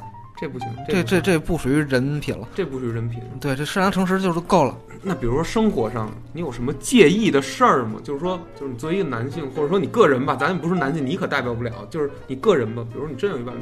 [0.41, 2.47] 这不行，这这这不属于人品了。
[2.55, 3.20] 这不属于人品。
[3.41, 4.76] 对，这善良诚实就是够了。
[5.03, 8.01] 那比如说生活上，你有什么介意的事儿吗？
[8.05, 11.72] 就是说，就是你作为一个男性，或者说你个人吧，咱也不是男性，你可代表不了。
[11.91, 13.61] 就是你个人吧，比如说你真有一伴侣，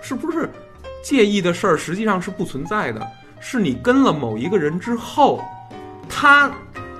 [0.00, 0.48] 是不是
[1.02, 3.06] 介意的事儿实际上是不存在的？
[3.40, 5.42] 是你跟了某一个人之后，
[6.08, 6.50] 他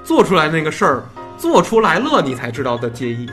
[0.03, 1.05] 做出来那个事儿
[1.37, 3.29] 做出来了，你才知道的介意。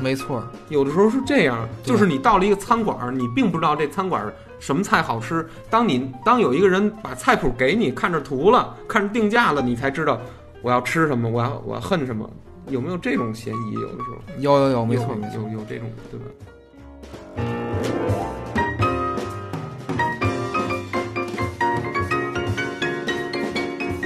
[0.00, 4.34] 没错，有的时候是这样，就是你到了一个餐馆儿，你并不知道这餐馆儿
[4.64, 5.46] 什么菜好吃。
[5.68, 10.18] 当你当有一个人把菜谱给你，看着图了，看着定价了，你才知道
[10.62, 12.28] 我要吃什么，我要我要恨什么。
[12.68, 13.72] 有没有这种嫌疑？
[13.74, 15.42] 有的时候有有有，没错有没错。
[15.42, 16.24] 有有这种，对吧？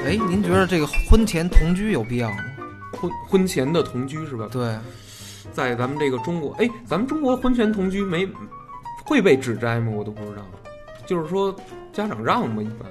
[0.04, 2.38] 哎，您觉得这个婚前同居有必要吗？
[3.00, 4.48] 婚婚前的同居是吧？
[4.50, 4.76] 对，
[5.52, 8.28] 在咱们这个中国，哎，咱们中国婚前同居没
[9.08, 9.90] 会被指摘吗？
[9.96, 10.44] 我都不知道。
[11.06, 11.54] 就是说，
[11.94, 12.62] 家长让吗？
[12.62, 12.86] 一般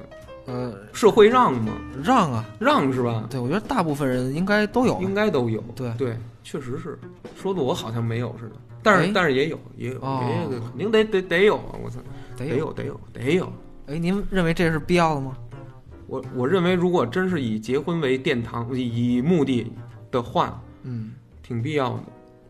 [0.47, 1.74] 呃，社会让吗？
[2.03, 3.28] 让啊，让是吧？
[3.30, 4.99] 对我觉得大部分人应该都有。
[5.01, 5.61] 应该都有。
[5.76, 6.97] 对对，确实是，
[7.36, 11.76] 说的我好像没有似的，但是、哎但是也有也有、哦也有，肯定得得得有啊！
[11.84, 11.99] 我操，
[12.36, 13.53] 得得有得有得有。
[13.86, 15.38] 哎，您认为这是必要的吗？
[16.07, 19.72] 我我认为，如果真是以结婚为殿堂以以目的
[20.09, 21.11] 的话，嗯，
[21.43, 22.03] 挺必要的。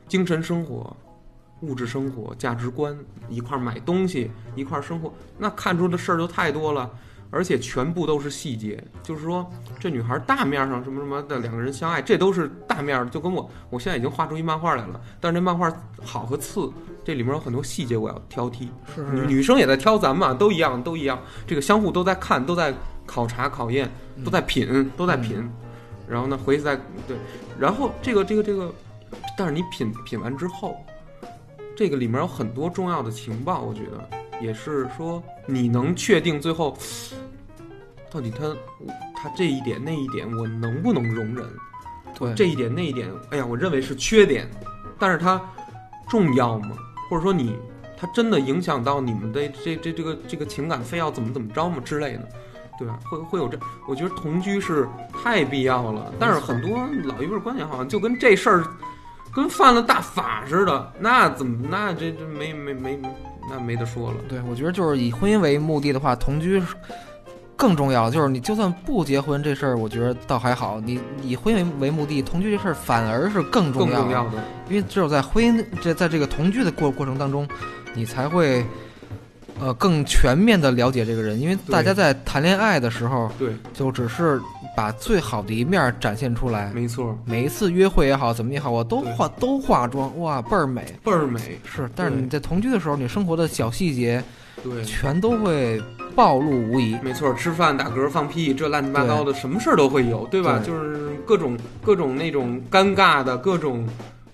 [0.07, 0.95] 精神生活、
[1.61, 2.97] 物质生活、价值观
[3.29, 6.89] 一块儿买东西，一块儿生活，那看出的事儿就太多了，
[7.31, 8.83] 而且全部都是细节。
[9.01, 9.49] 就是说，
[9.79, 15.01] 这女孩大面上什么什么的两个人相爱，这都是大面儿，就跟我我现在已经画出一漫画来了。
[15.19, 15.71] 但是这漫画
[16.03, 16.71] 好和次，
[17.03, 18.61] 这里面有很多细节我要挑剔。
[18.63, 21.19] 女是是女生也在挑咱们啊，都一样，都一样。
[21.45, 22.73] 这个相互都在看，都在
[23.05, 23.89] 考察、考验，
[24.23, 25.49] 都在品，都在品。
[26.07, 27.17] 然后呢，回去再对，
[27.59, 28.73] 然后这个这个这个，
[29.37, 30.77] 但是你品品完之后，
[31.77, 34.09] 这个里面有很多重要的情报，我觉得
[34.41, 36.75] 也是说你能确定最后
[38.09, 38.55] 到底他
[39.15, 41.45] 他这一点那一点我能不能容忍，
[42.17, 44.49] 对这一点那一点，哎呀，我认为是缺点，
[44.97, 45.39] 但是它
[46.09, 46.75] 重要吗？
[47.11, 47.55] 或者说你
[47.95, 52.27] 它真的影响到你们的这这这个这个情感，非要怎么怎么着吗之类的，
[52.79, 52.97] 对吧？
[53.05, 56.11] 会会有这，我觉得同居是太必要了。
[56.19, 58.65] 但是很多老一辈儿观点好像就跟这事儿
[59.37, 62.99] 跟犯了大法似的，那怎么那这这没没没
[63.47, 64.17] 那没得说了。
[64.27, 66.59] 对，我觉得就是以婚姻为目的的话，同居
[67.55, 68.09] 更重要。
[68.09, 70.81] 就是你就算不结婚这事儿，我觉得倒还好。
[70.83, 74.01] 你以婚姻为为目的，同居这事儿反而是更重要的。
[74.01, 77.47] 更重要的，因为只有在婚姻这在这个同居的过过程当中，
[77.93, 78.65] 你才会
[79.59, 81.39] 呃更全面的了解这个人。
[81.39, 84.41] 因为大家在谈恋爱的时候，对，就只是
[84.77, 86.71] 把最好的一面展现出来。
[86.71, 90.85] 没错，每一次约会也好，怎么也好，我都化都化妆，哇，倍儿美。
[91.03, 94.23] 倍儿美，是，但是你在同居的时候，你生活的小细节
[94.63, 94.83] 对。
[94.83, 95.81] 全都会
[96.15, 96.95] 暴露无遗。
[97.01, 100.59] 没错，吃饭打嗝放屁，这乱七八糟的，什么事儿都会有，对吧？
[100.59, 103.83] 对就是各种各种那种尴尬的，各种，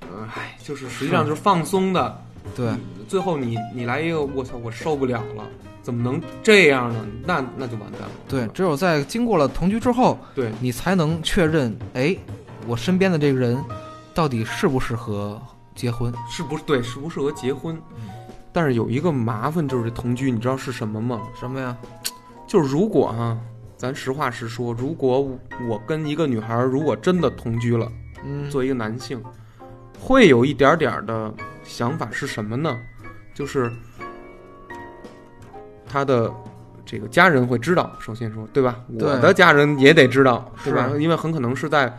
[0.01, 2.21] 呃，唉，就是实际上就是放松的。
[2.53, 2.67] 对，
[3.07, 5.43] 最后你你来一个，我操，我受不了了，
[5.81, 7.05] 怎么能这样呢？
[7.25, 8.11] 那那就完蛋了。
[8.27, 12.15] 对，只有在经过了同居之后，对你才能确认，哎，
[12.67, 13.61] 我身边的这个人
[14.13, 15.41] 到底适不适合
[15.75, 16.13] 结婚。
[16.29, 17.75] 是不是对适不适合结婚？
[17.95, 18.09] 嗯
[18.55, 21.19] 但是有一个麻烦就是这同居，你知道是什么吗？
[21.39, 21.75] 什么呀？
[22.45, 23.35] 就是如果啊，
[23.75, 25.27] 咱实话实说，如果
[25.67, 27.91] 我跟一个女孩儿如果真的同居了。
[28.23, 29.19] 嗯，作为一个男性，
[29.99, 31.33] 会有一点点儿的
[31.63, 32.77] 想法是什么呢？
[33.34, 33.71] 就是
[35.88, 36.31] 他的
[36.86, 38.79] 这个家人会知道，首先说，对吧？
[38.99, 40.91] 我的家人也得知道，是吧？
[40.99, 41.91] 因为很可能是在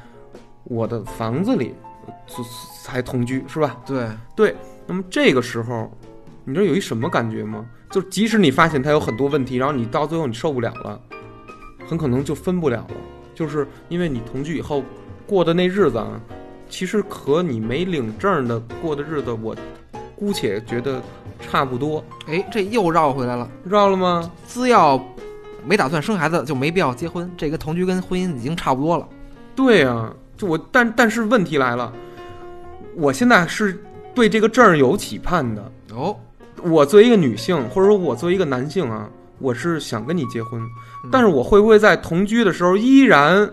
[0.64, 1.74] 我的房子里
[2.82, 3.76] 才同居，是吧？
[3.86, 4.56] 对，对。
[4.86, 5.90] 那么这个时候，
[6.44, 7.64] 你知道有一什么感觉吗？
[7.90, 11.00] 就即使你发现他有很多问题，然后你到最后你受不了了，
[11.86, 12.96] 很可能就分不了了，
[13.34, 14.82] 就是因为你同居以后
[15.26, 16.20] 过的那日子啊，
[16.68, 19.56] 其实和你没领证的过的日子，我
[20.16, 21.02] 姑且觉得
[21.54, 23.48] 差不多，哎，这又绕回来了。
[23.62, 24.28] 绕了吗？
[24.48, 25.00] 只要
[25.64, 27.30] 没打算生孩子，就没必要结婚。
[27.36, 29.08] 这个同居跟婚姻已经差不多了。
[29.54, 31.92] 对呀、就我，但但是问题来了，
[32.96, 33.80] 我现在是
[34.16, 35.70] 对这个证儿有期盼的。
[35.94, 36.16] 哦，
[36.60, 40.60] 我作为一个女性，或者说我作为一个男性啊，我是想跟你结婚，
[41.04, 43.48] 嗯但是我会不会在同居的时候依然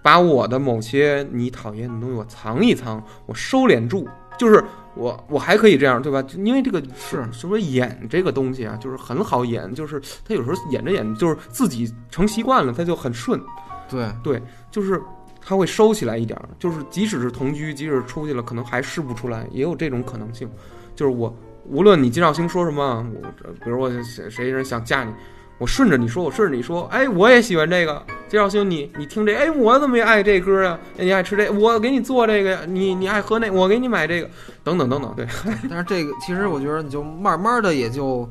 [0.00, 4.08] 把我的某些你讨厌的东西我藏一藏，我收敛住？
[4.42, 4.64] 就是
[4.96, 6.20] 我我还可以这样，对吧？
[6.34, 13.40] 因为这个是所谓演这个东西啊，就是很好演，就是他有时候演着演着，就是自己成习惯了，他就很顺，
[13.88, 15.00] 对对，就是
[15.40, 20.50] 他会收起来一点儿，就是即使是同居，即使出去了，可能还试不出来，也有这种可能性。
[20.96, 21.32] 就是我
[21.64, 25.12] 无论你金兆星说什么，我比如我谁谁人想嫁你，
[25.58, 28.02] 我顺着你说，我顺着你说，哎，我也喜欢这个。
[28.28, 30.78] 介绍兄，你你听这，哎，我怎么也爱这歌啊？
[30.98, 32.60] 哎你爱吃这，我给你做这个呀。
[32.66, 34.30] 你你爱喝那，我给你买这个，
[34.64, 35.14] 等等等等。
[35.14, 35.26] 对，
[35.68, 38.26] 但是这个其实我觉得你就慢慢的也就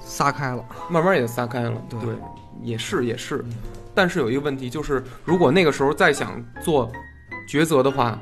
[0.00, 0.64] 撒开了。
[0.88, 1.74] 慢慢也撒开了。
[1.90, 2.00] 对
[2.62, 3.52] 也是也是嗯。
[3.94, 6.90] 但是有一个问题就是，如果那个时候再想做
[7.46, 8.18] 抉择的话，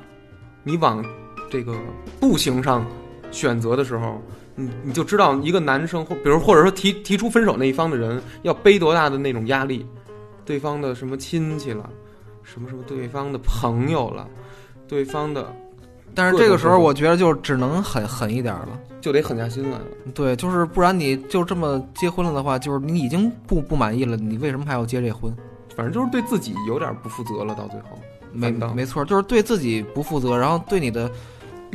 [0.65, 1.05] 你往
[1.49, 1.73] 这个
[2.19, 2.85] 步行上
[3.31, 4.21] 选择的时候，
[4.57, 9.87] 你你就知道一个男生或比如或者说提提出分手那一方的人要背多大的那种压力，
[10.45, 11.89] 对方的什么亲戚了，
[12.43, 14.27] 什么什么对方的朋友了，
[14.89, 15.55] 对方的
[16.15, 18.69] 但是这个时候，我觉得就只能狠狠一点了。
[19.03, 19.85] 就得狠下心来了。
[20.15, 25.33] 对，就是不然你就这么结婚了的话，就是你已经不不满意了，你为什么还要结这婚？
[25.77, 27.99] 反正就是对自己有点不负责了，到最后
[28.33, 31.09] 没没错，就是对自己不负责，然后对你的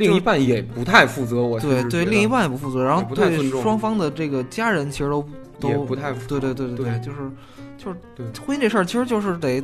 [0.02, 1.42] 另一半也不太负责。
[1.42, 5.26] 我对对另一半也不负责，然后对双方的这个家人其实都
[5.60, 7.18] 都也不太负对对对对对就是
[7.78, 9.62] 就是对婚姻这事儿，其实就是得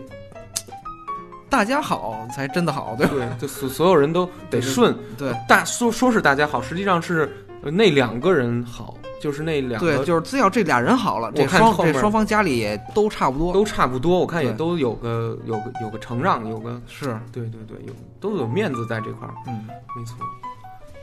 [1.49, 3.12] 大家好才真的好，对吧？
[3.14, 4.95] 对，就所所有人都得顺。
[5.16, 14.18] 对大说说是大家好，实际上是呃那两个人好，就是那两对，个就是只要这俩人好了，我这双看这双方家里也都差不多，都差不多。
[14.18, 19.34] 我看也都有个有个有个承让，有个是对对对，有都有面子在这块儿。
[19.46, 19.66] 嗯。
[19.96, 20.16] 没错。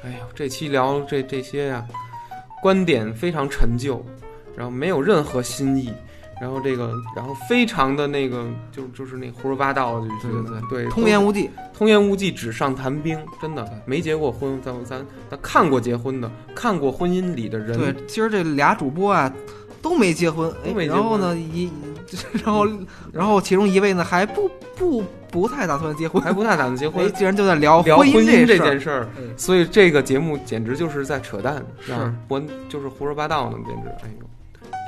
[0.04, 1.84] 哎呦，这期聊这这些呀、
[2.62, 4.06] 观点非常陈旧，
[4.56, 5.92] 然后没有任何新意，
[6.42, 19.32] 然后这个，然后非常的那个，就就是那胡说八道的，就对是对对，通言无忌，通言无忌，纸上谈兵，真的没结过婚，咱咱咱看过结婚的，看过婚姻里的人，对，今儿这俩主播啊
[19.82, 21.70] 都没结婚，哎都没结然后呢一，
[22.44, 22.66] 然后
[23.14, 34.28] 然后其中一位呢还不不不太打算结婚，还不太打算结哎，婚，竟然就在聊聊婚姻姻这件事儿，嗯所以这个节目简直就是在扯淡，是啊我就是胡说八道呢，简直，哎呦，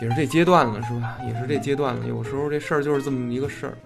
[0.02, 1.18] 也是这阶段了，是吧？
[1.28, 3.78] 也是这阶段了，有时候这事儿就是这么一个事儿。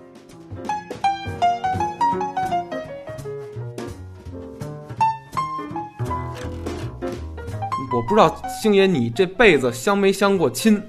[7.93, 10.81] 我不知道星爷你这辈子相没相过亲？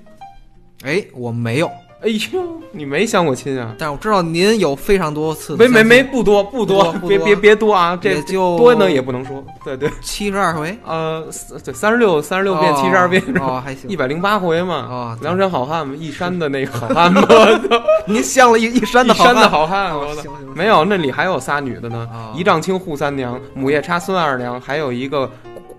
[0.84, 1.70] 哎，我没有，
[2.02, 3.74] 哎呦，你没相过亲啊？
[3.78, 7.96] 但是我知道您有非常多次没没没，不多不多别别别多啊！
[8.00, 9.88] 这就多呢也不能说，对对。
[10.00, 14.74] 七十二回，呃，三对三十六三十六遍七十二遍，哦，还行一，百零八回嘛。
[14.90, 17.22] 哦梁山好汉嘛，一山的那个好汉嘛，
[18.06, 20.08] 您相了一一山的好汉，山的好汉，我
[20.54, 25.30] 没有，那里还有仨女的呢哦，一丈青扈三娘，母夜叉孙二娘，还有一个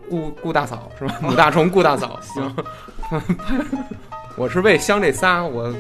[0.10, 1.16] 顾顾大嫂是吧？
[1.22, 2.18] 母大虫顾大嫂。
[2.24, 2.56] 行，
[4.38, 5.74] 我是为相这仨，我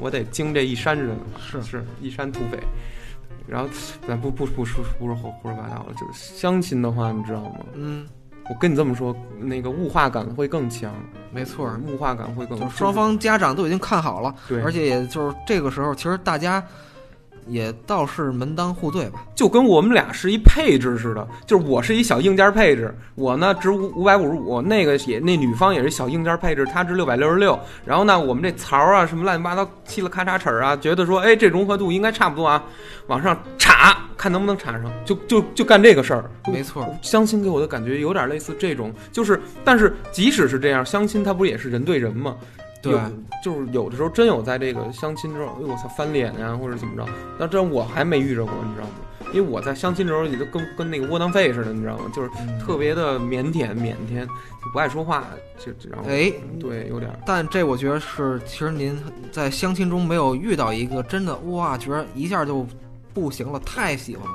[0.00, 2.58] 我得经这一山人，是是一山土匪。
[3.46, 3.68] 然后
[4.06, 7.60] 咱不不不说不说胡胡说八道了，就是相亲的话，你知道吗？
[7.74, 8.06] 嗯，
[8.48, 10.94] 我跟你这么说，那个物化感会更强，
[11.32, 16.64] 没错儿，物化感会更就是双方家长都已经看好了，对，而且也就是这个时候，其实大家
[17.46, 19.24] 也倒是门当户对吧？
[19.34, 27.58] 就跟我们俩是一配置似的，就是我是一小硬件配置，我呢值五五百五十五，那个也那女方也是小硬件配置，她值六百六十六。
[27.84, 32.62] 然后呢，我们这槽啊什么乱七八糟嘁了咔嚓齿儿啊，觉得说哎这融合度应该差不多啊，
[33.06, 36.30] 往上插看能不能插上，就就就干这个事儿。
[36.46, 42.36] 没错儿，相亲给我的感觉有点类似这种，就是但是即使是这样，相亲它不是也是人对人吗？
[42.82, 43.00] 对有，
[43.42, 47.06] 就是有的时候真有在这个相亲之后，哎呦我操翻脸呀、或者怎么着，
[47.38, 48.92] 那这我还没遇着过，你知道吗？
[49.32, 52.04] 因为我在相亲的时候也就跟跟那个窝囊废似的，你知道吗？
[52.12, 55.24] 就是嗯特别的腼腆腼腆，就不爱说话，
[55.58, 59.00] 就就然后哎，对有点儿但这我觉得是，其实您
[59.30, 62.66] 在相亲中没有遇到一个真的哇，觉得一下就
[63.14, 64.32] 不行了，太喜欢了。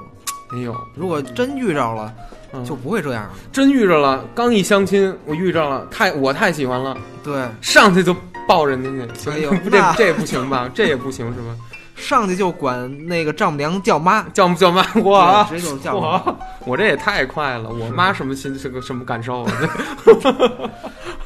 [0.52, 2.14] 没有，如果真遇着了，
[2.54, 3.34] 嗯就不会这样了。
[3.52, 8.16] 真遇着了，刚一相亲我遇着了，太我太喜欢了，对，上去就
[8.48, 10.70] 抱着您去，行哎呦 这这也不行吧？
[10.74, 11.56] 这也不行是吧？
[11.96, 15.48] 上去就管那个丈母娘叫妈，叫不叫妈我啊？
[15.50, 16.22] 对直接就是叫妈。
[16.26, 19.52] 我我这也太快了，我妈什么心是个什么感受啊？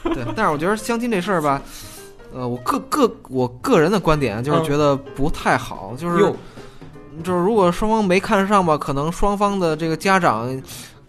[0.04, 1.60] 对， 但是我觉得相亲这事儿吧，
[2.34, 6.36] 呃，我个个我个人的观点就是嗯觉得不太好，就是哟，
[7.24, 10.48] 就是如果双方没看上吧，可能双方的这个家长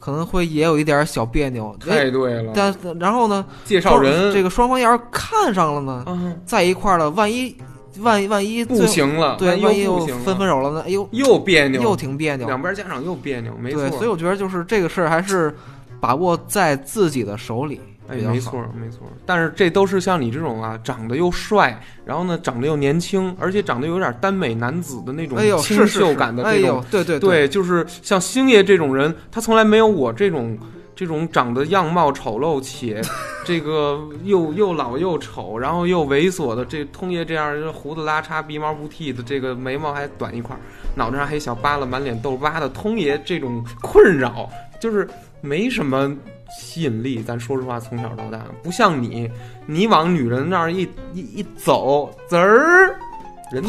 [0.00, 1.72] 可能会也有一点小别扭。
[1.86, 4.32] 哎太对了，但然后呢，介绍人。
[4.32, 7.54] 这个双方要是看上了呢，啊在一块儿了，万一
[8.00, 10.82] 万一万一不行了，对，万万一又分分手了呢？
[10.86, 12.46] 哎呦，又别扭，又挺别扭。
[12.46, 15.54] 两边家长又别扭，没错，对，所以我觉得就是这个事儿还是
[16.00, 17.80] 把握在自己的手里
[18.10, 18.16] 哎。
[18.16, 19.06] 没错没错。
[19.24, 30.58] 但是这都是像你这种啊，长得又帅，然后呢长得又年轻，而且长得有点耽美男子的那种哎呦，清秀感的这种哎呦，对对对，就是像星爷这种人，他从来没有我这种
[30.94, 33.00] 这种长得样貌丑陋且
[33.44, 40.60] 这个又又老又丑，然后又猥琐的这通爷这样胡子拉碴、鼻毛不剃的，这个眉毛还短一块儿，
[40.94, 44.48] 脑袋上还一小疤了，满脸痘疤的通爷这种困扰，
[44.80, 45.08] 就是
[45.40, 46.14] 没什么。
[46.58, 49.30] 吸引力，咱说实话，从小到大不像你，
[49.66, 50.82] 你往女人那儿一
[51.12, 52.96] 一一走，滋儿，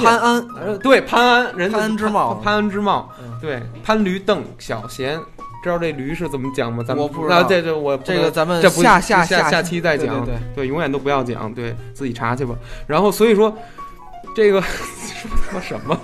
[0.02, 5.20] 潘安，呃，对潘安，人家潘安之貌潘安之貌，嗯对潘驴邓小贤，
[5.64, 6.84] 知道这驴是怎么讲吗？
[6.86, 12.56] 咱们我不知道啊这这我这个咱们这下下下下期再讲，对对对，永远都不要讲，对自己查去吧。
[12.88, 13.56] 然后所以说，
[14.36, 16.00] 这个说他妈什么？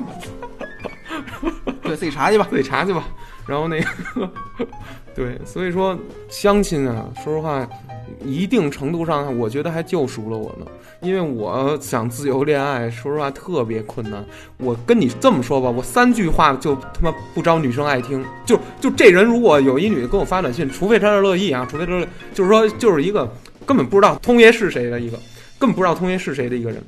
[1.84, 2.46] 对自己查去吧。
[2.50, 3.04] 自己查去吧。
[3.46, 4.30] 然后那个，
[5.18, 5.98] 对，所以说
[6.30, 7.68] 相亲啊，说实话，
[8.24, 10.66] 一定程度上，我觉得还救赎了我呢。
[11.02, 14.24] 因为我想自由恋爱，说实话特别困难。
[14.58, 18.24] 我跟你这么说吧，我三句话就他妈不招女生爱听。
[18.46, 23.28] 就就这人，如果有一女的跟我发短信，除非她是乐意啊，除非她是就是说就是一个
[23.66, 25.18] 根本不知道通爷是谁的一个，
[25.58, 26.80] 根本不知道通爷是谁的一个人。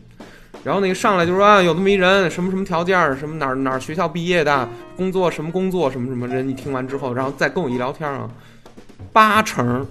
[0.61, 6.49] 然后那个上来就说啊，有那么一人，什么什么条件，什么哪儿哪儿学校毕业的，工作什么工作，什么什么人。
[6.49, 8.29] 一听完之后，然后再跟我一聊天啊，
[9.13, 9.87] 八成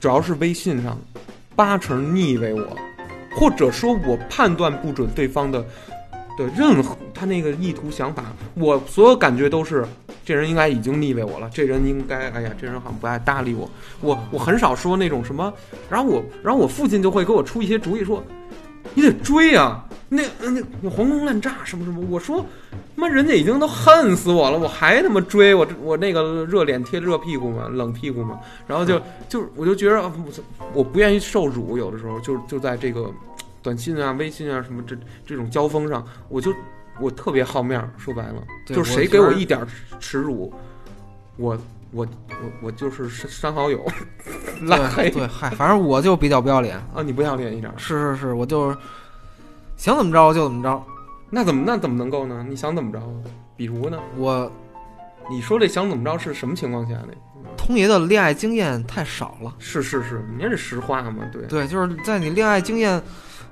[0.00, 0.98] 主要是微信上，
[1.54, 2.76] 八成腻歪我，
[3.36, 5.62] 或者说我判断不准对方的
[6.38, 8.24] 的任何他那个意图想法，
[8.54, 9.84] 我所有感觉都是
[10.24, 13.70] 这人应该已经腻歪我了，这人应该哎呀，这人好像不爱搭理我，
[14.00, 15.52] 我我很少说那种什么，
[15.90, 18.24] 然后我然后我父亲就会给我出一些主意说。
[18.94, 19.84] 你得追啊！
[20.08, 20.50] 那那
[20.82, 22.06] 那黄光烂炸什么什么？
[22.10, 22.44] 我说，
[22.94, 28.38] 妈，人家已经都恨死我了，我还他妈追我这我那个热脸贴热屁股嘛，冷屁股嘛。
[28.66, 30.32] 然后就就我就觉得啊我
[30.74, 33.10] 我不愿意受辱，有的时候就就在这个
[33.62, 36.52] 短信啊、微信啊什么这这种交锋上，我就
[37.00, 37.90] 我特别好面儿。
[37.96, 39.66] 说白了，对就是谁给我一点
[39.98, 40.52] 耻辱，
[41.38, 41.56] 我
[41.92, 43.84] 我我我就是删删好友，
[44.64, 46.76] 拉黑对对，嗨，反正我就比较不要脸。
[46.94, 47.02] 啊！
[47.04, 48.76] 你不要脸一点儿，是是是，我就是
[49.76, 50.82] 想怎么着就怎么着。
[51.30, 52.44] 那怎么那怎么能够呢？
[52.48, 53.12] 你想怎么着啊？
[53.56, 53.98] 比如呢？
[54.16, 54.50] 我
[55.30, 57.08] 你说这想怎么着是什么情况下呢？
[57.56, 59.54] 通爷的恋爱经验太少了。
[59.58, 61.24] 是是是，您是实话嘛？
[61.30, 63.00] 对，对，就是在你恋爱经验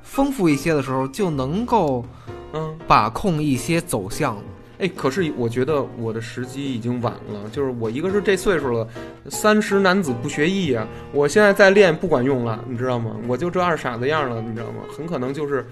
[0.02, 2.04] 丰富一些的时候，就能够
[2.52, 4.42] 嗯，把控一些走向了。
[4.80, 8.88] 哎，可是我觉得我的时机已经晚了，就是我一个是这岁数了，
[9.28, 13.16] 三十男子不学艺啊，我现在再练不管用了，你知道吗？
[13.28, 14.82] 我就这二傻子样了，你知道吗？
[14.96, 15.66] 很可能就是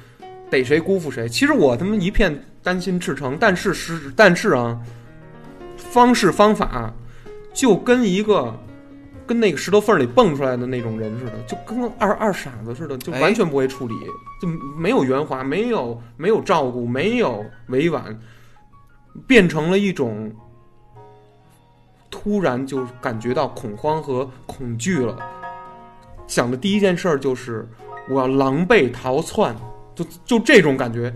[0.50, 1.28] 逮谁辜负谁。
[1.28, 4.78] 其实我他妈一片担心赤诚，但是是但是啊，
[5.76, 6.92] 方式方法
[7.52, 8.54] 就跟一个。
[9.26, 13.94] 跟那个石头缝里蹦出来的那种人似的，就跟个二二傻子似的，就哎完全不会处理，
[14.40, 18.18] 就没有圆滑，没有没有照顾，没有委婉，
[19.26, 20.30] 变成了一种
[22.10, 25.16] 突然就感觉到恐慌和恐惧了。
[26.26, 27.66] 想的第一件事儿就是
[28.08, 29.54] 我要狼狈逃窜，
[29.94, 31.12] 就就这种感觉，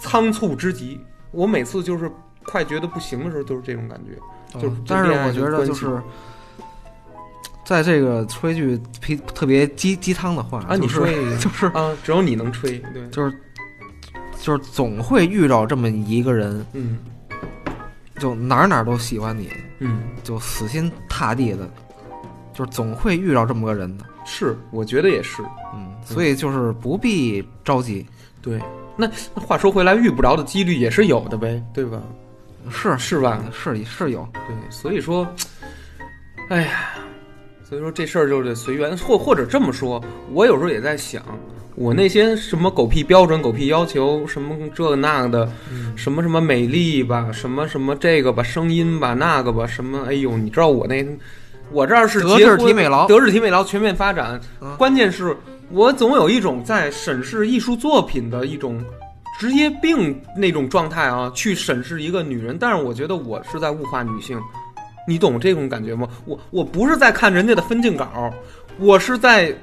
[0.00, 1.00] 仓促之极。
[1.30, 2.10] 我每次就是
[2.44, 4.12] 快觉得不行的时候，都是这种感觉。
[4.60, 6.00] 就是嗯但是我觉得就是，
[7.64, 11.06] 在这个说一句特特别鸡鸡汤的话啊，你说
[11.40, 13.34] 就是啊，只有你能吹，对，就是
[14.38, 16.98] 就是总会遇到这么一个人，嗯
[18.22, 19.50] 就哪儿哪儿都喜欢你，
[19.80, 21.68] 嗯，就死心塌地的，
[22.54, 24.04] 就是总会遇到这么个人的。
[24.24, 25.42] 是，我觉得也是，
[25.74, 28.06] 嗯，所以就是不必着急。
[28.40, 28.60] 对。
[28.96, 32.00] 那那话说回来，遇不着的几率也是有的呗，对吧？
[32.70, 33.42] 是是吧？
[33.52, 35.26] 是是有，对，所以说，
[36.48, 36.90] 哎呀，
[37.72, 39.98] 所以说这事儿就得随缘，或或者这么说，
[40.30, 41.22] 我有时候也在想，
[41.74, 51.02] 我那些什么狗屁标准、狗屁要求，什么这个那个的，嗯什么什么美丽吧，什么什么这个吧，声音吧，那个吧，什么，哎呦，你知道我那，
[51.70, 55.34] 我这儿是德智体美劳德智体美劳全面发展，嗯关键是
[55.70, 58.84] 我总有一种在审视艺术作品的一种
[59.40, 64.38] 职业病那种状态啊，去审视一个女人，但是我觉得我是在物化女性，
[65.06, 66.08] 你懂这种感觉吗？
[66.24, 68.32] 我我不是在看人家的分镜稿，
[68.78, 69.54] 我是在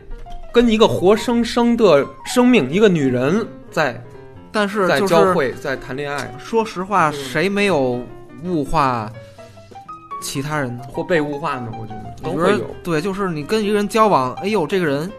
[0.51, 4.03] 跟一个活生生的生命，一个女人在
[4.51, 6.33] 但是在就是交汇，在谈恋爱。
[6.39, 7.13] 说实话，嗯。
[7.13, 8.01] 谁没有
[8.43, 9.11] 物化
[10.21, 10.83] 其他人呢？
[10.91, 11.71] 或被物化呢？
[11.79, 15.09] 我觉得都会有，对，就是你跟一个人交往，哎呦，这个人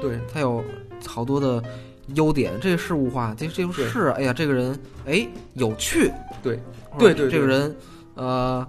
[0.00, 0.18] 对。
[0.32, 0.64] 他有
[1.06, 1.62] 好多的
[2.14, 6.10] 优点，这是物化，这这就是哎呀，这个人哎有趣，
[6.42, 6.58] 对
[6.98, 7.30] 对对。
[7.30, 7.76] 这个人
[8.14, 8.66] 呃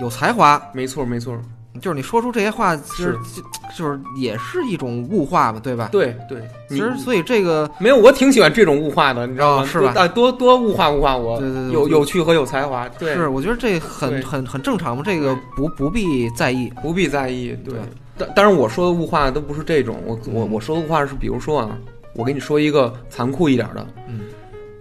[0.00, 1.36] 有才华，没错没错，
[1.80, 3.42] 就是你说出这些话，其实就
[3.76, 5.88] 就是也是一种物化吧，对吧？
[5.92, 9.62] 对对，其实所以这个没有，我挺喜欢这种物化的，你知道吗？
[9.62, 16.72] 哦是吧多啊，多多物化物化我，对对对有有趣和有才华，对，是我觉得这很很很正常嘛，这个不不必在意。
[16.82, 17.56] 不必在意。
[17.64, 17.74] 对
[18.18, 21.78] 但，但当然我说的物化都不是这种，我我嗯我说的物化是，比如说啊，
[22.14, 24.20] 我给你说一个残酷一点的，嗯，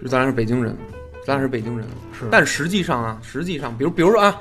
[0.02, 0.76] 就咱俩是北京人，
[1.26, 4.36] 咱俩是北京人，是但实际上啊，实际上，比如比如说啊，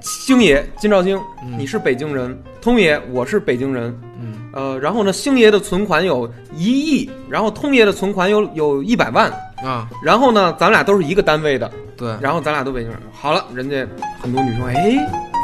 [0.00, 9.30] 星爷金兆星，嗯你是北京人，通爷我是北京人，嗯呃，然后呢，星爷的存款有一亿，然后通爷的存款有有一百万，
[9.64, 12.98] 啊，然后呢，咱俩都是一个单位的，对，然后咱俩都北京人。
[13.12, 13.86] 好了，人家
[14.20, 14.96] 很多女生，哎，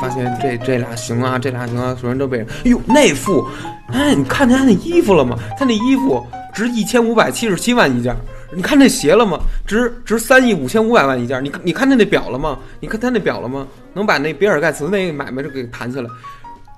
[0.03, 2.47] 发现这这俩行啊，这俩行啊，所有人都被人。
[2.65, 3.47] 哎呦，那副，
[3.93, 5.39] 哎，你看见他那衣服了吗？
[5.57, 8.17] 他那衣服值一千五百七十七万一件。
[8.55, 9.39] 你看那鞋了吗？
[9.67, 11.43] 值值三亿五千五百万一件。
[11.45, 12.59] 你你看他那表了吗？
[12.81, 13.67] 你看他那表了吗？
[13.93, 16.09] 能把那比尔盖茨那买卖就给谈下来。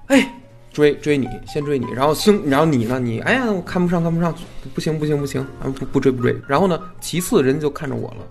[0.07, 0.35] 哎，
[0.73, 2.99] 追追你，先追你，然后星，然后你呢？
[2.99, 4.35] 你哎呀，我看不上，看不上，
[4.75, 6.37] 不行，不行，不行，啊，不不追不追。
[6.47, 8.27] 然后呢，其次人家就看着我了。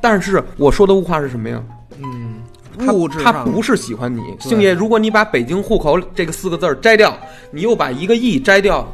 [0.00, 1.62] 但是我说的物化是什么呀？
[2.02, 2.42] 嗯，
[2.78, 4.72] 他物质上他不是喜欢你，星爷。
[4.72, 7.16] 如果你把北京户口这个四个字儿摘掉，
[7.52, 8.86] 你又把一个亿摘掉，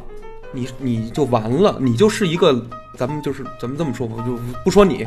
[0.51, 2.53] 你你就完了，你就是一个，
[2.97, 5.05] 咱们就是咱们这么说吧，就不说你。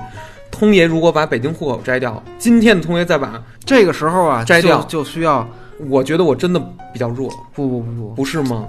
[0.51, 4.80] 通爷如果把北京户口摘掉，今天的通爷再把，这个时候啊，摘掉。
[4.82, 5.47] 就就需要
[5.88, 6.61] 我觉得我真的
[6.93, 8.66] 比较弱，不不不不，不是吗？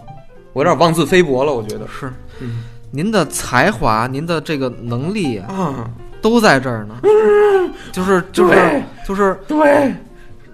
[0.54, 1.88] 我有点妄自菲薄了，我觉得。
[1.88, 2.12] 是。
[2.40, 2.64] 嗯。
[2.94, 5.90] 您的才华，您的这个能力啊，啊，
[6.22, 6.96] 都在这儿呢。
[7.94, 9.94] 就是就是就是对，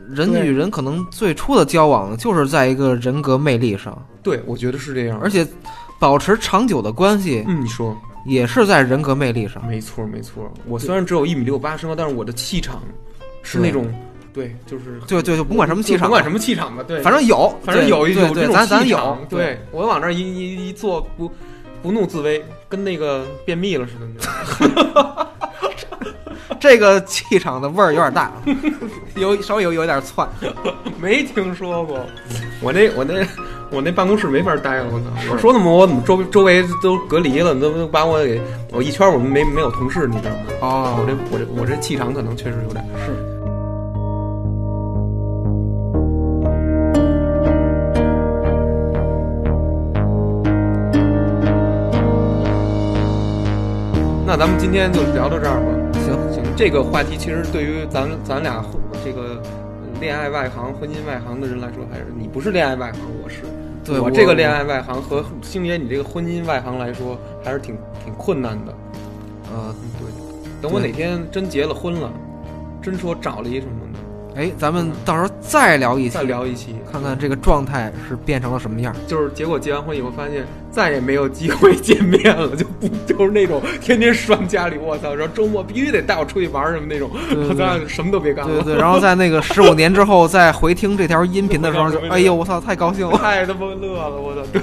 [0.08, 5.20] 人与人可能最初的交往就是在一个人格魅力上，对，我觉得是这样。
[5.20, 5.46] 而且
[6.00, 7.98] 保持长久的关系嗯，你说
[8.28, 9.66] 也是在人格魅力上。
[9.66, 10.52] 没错没错。
[10.66, 12.84] 我虽然只有一米六八身高，但是我的气场
[13.42, 13.92] 是那种，
[14.34, 21.32] 对，就是就就就甭管什么气场，甭管什么气场吧，对，反正有，反正有一对对，有这种咱咱有对我往那儿一一一坐，不
[21.82, 25.28] 不怒自威，跟那个便秘了似的。
[26.60, 28.32] 这个气场的味儿有点大，
[29.16, 30.28] 有稍微有有一点窜。
[31.00, 32.04] 没听说过，
[32.62, 33.24] 我那我那
[33.70, 35.06] 我那办公室没法待了，我操！
[35.34, 38.42] 我说怎么我怎么周周围都隔离了，都都把我给
[38.72, 40.38] 我一圈我们没没有同事，你知道吗？
[40.62, 43.12] 哦我这我这我这气场可能确实有点是。
[54.26, 56.00] 那咱们今天就聊到这儿吧。
[56.06, 58.64] 行行，这个话题其实对于咱咱俩
[59.04, 59.42] 这个
[60.00, 63.42] 恋爱外行、婚姻外行的人来说，还是你不是恋爱外行，我是。
[63.88, 68.74] 对我这个恋爱外行和星爷你这个婚姻外行来说，还是挺挺困难的。
[69.52, 70.08] 呃，嗯，对。
[70.62, 72.12] 等我哪天真结了婚了，
[72.82, 74.00] 真说找了一什么的，
[74.38, 78.96] 哎，咱们到时候再聊一期，再聊一期，看看这个状态是变成了什么样。
[79.08, 85.16] 就是结果结完婚以后发现再也没有机会见面了，就不就是那种天天拴家里，我操！
[85.16, 88.62] 然后周末必须得带我出去玩儿什么那种，对对咱俩什么都别干了。
[88.62, 93.18] 对对，然后在那个十五年之后再回听这条音频的时候，就哎呦我操，太高兴了。
[93.18, 94.42] 太他妈乐了，我操！
[94.54, 94.62] 对，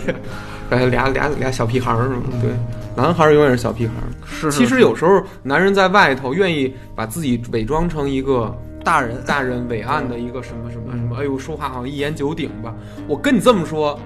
[0.71, 2.23] 哎，俩俩俩小屁孩儿是吗？
[2.41, 2.53] 对，
[2.95, 4.07] 男孩儿永远是小屁孩儿。
[4.25, 12.75] 是，其实有时候男人在外头愿意把自己伪装成一个大人大人伟岸的一个什么什么什么，哎呦，说话好像一言九鼎吧。
[13.09, 13.99] 我跟你这么说，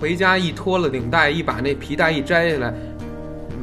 [0.00, 2.74] 回家一脱了领带，一把那皮带一摘下来，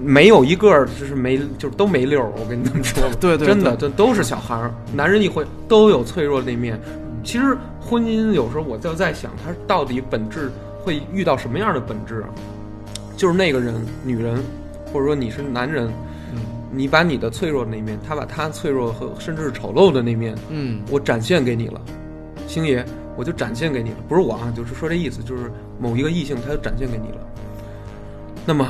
[0.01, 2.31] 没有一个就是没就是都没溜儿。
[2.37, 4.73] 我跟你这么说 吧，对对真的这都是小孩儿。
[4.93, 6.79] 男人一回都有脆弱的那面。
[7.23, 10.51] 其实婚姻有时候我就在想，它到底本质
[10.83, 12.29] 会遇到什么样的本质啊？
[13.15, 14.41] 就是那个人，女人，
[14.91, 15.93] 或者说你是男人，嗯
[16.73, 21.79] 你把你的脆弱的那面，他把他脆弱和甚至是丑陋的那面，嗯，我展现给你了，
[22.47, 22.83] 星爷，
[23.15, 27.17] 我就展现给你了，不是我啊，就是说这意思，就是某一个异性他就展现给你了。
[28.45, 28.67] 那么，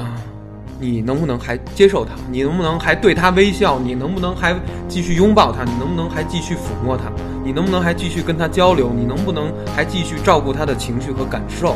[0.80, 2.12] 你能不能还接受他？
[2.30, 3.80] 你能不能还对他微笑？
[3.80, 4.54] 你能不能还
[4.88, 5.64] 继续拥抱他？
[5.64, 7.12] 你能不能还继续抚摸他？
[7.44, 8.92] 你能不能还继续跟他交流？
[8.94, 11.76] 你能不能还继续照顾他的情绪和感受？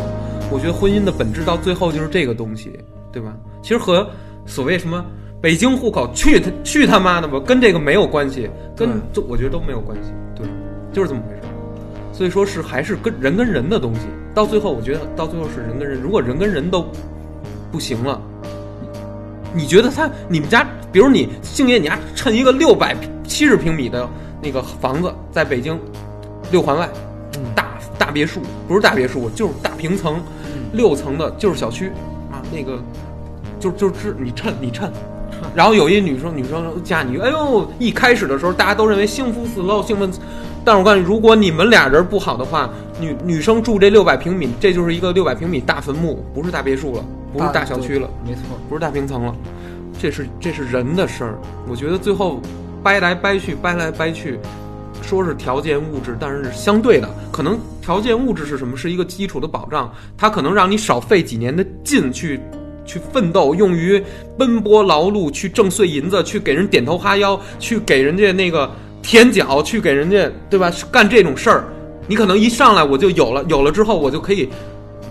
[0.51, 2.79] 我觉得婚姻的本质到最后就是这个东西，
[3.11, 3.35] 对吧？
[3.61, 4.09] 其实和
[4.45, 5.03] 所谓什么
[5.39, 10.47] 北京户口去他去他妈的吧，跟这个没有关系，跟就我觉得都没有关系，对，
[10.91, 11.41] 就是这么回事。
[12.11, 14.01] 所以说是还是跟人跟人的东西，
[14.33, 16.83] 到最后我觉得到最后是人跟人，如果人跟人都
[17.71, 18.19] 不行了，
[19.53, 24.09] 你你觉得他你们家，比如你星爷，你家趁一个六百七十平米的
[24.41, 25.79] 那个房子，在北京
[26.51, 26.89] 六环外，
[27.35, 31.89] 嗯大大别墅，不是大别墅，就是大平层，嗯六层的，就是小区
[32.31, 32.81] 啊，那个
[33.59, 34.91] 就就是你趁你趁。
[35.55, 37.69] 然后有一女生，女生嫁你，哎呦！
[37.79, 40.09] 一开始的时候，大家都认为幸福死喽，兴奋。
[40.63, 42.69] 但是我告诉你，如果你们俩人不好的话，
[42.99, 48.41] 女女生住这六百平米，这就是一个六百平米大坟墓，不是大别墅了，不是大小区了，没错。
[48.67, 49.33] 不是大平层了，
[49.99, 51.39] 这是这是人的事儿。
[51.69, 52.41] 我觉得最后
[52.83, 54.37] 掰来掰去，掰来掰去，
[55.01, 57.09] 说是条件物质，但是是相对的。
[57.31, 58.75] 可能条件物质是什么？
[58.75, 62.41] 是一个基础的保障，它可能让你少费几年的劲去
[62.87, 64.01] 去奋斗，用于
[64.35, 68.67] 奔波劳碌，去挣碎银子，去给人点头哈腰，去给人家那个
[69.03, 70.71] 舔脚，去给人家对吧？
[70.91, 71.65] 干这种事儿，
[72.07, 74.49] 你可能一上来我就有了，有了之后我就可以。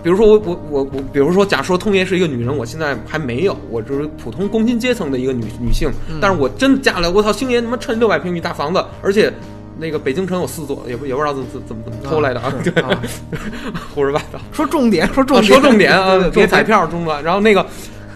[0.03, 5.89] 比如说我我我我，比如说，假说通爷是一个女人，我现在还没有，我就是普通工薪阶层的一个女女性，
[6.21, 9.33] 但是我真嫁来，我操，星爷他妈趁六百平米大房子，而且
[9.79, 12.51] 那个北京城有四座，也不也不知道怎怎怎么怎么偷来的啊，
[13.93, 14.39] 胡说八道。
[14.51, 17.21] 说重点， 说重啊点，说重点啊对，对别彩票中了。
[17.21, 17.65] 然后那个，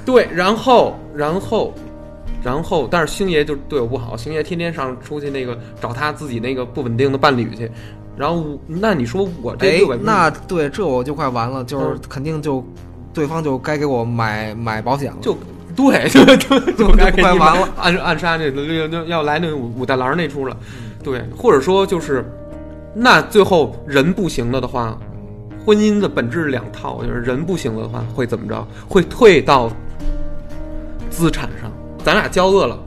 [0.05, 1.73] 对，然后然后
[2.43, 7.69] 然后，但是星爷就对我不好，星爷天天上出去那个找他自己那个不稳定的伴侣去。
[8.17, 11.99] 然后那你说我这哎那对这我就快完了，就是嗯。
[12.09, 12.63] 肯定就
[13.13, 15.35] 对方就该给我买买保险了，就
[15.75, 16.25] 对，就
[16.73, 17.69] 就该 快完了。
[17.77, 22.23] 暗暗杀那那那要来那武武大郎那出了，嗯对，或者说就是，
[22.94, 24.98] 那最后人不行了的话，
[25.65, 28.68] 婚姻的本质是两套，就是人不行了的话会怎么着？
[28.88, 29.69] 会退到
[31.10, 31.72] 资产上，
[32.03, 32.80] 咱俩交恶了。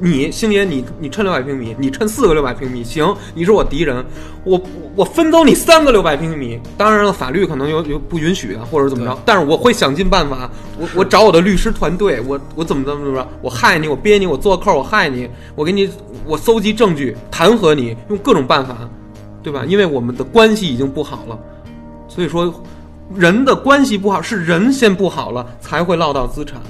[0.00, 4.04] 你星爷，你你趁六百平米，你趁四个六百平米，行，你是我敌人，
[4.44, 4.60] 我
[4.94, 6.60] 我分走你三个六百平米。
[6.76, 15.88] 当然了，法律可能有有不允许啊，或者怎么着，但是我会想尽办法，我我找我的律师团队，我我怎么怎么怎么着，我害你，我憋你，我做扣，我害你，我给你，
[16.26, 18.76] 我搜集证据，弹劾你，用各种办法，
[19.42, 19.64] 对吧？
[19.66, 21.38] 因为我们的关系已经不好了，
[22.08, 22.52] 所以说
[23.14, 26.60] 人的关系不好，是人先不好了，才会落到资产。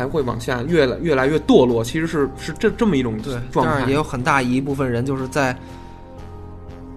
[0.00, 3.94] 才会往下越来越来越堕落，其实是是这这么一种对，状态但是也。
[3.94, 5.54] 有很大一部分人就是在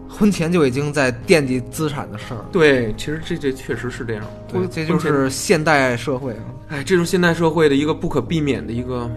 [0.07, 4.23] 婚前就已经在惦记资产的事儿，对，其实这这确实是这样。
[4.47, 6.43] 对，这就是现代社会啊。
[6.69, 9.11] 哎，这是现代社会的一个不可避免的一个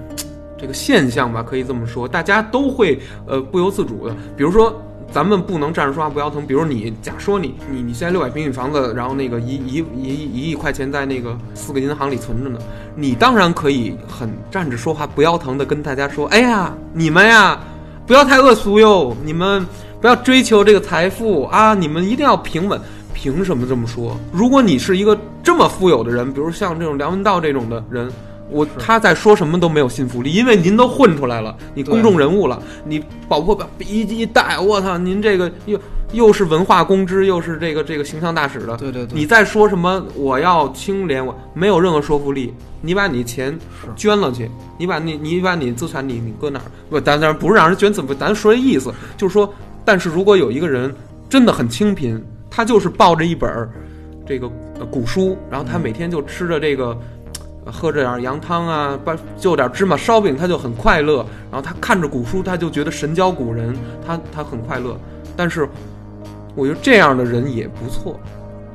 [0.59, 4.83] 这个现象吧，可以这么说，大家都会呃不由自主的，比如说。
[5.11, 6.47] 咱们不能站着说话不腰疼。
[6.47, 12.59] 比如你，假说你你你现在六百平米房子，然后那个一一一一亿块钱在那个四个银行里存着呢，
[12.95, 17.59] 你当然可以很站着说话不腰疼的跟大家说：“哎呀，你们呀，
[18.07, 19.67] 不要太恶俗哟，你们
[20.01, 22.81] 不要追求这个财富啊，你们一定要平稳。”
[23.19, 24.15] 凭什么这么说？
[24.31, 28.13] 如果你是一个这么富有的人，比如像这种梁文道这种的人，
[28.51, 35.79] 我他在说什么都没有信服力，因为您都混出来了，你公众人物了，你包括一一带，我操，您这个又
[36.13, 42.55] 又是文化公知，又是这个这个形象大使的，对对对，你再说什么我要清廉，我没有任何说服力。
[42.83, 43.59] 你把你钱
[43.97, 44.49] 捐了去，
[44.79, 46.65] 你把你你把你资产你你搁哪儿？
[46.89, 48.15] 不，咱咱不是让人捐，怎么？
[48.15, 49.53] 咱说这意思就是说，
[49.85, 50.95] 但是如果有一个人
[51.29, 53.69] 真的很清贫，他就是抱着一本儿
[54.25, 54.49] 这个
[54.79, 56.87] 呃古书，然后他每天就吃着这个。
[56.87, 56.99] 呃
[57.71, 61.27] 喝着点羊汤啊，把就点芝麻烧饼，他就很快乐。
[61.51, 63.77] 然后他看着古书，他就觉得神交古人，
[64.07, 64.99] 他他很快乐。
[65.37, 65.69] 但是，
[66.55, 68.19] 我觉得这样的人也不错。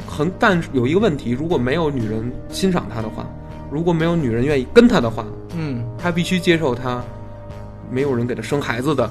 [0.07, 3.25] 很，但是有一个问题，如果没有女人欣赏他的话，
[3.71, 7.01] 如果没有女人愿意跟他的话，嗯，他必须接受他
[7.89, 9.09] 没有人给他生孩子的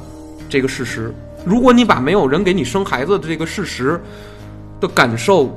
[0.48, 1.12] 这个事实。
[1.44, 3.98] 如果你把没有人给你生孩子的这个事实
[4.78, 5.50] 的感受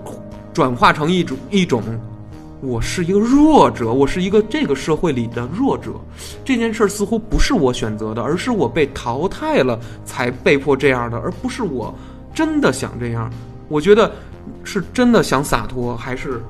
[0.54, 1.84] 转化成一种一种，
[2.64, 5.92] 我是一个弱者，我是一个这个社会里的弱者，
[6.46, 11.94] 这件事儿似乎不是我选择的，而是我被淘汰了才被迫这样的，而不是我
[12.34, 13.30] 真的想这样。
[13.68, 14.10] 我觉得
[14.64, 16.42] 是真的想洒脱，还是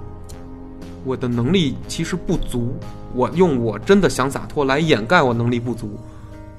[1.03, 2.75] 我的能力其实不足，
[3.15, 5.97] 我用我真的想洒脱来掩盖我能力不足，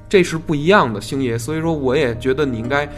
[0.09, 1.37] 这是不一样的，星爷。
[1.37, 2.89] 所以说，我也觉得你应该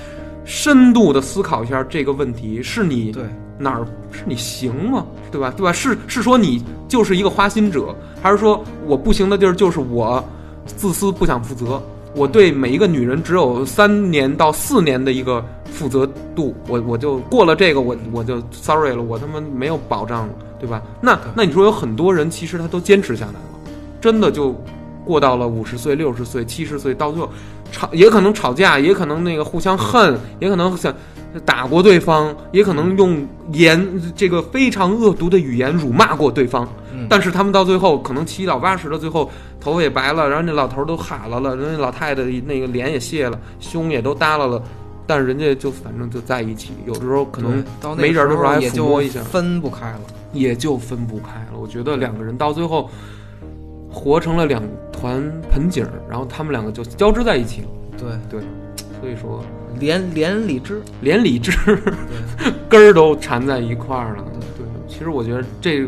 [0.43, 3.15] 深度的思考一下这个问题：是你，
[3.57, 5.05] 哪儿是你行吗？
[5.31, 5.53] 对吧？
[5.55, 5.71] 对吧？
[5.73, 10.23] 是是说你就是一个花心者，还是说我不行的地儿就是我
[10.65, 11.81] 自私不想负责？
[12.15, 20.81] 我对每一个女人只有三年到四年的一个负责度，我我就过了这个，我我就 sorry 了，我他妈没有保障了，对吧？
[20.99, 23.39] 那那你说有很多人其实他都坚持下来了，
[24.01, 24.55] 真的就
[25.05, 27.29] 过到了五十岁、六十岁、七十岁，到最后
[27.71, 30.91] 吵也可能吵架，也可能那个互相恨，也可能想
[31.45, 36.67] 打过对方，也可能用言这个非常恶毒的语言辱骂过对方。
[36.93, 39.29] 嗯但是他们到最后可能七老八十的，最后
[39.59, 44.61] 头发也白了，然后那老头儿都哈了了，人家老太太那个脸也卸了，胸也都耷拉了，
[45.05, 50.01] 但是人家就反正就在一起，有的时候可能到没人的时候还抚摸一下分不开了。
[50.33, 51.57] 也就分不开了。
[51.57, 52.89] 我觉得两个人到最后
[53.89, 57.67] 活成了两团盆景儿，然后他们两个就交织在一起了。
[57.97, 58.41] 对对，
[58.99, 59.41] 所以说，
[59.79, 61.51] 连连理智，连理智
[62.69, 64.23] 根儿都缠在一块儿了。
[64.57, 65.87] 对，其实我觉得这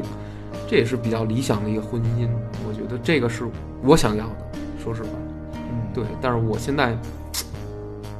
[0.67, 2.27] 这也是比较理想的一个婚姻。
[2.67, 3.43] 我觉得这个是
[3.83, 4.35] 我想要的，
[4.83, 5.09] 说实话。
[5.53, 6.97] 嗯，对，但是我现在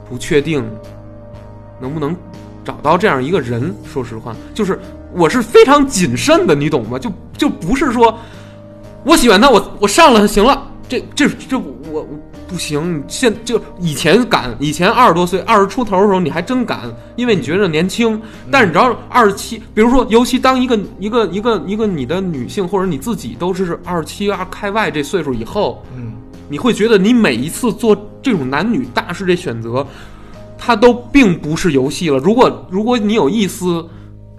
[0.10, 0.64] 不确定
[1.80, 2.16] 能不能
[2.64, 3.74] 找到这样一个人。
[3.86, 4.80] 说实话，就是
[5.14, 7.00] 我是非常谨慎的，你懂吗？
[7.00, 8.18] 就就不是说
[9.04, 12.08] 我喜欢他，我我上了行了，这这这我我
[12.50, 13.04] 不行。
[13.08, 16.80] 现就以前敢，以前二十多岁、二十出头的时候，你还真敢，
[17.16, 18.20] 因为你觉得年轻。
[18.52, 26.14] 但是你知道，二十七，比如说，尤其当一个一个一个一个你的女性或者你自己都是二十七啊开外这岁数以后，嗯，
[26.50, 29.86] 你会觉得你每一次做这种男女大事这选择，
[30.58, 32.18] 它都并不是游戏了。
[32.18, 33.86] 如果如果你有一丝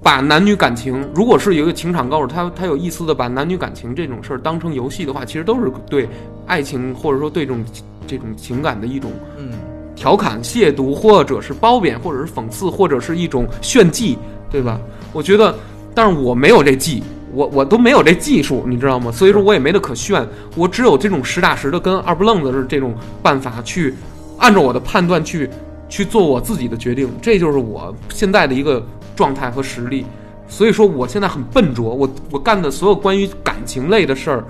[0.03, 6.09] 把男女感情，如果是一个情场高手，他他有意思的把男女感情这种事儿当成游戏的话，其实都是对
[6.47, 7.63] 爱情或者说对这种
[8.11, 9.53] 这种情感的一种嗯，
[9.95, 14.19] 调侃、亵渎，或者是褒贬，或者是讽刺，或者是一种炫技，
[14.51, 14.81] 对吧？
[15.13, 15.55] 我觉得，
[15.95, 19.13] 但是我没有这技，我我都没有这技术，你知道吗？
[19.13, 20.27] 所以说我也没得可炫，
[20.57, 22.93] 我只有这种实打实的跟二不愣子是这种
[23.23, 23.95] 办法去
[24.39, 25.49] 按照我的判断去
[25.89, 28.85] 去做我自己的决定，这就是我现在的一个
[29.15, 30.05] 状态和实力。
[30.49, 34.45] 所以说我现在很笨拙，我我干的所有关于感情类的事儿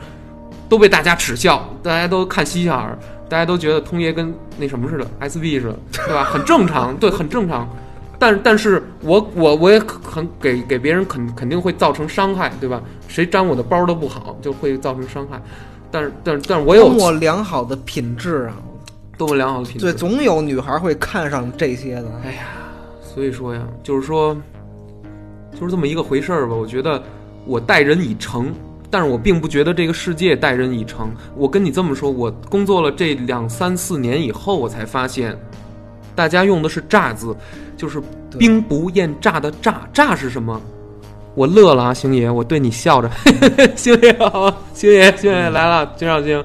[0.67, 2.99] 都被大家耻笑，大家都看嘻嘻哈哈，
[3.31, 6.25] 大家都觉得通爷跟那什么似的，SB 似的，对吧？
[6.25, 7.67] 很正常， 对，很正常。
[8.19, 12.83] 但但是我我我也很给给别人肯肯定会造成伤害，对吧？
[13.09, 15.41] 谁沾我的包都不好，就会造成伤害。
[15.91, 18.57] 但是但是但是我有多么良好的品质啊！
[19.17, 22.07] 多么良好的品质，对，总有女孩会看上这些的。
[22.25, 22.49] 哎呀，
[23.03, 24.37] 所以说呀，就是说，
[25.59, 26.55] 就是这么一个回事儿吧。
[26.55, 27.03] 我觉得
[27.47, 28.53] 我待人以诚，
[28.91, 31.11] 但是我并不觉得这个世界待人以诚。
[31.37, 35.39] 我跟你这么说，我工作了这两三四年以后，我才发现，
[36.15, 37.35] 大家用的是“诈”字，
[37.77, 38.03] 就是
[38.37, 39.89] 兵不厌诈的“诈”。
[39.95, 40.61] 诈是什么？
[41.37, 43.09] 我乐了啊，星爷，我对你笑着，
[43.77, 46.45] 星爷好，星爷，星爷来了，金少星。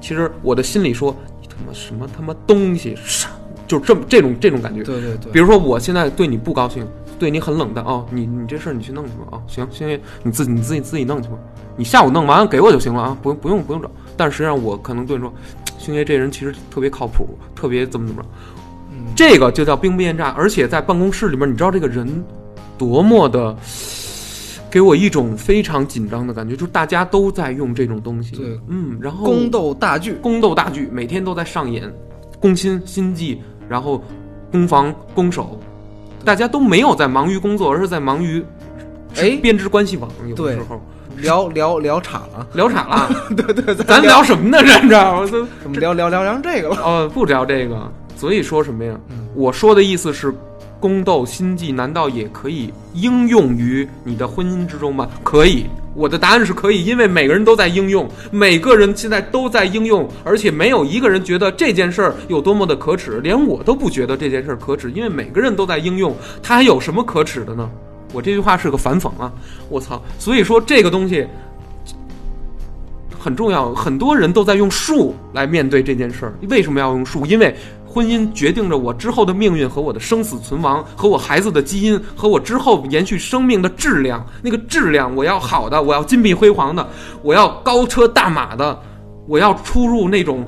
[0.00, 3.28] 其实我的心里说，你他妈什么他妈东西，傻，
[3.68, 4.82] 就这么这种这种感觉。
[4.82, 6.84] 对对对，比如说我现在对你不高兴，
[7.18, 11.38] 对你很冷淡哦，你你这事儿你去弄去吧啊、行星爷，你自己你自己自己弄去吧，
[11.76, 13.90] 你下午弄完给我就行了啊，不用不用不用找。
[14.16, 15.32] 但实际上我可能对你说，
[15.78, 18.28] 星爷这人其实特别靠谱，特别怎么怎么着，
[18.90, 20.30] 嗯，这个就叫兵不厌诈。
[20.30, 22.24] 而且在办公室里面，你知道这个人
[22.78, 23.56] 多么的。
[24.70, 31.88] 给我一种非常紧张的感觉，就是大家都在用这种东西，对，嗯，然后宫斗大剧，宫斗大剧每天都在上演，
[32.40, 34.02] 宫心、心计，然后
[34.50, 35.60] 攻防、攻守，
[36.24, 38.44] 大家都没有在忙于工作，而是在忙于
[39.16, 40.10] 哎编织关系网。
[40.26, 40.80] 有的时候
[41.18, 44.58] 聊聊聊岔了，聊岔了， 对对，咱聊什么呢？
[44.62, 46.76] 这这我都怎么聊聊聊聊这个了？
[46.82, 47.90] 哦，不聊这个。
[48.16, 48.98] 所以说什么呀？
[49.10, 50.32] 嗯我说的意思是，
[50.78, 55.08] 宫斗心计难道也可以应用于你的婚姻之中吗？
[55.22, 55.66] 可以。
[55.94, 67.70] 我的答案是可以，因为每个人都在应用，每个人现在都在应用，而且没有一个人觉得这件事儿有多么的可耻，连我都不觉得这件事儿可耻，因为每个人都在应用，它还有什么可耻的呢？
[68.12, 69.32] 我这句话是个反讽啊！
[69.68, 70.00] 我操！
[70.18, 71.26] 所以说这个东西
[73.18, 76.34] 很重要，很多人都在用术来面对这件事儿。
[76.48, 77.26] 为什么要用术？
[77.26, 77.52] 因为
[77.94, 84.26] 婚姻决定着我之后的命运和我的生死存亡，和我孩子的基因，和我之后延续生命的质量。
[84.42, 86.84] 那个质量，我要好的，我要金碧辉煌的，
[87.22, 88.76] 我要高车大马的，
[89.28, 90.44] 我要出入那种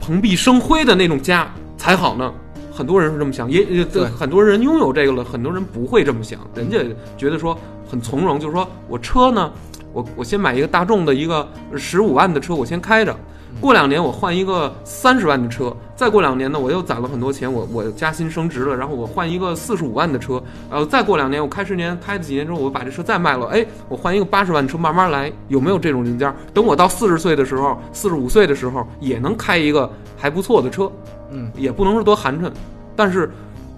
[0.00, 2.32] 蓬荜生辉的那种家才好呢。
[2.72, 3.84] 很多人是这么想，也也
[4.18, 6.78] 很多人拥有这个了， 很多人不会这么想，人家
[7.16, 7.56] 觉得说
[7.88, 9.52] 很从容，就是说我车呢，
[9.92, 13.16] 我我先买一个大众的一个十五万的车，我先开着，
[13.60, 26.34] 过两年我换一个三十万的车，再过两年呢，我又攒了很多钱，我我加薪升职了，然后我换一个四十五万的车，然后再过两年我开十年，开了几年之后，我把这车再卖了，哎，我换一个八十万的车，慢慢来，有没有这种人家？
[26.52, 30.90] 等我到四十岁的时候，四十五岁的时候，也能开一个还不错的车，
[31.30, 32.50] 嗯，也不能说多寒碜，
[32.94, 33.30] 但是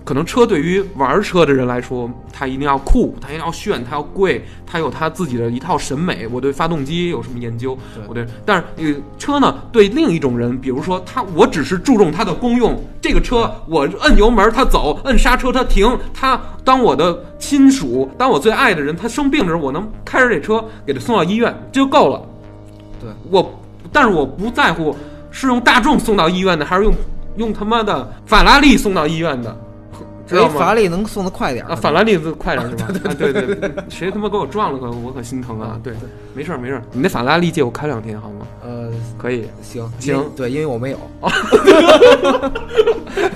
[0.08, 6.26] 可能车对于玩车的人来说，它一定要酷，它一定要炫，它要贵，它有它自己的一套审美。
[6.32, 7.76] 我对发动机有什么研究？
[7.94, 12.82] 对我对，但是呃，车呢，对另一种人，比如说他，我只是注重它的功用。
[13.02, 22.22] 这个车，我摁油门它走，摁刹车它停，它当我的亲属，当我最爱的人，他生病的时候，我能开着这车给他送到医院，这就够了。
[22.98, 23.60] 对我，
[23.92, 24.96] 但是我不在乎
[25.30, 26.94] 是用大众送到医院的，还是用
[27.36, 29.54] 用他妈的法拉利送到医院的，
[30.28, 30.54] 知道哎，吗？
[30.58, 32.86] 法拉利能送的快点儿啊，法拉利子快点是吧？
[33.08, 35.80] 啊，对对对，谁他妈给我撞了可我可心疼啊！
[35.82, 35.94] 对，
[36.34, 38.46] 没事儿没事儿，你那法拉利借我开两天好吗？
[38.62, 40.98] 呃，可以，行行对，因为我没有。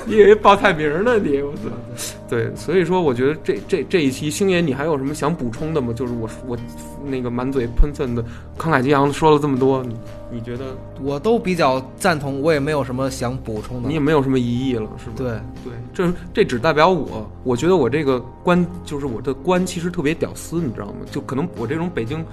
[0.04, 1.40] 你以为报菜名呢你？
[1.40, 1.60] 我操！
[2.28, 5.92] 对，所以说我觉得这这这一期星爷，你还有什么想补充的吗？
[5.94, 6.56] 就是我我
[7.04, 8.22] 那个满嘴喷粪的
[8.58, 9.94] 慷慨激昂的说了这么多，你
[10.32, 13.88] 你觉得我都比较赞同，我也没有什么想补充的。
[13.88, 15.16] 你也没有什么疑义了，是吧？
[15.16, 15.26] 对，
[15.62, 21.00] 对，这这只代表我，我觉得我这个官就是我的官其实特别屌丝，你知道吗？
[21.10, 22.24] 就可能我这种北京，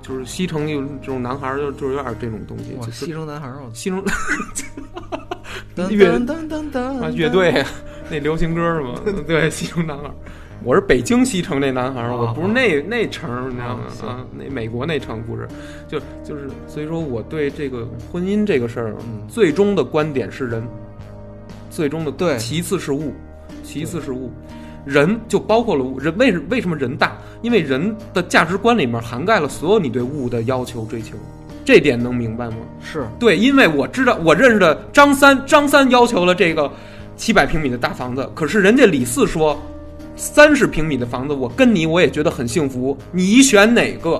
[0.00, 4.00] 就是西城有这种男孩儿就就是有点这种东西，哇，西城男孩儿，我西城
[5.74, 7.64] 噔乐噔噔噔啊乐队
[8.08, 9.00] 那流行歌是吗？
[9.26, 10.14] 对，西城男孩儿，
[10.64, 14.24] 我是北京西城那男孩我不是那那城，你知道吗啊？
[14.32, 15.46] 那美国那城不是，
[15.86, 20.66] 就就是，所以说我对这个婚姻这个事儿，嗯最终的观点是人。
[21.68, 23.12] 最终的对其次是物，
[23.62, 24.32] 其次是物。
[24.86, 27.16] 人就包括了物，人为什为什么人大？
[27.42, 31.16] 因为人的价值观里面涵盖了所有你对物的要求追求，
[31.62, 32.56] 这点能明白吗？
[32.80, 36.70] 是对，因为我知道我认识的张三，张三要求了这个
[37.16, 39.60] 七百平米的大房子，可是人家李四说
[40.16, 44.10] 三十平米的房子，我跟你我也觉得很幸福，你选哪个？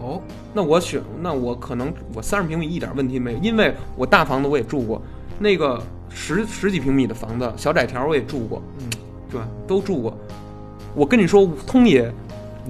[0.00, 0.20] 哦，
[0.52, 5.02] 那我选，那我可能我三十平米一点问题没有，因为我大房子我也住过，
[5.38, 8.90] 那个十十几平米的房子小窄条我也住过，嗯，
[9.30, 9.40] 对？
[9.66, 10.18] 都住过。
[10.94, 12.12] 我跟你说，通爷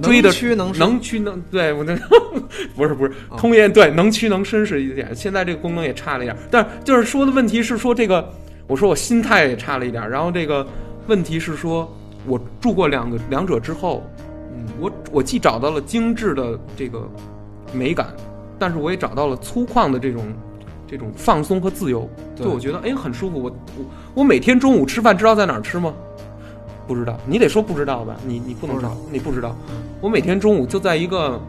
[0.01, 0.78] 追的能屈能伸。
[0.80, 1.94] 能屈能，对我那
[2.74, 3.36] 不是不是哦。
[3.36, 8.32] 通爷对能屈能伸是一点，现在这个功能也差了一点，但是就是说的问题是说这个，
[8.66, 10.66] 我说我心态也差了一点，然后这个
[11.06, 11.92] 问题是说
[12.26, 14.02] 我住过两个两者之后，
[14.52, 17.09] 嗯我我既找到了精致的这个
[17.72, 18.09] 美感，
[18.59, 20.24] 但是我也找到了粗犷的这种
[20.86, 23.42] 这种放松和自由，对就我觉得哎很舒服。
[23.42, 23.84] 我我
[24.14, 25.92] 我每天中午吃饭知道在哪儿吃吗？
[26.86, 28.14] 不知道，你得说不知道吧？
[28.26, 29.56] 你你不能不知道你不知道。
[30.01, 31.40] 我每天中午就在一个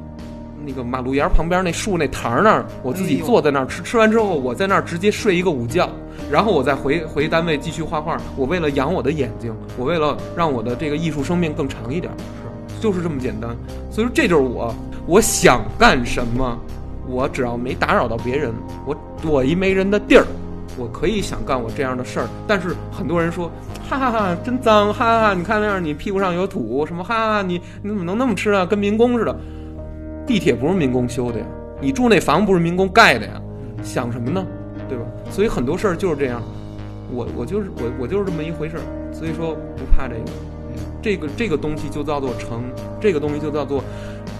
[0.63, 5.89] 那个马路沿儿旁边那树那塘那儿，我自己坐在那儿吃，吃完之后我在那儿直接睡一个午觉，
[6.31, 8.17] 然后我再回回单位继续画画。
[8.35, 13.55] 我为了养我的眼睛，我为了让我的这个艺术生命更长一点，是就是这么简单。
[13.91, 14.73] 所以说这就是我，
[15.07, 16.57] 我想干什么，
[17.07, 18.51] 我只要没打扰到别人，
[18.85, 20.25] 我躲一没人的地儿，
[20.77, 22.27] 我可以想干我这样的事儿。
[22.47, 23.51] 但是很多人说，
[23.87, 28.65] 哈哈哈，真脏，哈哈哈，你看那样，你屁股上有土，什么哈哈，你你怎么能那么吃啊？
[28.65, 29.35] 跟民工似的。
[30.25, 31.45] 地铁不是民工修的呀，
[31.79, 33.41] 你住那房不是民工盖的呀，
[33.83, 34.45] 想什么呢？
[34.87, 35.03] 对吧？
[35.31, 36.41] 所以很多事儿就是这样，
[37.11, 40.25] 我我就是我我就是这么一回事儿，所以说不怕这个，
[41.01, 42.63] 这个这个东西就叫做诚，
[42.99, 43.83] 这个东西就叫做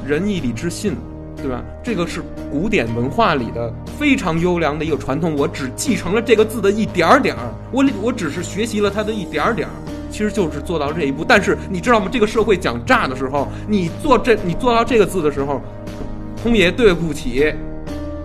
[0.06, 0.96] 仁义礼智信，
[1.38, 1.64] 对吧？
[1.84, 2.22] 这个是
[2.52, 9.74] 古典文化里的非常优良的一个传统，我只继承了这个字的一点儿点儿，我我只是学习了它的一点儿点儿。
[10.16, 12.08] 其实就是做到这一步，但是你知道吗？
[12.10, 15.62] 这个社会讲诈的时候，你做这，你做到这个字的时候，
[16.42, 17.54] 空爷对不起，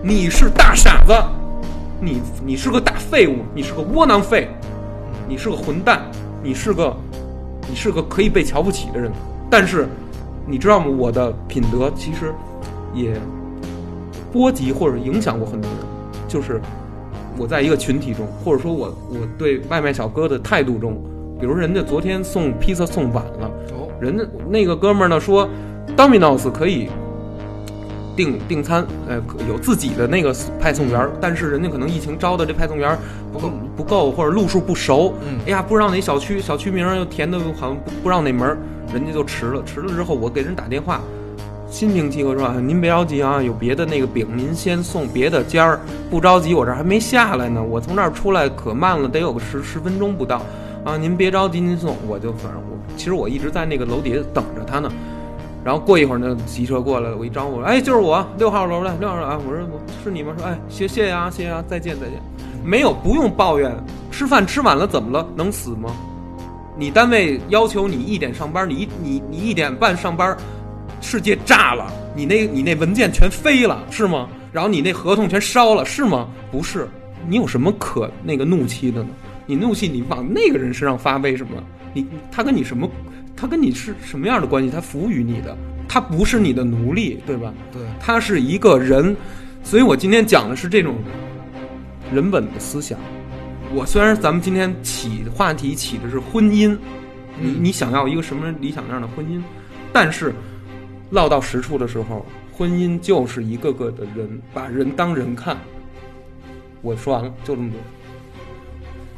[0.01, 1.13] 你是大傻子，
[1.99, 4.47] 你你是个大废物，你是个窝囊废，
[5.27, 6.03] 你是个混蛋，
[6.41, 6.95] 你是个
[7.67, 9.11] 你是个可以被瞧不起的人。
[9.49, 9.85] 但是
[10.47, 10.85] 你知道吗？
[10.97, 12.33] 我的品德其实
[12.93, 13.19] 也
[14.31, 15.79] 波及或者影响过很多人，
[16.25, 16.61] 就是
[17.37, 20.97] 我在一个群体中，或者说我我对外卖小哥的态度中，
[21.41, 23.51] 比如人家昨天送披萨送晚了。
[23.71, 25.49] 哦，人家那个哥们儿呢说
[25.97, 26.87] ，Domino's 可以
[28.15, 29.19] 订订餐，呃，
[29.49, 32.99] 有自己的那个派送员儿，但是人家可能疫情招的这派送员儿
[33.33, 38.57] 不够不够，或者路数不熟，嗯哎呀，不知道哪小区，小区名儿又填的好像不不让哪门儿，
[38.93, 41.01] 人家就迟了，迟了之后我给人打电话。
[41.67, 50.41] 心平气和说：“啊您别着急啊，有别的那个饼您先送别的尖儿，不着急，我这儿还没下来呢，我从这儿出来可慢了，得有个十十分钟不到。
[50.83, 54.91] 啊，您别着急，您送，我就反正我其实我一直在那个楼底下等着他呢。
[55.63, 60.33] 然后过一会儿呢，骑车过来了，我一招呼，哎，就是我，六号楼的，六号楼啊，我说我是你吗？
[60.35, 62.19] 说哎，谢谢啊、谢谢啊，再见再见。
[62.63, 63.71] 没有，不用抱怨，
[64.09, 65.27] 吃饭吃晚了怎么了？
[65.35, 65.91] 能死吗？
[66.75, 70.35] 你单位要求你一点上班，你你你一点半上班，
[70.99, 74.27] 世界炸了，你那你那文件全飞了是吗？
[74.51, 76.27] 然后你那合同全烧了是吗？
[76.51, 76.87] 不是，
[77.27, 79.09] 你有什么可那个怒气的呢？
[79.51, 81.61] 你怒气你往那个人身上发，为什么？
[81.93, 82.89] 你他跟你什么？
[83.35, 84.69] 他跟你是什么样的关系？
[84.69, 85.57] 他服务于你的，
[85.89, 87.53] 他不是你的奴隶，对吧？
[87.69, 89.13] 对，他是一个人，
[89.61, 90.95] 所以我今天讲的是这种
[92.13, 92.97] 人本的思想。
[93.73, 96.69] 我虽然咱们今天起话题起的是婚姻，
[97.37, 99.41] 你嗯你想要一个什么理想样的婚姻，
[99.91, 100.33] 但是
[101.09, 105.57] 落到实处的时候，婚姻就是一个个的人，把人当人看。
[106.81, 107.77] 我说完了，就这么多。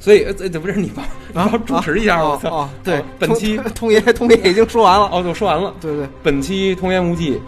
[0.03, 2.49] 所以，呃，这不是你帮然后主持一下，我操！
[2.53, 5.07] 哦，对，本期通通爷通爷已经说完了。
[5.13, 5.73] 哦，就说完了。
[5.79, 7.39] 对对本期童言无忌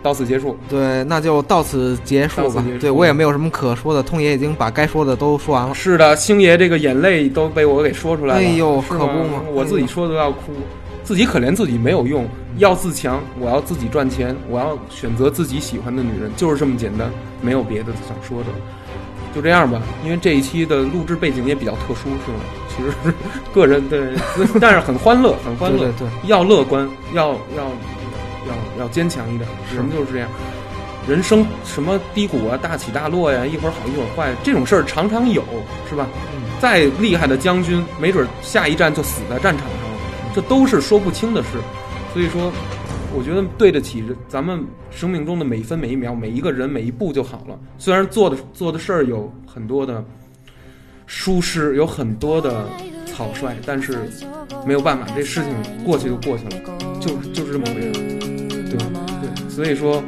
[0.00, 0.56] 到此结束。
[0.68, 2.64] 对，那就到此结束吧。
[2.80, 5.74] 对我也没有什么可说的，通爷已经把该说的都说完了。
[5.74, 8.40] 是的，星爷这个眼泪都被我给说出来了。
[8.40, 10.52] 哎呦可不嘛我自己说都要哭，
[11.02, 12.24] 自己可怜自己没有用，
[12.58, 17.10] 要自强，我要自己赚钱，我要选择自己喜欢的女人，就是这么简单，
[17.42, 18.46] 没有别的想说的。
[19.34, 22.40] 就这样吧，因为这一期的录制背景也比较特殊，是吗？
[22.68, 23.14] 其实是
[23.52, 24.14] 个人对，
[24.60, 25.78] 但是很欢乐，很欢乐。
[25.78, 27.64] 对对对要乐观，要要
[28.48, 29.48] 要要坚强一点。
[29.74, 30.28] 人就是这样，
[31.06, 35.44] 人生什么低谷啊、大起大落呀，一会儿好一会儿坏，这种事儿常常有，
[35.88, 36.06] 是吧？
[36.60, 41.48] 再厉害的将军，没准下一站就死在战场上了，这都是说不清的事。
[42.12, 42.52] 所以说，
[43.14, 47.58] 我觉得对得起咱们生命中的每一分每一秒、每一个人每一步就好了。
[47.78, 50.04] 虽然做的做的事儿有很多的
[51.06, 52.68] 舒适，有很多的
[53.06, 53.98] 草率，但是
[54.64, 56.62] 没有办法，这事情过去就过去了，
[57.00, 57.92] 就就是这么回事。
[57.92, 60.02] 对对，所以说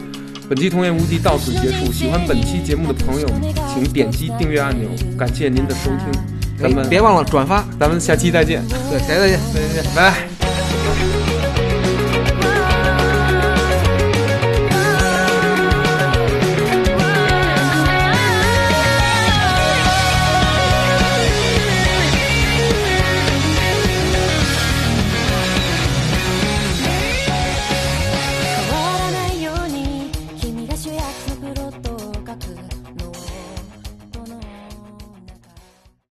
[0.49, 1.91] 本期童言无忌到此结束。
[1.91, 3.27] 喜欢本期节目的朋友，
[3.75, 4.89] 请点击订阅按钮。
[5.19, 6.23] 感谢您的收听，
[6.59, 10.32] 咱们别忘了转发，咱们下期再见，对，下期再见，再见再见，拜拜。